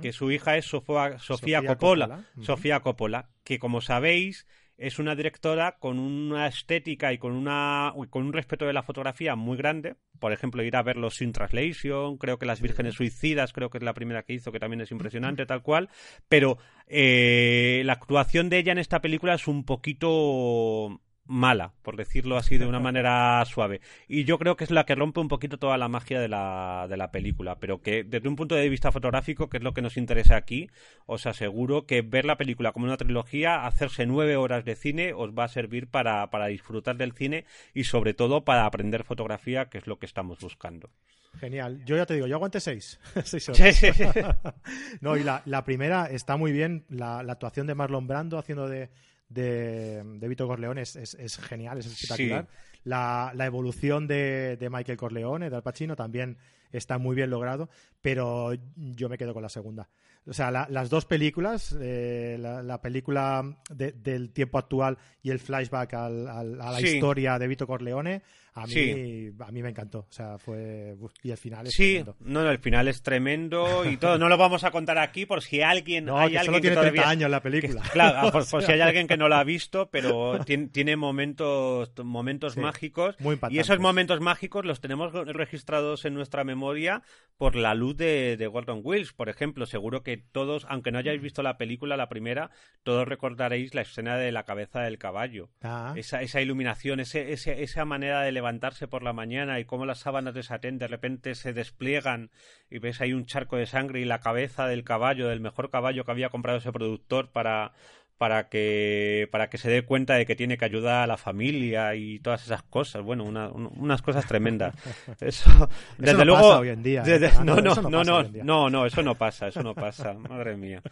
que 0.00 0.12
su 0.12 0.30
hija 0.30 0.56
es 0.56 0.66
Sofía, 0.66 1.62
Coppola, 1.66 2.24
Sofía 2.40 2.80
Coppola, 2.80 3.30
que 3.42 3.58
como 3.58 3.80
sabéis 3.80 4.46
es 4.76 4.98
una 4.98 5.14
directora 5.14 5.76
con 5.78 5.98
una 5.98 6.46
estética 6.46 7.12
y 7.12 7.18
con 7.18 7.32
una 7.32 7.92
con 8.10 8.24
un 8.24 8.32
respeto 8.32 8.66
de 8.66 8.72
la 8.72 8.82
fotografía 8.82 9.36
muy 9.36 9.56
grande. 9.56 9.96
Por 10.18 10.32
ejemplo, 10.32 10.62
ir 10.62 10.76
a 10.76 10.82
verlo 10.82 11.10
sin 11.10 11.32
translation, 11.32 12.16
creo 12.18 12.38
que 12.38 12.46
Las 12.46 12.60
Vírgenes 12.60 12.94
Suicidas, 12.94 13.52
creo 13.52 13.70
que 13.70 13.78
es 13.78 13.84
la 13.84 13.94
primera 13.94 14.22
que 14.22 14.32
hizo, 14.32 14.52
que 14.52 14.60
también 14.60 14.80
es 14.80 14.90
impresionante, 14.90 15.46
tal 15.46 15.62
cual. 15.62 15.90
Pero 16.28 16.58
eh, 16.86 17.82
la 17.84 17.94
actuación 17.94 18.48
de 18.48 18.58
ella 18.58 18.72
en 18.72 18.78
esta 18.78 19.00
película 19.00 19.34
es 19.34 19.46
un 19.46 19.64
poquito 19.64 21.00
mala, 21.26 21.72
por 21.82 21.96
decirlo 21.96 22.36
así 22.36 22.58
de 22.58 22.66
una 22.66 22.80
manera 22.80 23.42
suave. 23.46 23.80
Y 24.08 24.24
yo 24.24 24.38
creo 24.38 24.56
que 24.56 24.64
es 24.64 24.70
la 24.70 24.84
que 24.84 24.94
rompe 24.94 25.20
un 25.20 25.28
poquito 25.28 25.58
toda 25.58 25.78
la 25.78 25.88
magia 25.88 26.20
de 26.20 26.28
la, 26.28 26.86
de 26.88 26.96
la 26.96 27.10
película, 27.10 27.58
pero 27.58 27.80
que 27.80 28.04
desde 28.04 28.28
un 28.28 28.36
punto 28.36 28.54
de 28.54 28.68
vista 28.68 28.92
fotográfico, 28.92 29.48
que 29.48 29.58
es 29.58 29.62
lo 29.62 29.74
que 29.74 29.82
nos 29.82 29.96
interesa 29.96 30.36
aquí, 30.36 30.68
os 31.06 31.26
aseguro 31.26 31.86
que 31.86 32.02
ver 32.02 32.24
la 32.24 32.36
película 32.36 32.72
como 32.72 32.86
una 32.86 32.96
trilogía, 32.96 33.66
hacerse 33.66 34.06
nueve 34.06 34.36
horas 34.36 34.64
de 34.64 34.76
cine, 34.76 35.12
os 35.14 35.30
va 35.30 35.44
a 35.44 35.48
servir 35.48 35.88
para, 35.88 36.30
para 36.30 36.46
disfrutar 36.46 36.96
del 36.96 37.12
cine 37.12 37.44
y 37.72 37.84
sobre 37.84 38.14
todo 38.14 38.44
para 38.44 38.66
aprender 38.66 39.04
fotografía, 39.04 39.68
que 39.68 39.78
es 39.78 39.86
lo 39.86 39.98
que 39.98 40.06
estamos 40.06 40.38
buscando. 40.40 40.90
Genial. 41.38 41.84
Yo 41.84 41.96
ya 41.96 42.06
te 42.06 42.14
digo, 42.14 42.26
yo 42.26 42.36
aguanté 42.36 42.60
seis. 42.60 43.00
seis 43.24 43.48
horas. 43.48 43.82
no, 45.00 45.16
y 45.16 45.24
la, 45.24 45.42
la, 45.46 45.64
primera 45.64 46.06
está 46.06 46.36
muy 46.36 46.52
bien, 46.52 46.84
la, 46.88 47.22
la 47.22 47.32
actuación 47.32 47.66
de 47.66 47.74
Marlon 47.74 48.06
Brando 48.06 48.38
haciendo 48.38 48.68
de 48.68 48.90
de, 49.34 50.02
de 50.04 50.28
Vito 50.28 50.46
Corleone 50.46 50.82
es, 50.82 50.96
es, 50.96 51.38
genial, 51.38 51.78
es 51.78 51.86
espectacular. 51.86 52.48
La, 52.84 53.32
la, 53.34 53.46
evolución 53.46 54.06
de, 54.06 54.56
de, 54.58 54.70
Michael 54.70 54.98
Corleone, 54.98 55.50
de 55.50 55.56
Al 55.56 55.62
Pacino, 55.62 55.96
también 55.96 56.36
está 56.70 56.98
muy 56.98 57.16
bien 57.16 57.30
logrado, 57.30 57.68
pero 58.00 58.52
yo 58.76 59.08
me 59.08 59.18
quedo 59.18 59.32
con 59.32 59.42
la 59.42 59.48
segunda. 59.48 59.88
O 60.26 60.32
sea, 60.32 60.50
las 60.50 60.88
dos 60.88 61.04
películas, 61.04 61.76
eh, 61.78 62.38
la, 62.38 62.80
película 62.80 63.58
del 63.70 64.30
tiempo 64.30 64.58
actual 64.58 64.96
y 65.22 65.30
el 65.30 65.38
flashback 65.38 65.94
a 65.94 66.08
la 66.08 66.80
historia 66.80 67.38
de 67.38 67.46
Vito 67.46 67.66
Corleone, 67.66 68.22
a 68.56 68.66
mí, 68.68 69.30
a 69.40 69.50
mí 69.50 69.62
me 69.62 69.70
encantó. 69.70 70.06
O 70.08 70.12
sea, 70.12 70.38
fue. 70.38 70.94
Y 71.24 71.32
el 71.32 71.36
final 71.36 71.66
es 71.66 71.74
sí, 71.74 72.04
no, 72.20 72.44
no, 72.44 72.50
el 72.50 72.60
final 72.60 72.86
es 72.86 73.02
tremendo 73.02 73.84
y 73.84 73.96
todo. 73.96 74.16
No 74.16 74.28
lo 74.28 74.36
vamos 74.36 74.62
a 74.62 74.70
contar 74.70 74.96
aquí 74.98 75.26
por 75.26 75.42
si 75.42 75.60
alguien. 75.60 76.04
No, 76.04 76.18
hay 76.18 76.30
que 76.30 76.38
alguien 76.38 76.62
tiene 76.62 76.76
30 76.76 77.08
años 77.08 77.30
la 77.30 77.40
película. 77.40 77.82
claro, 77.92 78.30
por, 78.30 78.44
si 78.64 78.70
hay 78.70 78.80
alguien 78.80 79.08
que 79.08 79.16
no 79.16 79.28
la 79.28 79.40
ha 79.40 79.44
visto, 79.44 79.90
pero 79.90 80.38
tiene, 80.44 80.68
tiene 80.68 80.96
momentos, 80.96 81.90
momentos 82.04 82.56
mágicos. 82.56 83.16
Muy 83.18 83.40
y 83.50 83.58
esos 83.58 83.80
momentos 83.80 84.20
mágicos 84.20 84.64
los 84.64 84.80
tenemos 84.80 85.12
registrados 85.12 86.04
en 86.04 86.14
nuestra 86.14 86.44
memoria 86.44 87.02
por 87.36 87.56
la 87.56 87.74
luz 87.74 87.96
de, 87.96 88.36
de 88.36 88.46
Gordon 88.46 88.82
Wills, 88.84 89.12
por 89.12 89.28
ejemplo. 89.28 89.66
Seguro 89.66 90.04
que 90.04 90.16
todos, 90.16 90.64
aunque 90.68 90.92
no 90.92 90.98
hayáis 90.98 91.20
visto 91.20 91.42
la 91.42 91.56
película, 91.56 91.96
la 91.96 92.08
primera, 92.08 92.50
todos 92.84 93.08
recordaréis 93.08 93.74
la 93.74 93.80
escena 93.80 94.16
de 94.16 94.30
la 94.30 94.44
cabeza 94.44 94.80
del 94.82 94.98
caballo. 94.98 95.50
Ah. 95.60 95.92
Esa, 95.96 96.22
esa 96.22 96.40
iluminación, 96.40 97.00
ese, 97.00 97.32
esa 97.32 97.84
manera 97.84 98.22
de 98.22 98.43
levantarse 98.44 98.86
por 98.88 99.02
la 99.02 99.14
mañana 99.14 99.58
y 99.58 99.64
cómo 99.64 99.86
las 99.86 100.00
sábanas 100.00 100.34
de 100.34 100.42
satén 100.42 100.76
de 100.76 100.86
repente 100.86 101.34
se 101.34 101.54
despliegan 101.54 102.30
y 102.68 102.78
ves 102.78 103.00
ahí 103.00 103.14
un 103.14 103.24
charco 103.24 103.56
de 103.56 103.64
sangre 103.64 104.00
y 104.00 104.04
la 104.04 104.20
cabeza 104.20 104.66
del 104.66 104.84
caballo, 104.84 105.28
del 105.28 105.40
mejor 105.40 105.70
caballo 105.70 106.04
que 106.04 106.10
había 106.10 106.28
comprado 106.28 106.58
ese 106.58 106.70
productor 106.70 107.32
para, 107.32 107.72
para 108.18 108.50
que 108.50 109.30
para 109.32 109.48
que 109.48 109.56
se 109.56 109.70
dé 109.70 109.80
cuenta 109.80 110.16
de 110.16 110.26
que 110.26 110.36
tiene 110.36 110.58
que 110.58 110.66
ayudar 110.66 111.04
a 111.04 111.06
la 111.06 111.16
familia 111.16 111.94
y 111.94 112.18
todas 112.18 112.44
esas 112.44 112.62
cosas 112.62 113.02
bueno 113.02 113.24
unas 113.24 114.02
cosas 114.02 114.26
tremendas 114.26 114.74
eso 115.22 115.50
desde 115.96 116.26
luego 116.26 116.42
pasa 116.42 116.58
hoy 116.58 116.68
en 116.68 116.82
día, 116.82 117.02
¿eh? 117.06 117.30
no, 117.44 117.56
no, 117.56 117.74
no, 117.76 118.04
no, 118.04 118.22
no, 118.24 118.68
no, 118.68 118.84
eso 118.84 119.02
no 119.02 119.14
pasa, 119.14 119.48
eso 119.48 119.62
no 119.62 119.74
pasa, 119.74 120.12
madre 120.12 120.54
mía. 120.58 120.82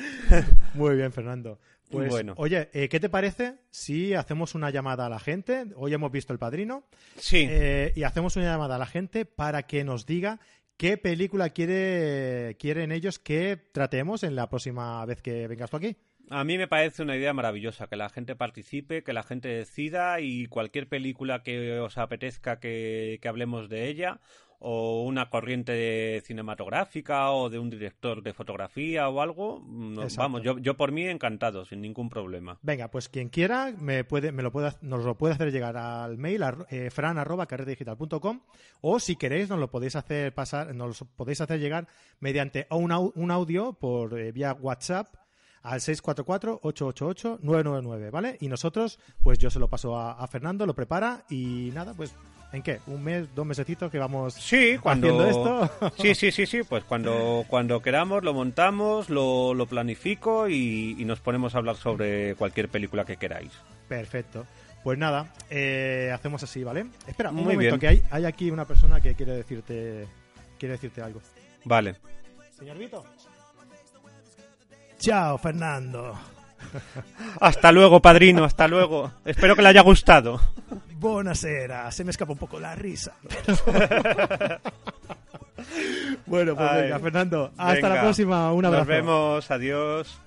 Muy 0.74 0.96
bien, 0.96 1.12
Fernando. 1.12 1.58
Pues, 1.90 2.08
bueno. 2.08 2.34
oye, 2.36 2.70
eh, 2.72 2.88
¿qué 2.88 3.00
te 3.00 3.08
parece 3.08 3.56
si 3.70 4.14
hacemos 4.14 4.54
una 4.54 4.70
llamada 4.70 5.06
a 5.06 5.08
la 5.08 5.18
gente? 5.18 5.66
Hoy 5.74 5.92
hemos 5.92 6.12
visto 6.12 6.32
El 6.32 6.38
Padrino. 6.38 6.84
Sí. 7.16 7.46
Eh, 7.48 7.92
y 7.96 8.04
hacemos 8.04 8.36
una 8.36 8.46
llamada 8.46 8.76
a 8.76 8.78
la 8.78 8.86
gente 8.86 9.24
para 9.24 9.64
que 9.64 9.82
nos 9.82 10.06
diga 10.06 10.38
qué 10.76 10.96
película 10.96 11.50
quiere, 11.50 12.56
quieren 12.58 12.92
ellos 12.92 13.18
que 13.18 13.56
tratemos 13.56 14.22
en 14.22 14.36
la 14.36 14.48
próxima 14.48 15.04
vez 15.04 15.20
que 15.20 15.48
vengas 15.48 15.70
tú 15.70 15.76
aquí. 15.78 15.96
A 16.30 16.44
mí 16.44 16.58
me 16.58 16.68
parece 16.68 17.02
una 17.02 17.16
idea 17.16 17.32
maravillosa, 17.32 17.88
que 17.88 17.96
la 17.96 18.08
gente 18.08 18.36
participe, 18.36 19.02
que 19.02 19.12
la 19.12 19.24
gente 19.24 19.48
decida 19.48 20.20
y 20.20 20.46
cualquier 20.46 20.88
película 20.88 21.42
que 21.42 21.80
os 21.80 21.98
apetezca 21.98 22.60
que, 22.60 23.18
que 23.20 23.28
hablemos 23.28 23.68
de 23.68 23.88
ella, 23.88 24.20
o 24.62 25.04
una 25.04 25.30
corriente 25.30 26.20
cinematográfica 26.26 27.30
o 27.30 27.48
de 27.48 27.58
un 27.58 27.70
director 27.70 28.22
de 28.22 28.34
fotografía 28.34 29.08
o 29.08 29.22
algo, 29.22 29.64
no- 29.66 30.02
Exacto. 30.02 30.20
vamos, 30.22 30.42
yo, 30.42 30.58
yo 30.58 30.76
por 30.76 30.92
mí 30.92 31.06
encantado, 31.06 31.64
sin 31.64 31.80
ningún 31.80 32.10
problema. 32.10 32.58
Venga, 32.60 32.88
pues 32.88 33.08
quien 33.08 33.30
quiera 33.30 33.72
me 33.78 34.04
puede, 34.04 34.32
me 34.32 34.42
lo 34.42 34.52
puede, 34.52 34.72
nos 34.82 35.02
lo 35.04 35.16
puede 35.16 35.32
hacer 35.34 35.50
llegar 35.50 35.78
al 35.78 36.18
mail 36.18 36.42
ar- 36.42 36.66
eh, 36.70 36.90
fran 36.90 37.16
arroba 37.18 37.46
carretedigital.com 37.46 38.40
o 38.82 39.00
si 39.00 39.16
queréis 39.16 39.48
nos 39.48 39.58
lo 39.58 39.70
podéis 39.70 39.96
hacer 39.96 40.34
pasar, 40.34 40.74
nos 40.74 41.00
lo 41.00 41.06
podéis 41.16 41.40
hacer 41.40 41.58
llegar 41.58 41.88
mediante 42.18 42.66
un, 42.70 42.90
au- 42.90 43.12
un 43.14 43.30
audio 43.30 43.72
por 43.72 44.18
eh, 44.18 44.30
vía 44.30 44.52
WhatsApp 44.52 45.06
al 45.62 45.80
644-888-999, 45.80 48.10
¿vale? 48.10 48.36
Y 48.40 48.48
nosotros, 48.48 48.98
pues 49.22 49.38
yo 49.38 49.50
se 49.50 49.58
lo 49.58 49.68
paso 49.68 49.96
a, 49.96 50.12
a 50.12 50.26
Fernando, 50.26 50.66
lo 50.66 50.74
prepara 50.74 51.24
y 51.28 51.70
nada, 51.74 51.94
pues 51.94 52.14
¿en 52.52 52.62
qué? 52.62 52.80
¿Un 52.86 53.02
mes, 53.02 53.34
dos 53.34 53.46
mesecitos 53.46 53.90
que 53.90 53.98
vamos 53.98 54.34
Sí, 54.34 54.76
cuando 54.80 55.20
haciendo 55.20 55.68
esto? 55.68 55.92
Sí, 56.02 56.14
sí, 56.14 56.30
sí, 56.32 56.46
sí, 56.46 56.62
pues 56.62 56.84
cuando, 56.84 57.44
cuando 57.48 57.80
queramos 57.82 58.22
lo 58.24 58.34
montamos, 58.34 59.08
lo, 59.10 59.54
lo 59.54 59.66
planifico 59.66 60.48
y, 60.48 60.96
y 60.98 61.04
nos 61.04 61.20
ponemos 61.20 61.54
a 61.54 61.58
hablar 61.58 61.76
sobre 61.76 62.34
cualquier 62.34 62.68
película 62.68 63.04
que 63.04 63.16
queráis. 63.16 63.52
Perfecto. 63.88 64.46
Pues 64.82 64.98
nada, 64.98 65.32
eh, 65.50 66.10
hacemos 66.14 66.42
así, 66.42 66.64
¿vale? 66.64 66.86
Espera, 67.06 67.28
un 67.30 67.36
Muy 67.36 67.44
momento, 67.54 67.76
bien. 67.76 67.80
que 67.80 67.88
hay, 67.88 68.02
hay 68.10 68.24
aquí 68.24 68.50
una 68.50 68.64
persona 68.66 69.00
que 69.00 69.14
quiere 69.14 69.32
decirte 69.32 70.06
quiere 70.58 70.72
decirte 70.72 71.02
algo. 71.02 71.20
Vale. 71.64 71.96
Señor 72.58 72.78
Vito. 72.78 73.04
Chao, 74.98 75.38
Fernando. 75.38 76.18
Hasta 77.40 77.72
luego, 77.72 78.00
padrino, 78.00 78.44
hasta 78.44 78.68
luego. 78.68 79.12
Espero 79.24 79.56
que 79.56 79.62
le 79.62 79.68
haya 79.68 79.82
gustado. 79.82 80.40
Buonasera. 80.96 81.90
Se 81.90 82.04
me 82.04 82.10
escapa 82.10 82.32
un 82.32 82.38
poco 82.38 82.60
la 82.60 82.74
risa. 82.74 83.14
bueno, 86.26 86.54
pues 86.54 86.70
Ay. 86.70 86.82
venga, 86.82 86.98
Fernando. 86.98 87.52
Hasta 87.56 87.88
la 87.88 88.00
próxima. 88.02 88.52
Un 88.52 88.64
abrazo. 88.66 88.84
Nos 88.84 88.88
vemos, 88.88 89.50
adiós. 89.50 90.20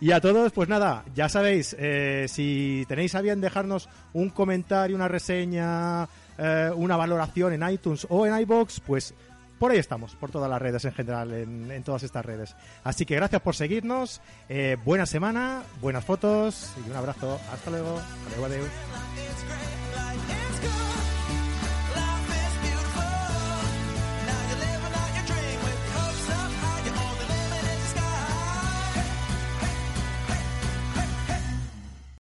Y 0.00 0.10
a 0.12 0.20
todos, 0.20 0.52
pues 0.52 0.68
nada, 0.68 1.04
ya 1.14 1.28
sabéis, 1.30 1.74
eh, 1.78 2.26
si 2.28 2.84
tenéis 2.86 3.14
a 3.14 3.22
bien 3.22 3.40
dejarnos 3.40 3.88
un 4.12 4.28
comentario, 4.28 4.94
una 4.94 5.08
reseña, 5.08 6.06
eh, 6.36 6.70
una 6.74 6.98
valoración 6.98 7.54
en 7.54 7.66
iTunes 7.70 8.06
o 8.10 8.26
en 8.26 8.38
iBox, 8.40 8.80
pues 8.80 9.14
por 9.58 9.70
ahí 9.72 9.78
estamos, 9.78 10.14
por 10.16 10.30
todas 10.30 10.50
las 10.50 10.60
redes 10.60 10.84
en 10.84 10.92
general, 10.92 11.32
en, 11.32 11.82
todas 11.82 12.02
estas 12.02 12.24
redes. 12.24 12.56
Así 12.84 13.06
que 13.06 13.14
gracias 13.16 13.42
por 13.42 13.54
seguirnos, 13.54 14.20
eh, 14.48 14.76
buena 14.84 15.06
semana, 15.06 15.62
buenas 15.80 16.04
fotos 16.04 16.72
y 16.84 16.90
un 16.90 16.96
abrazo. 16.96 17.40
Hasta 17.52 17.70
luego. 17.70 18.00
Adeu. 18.44 18.64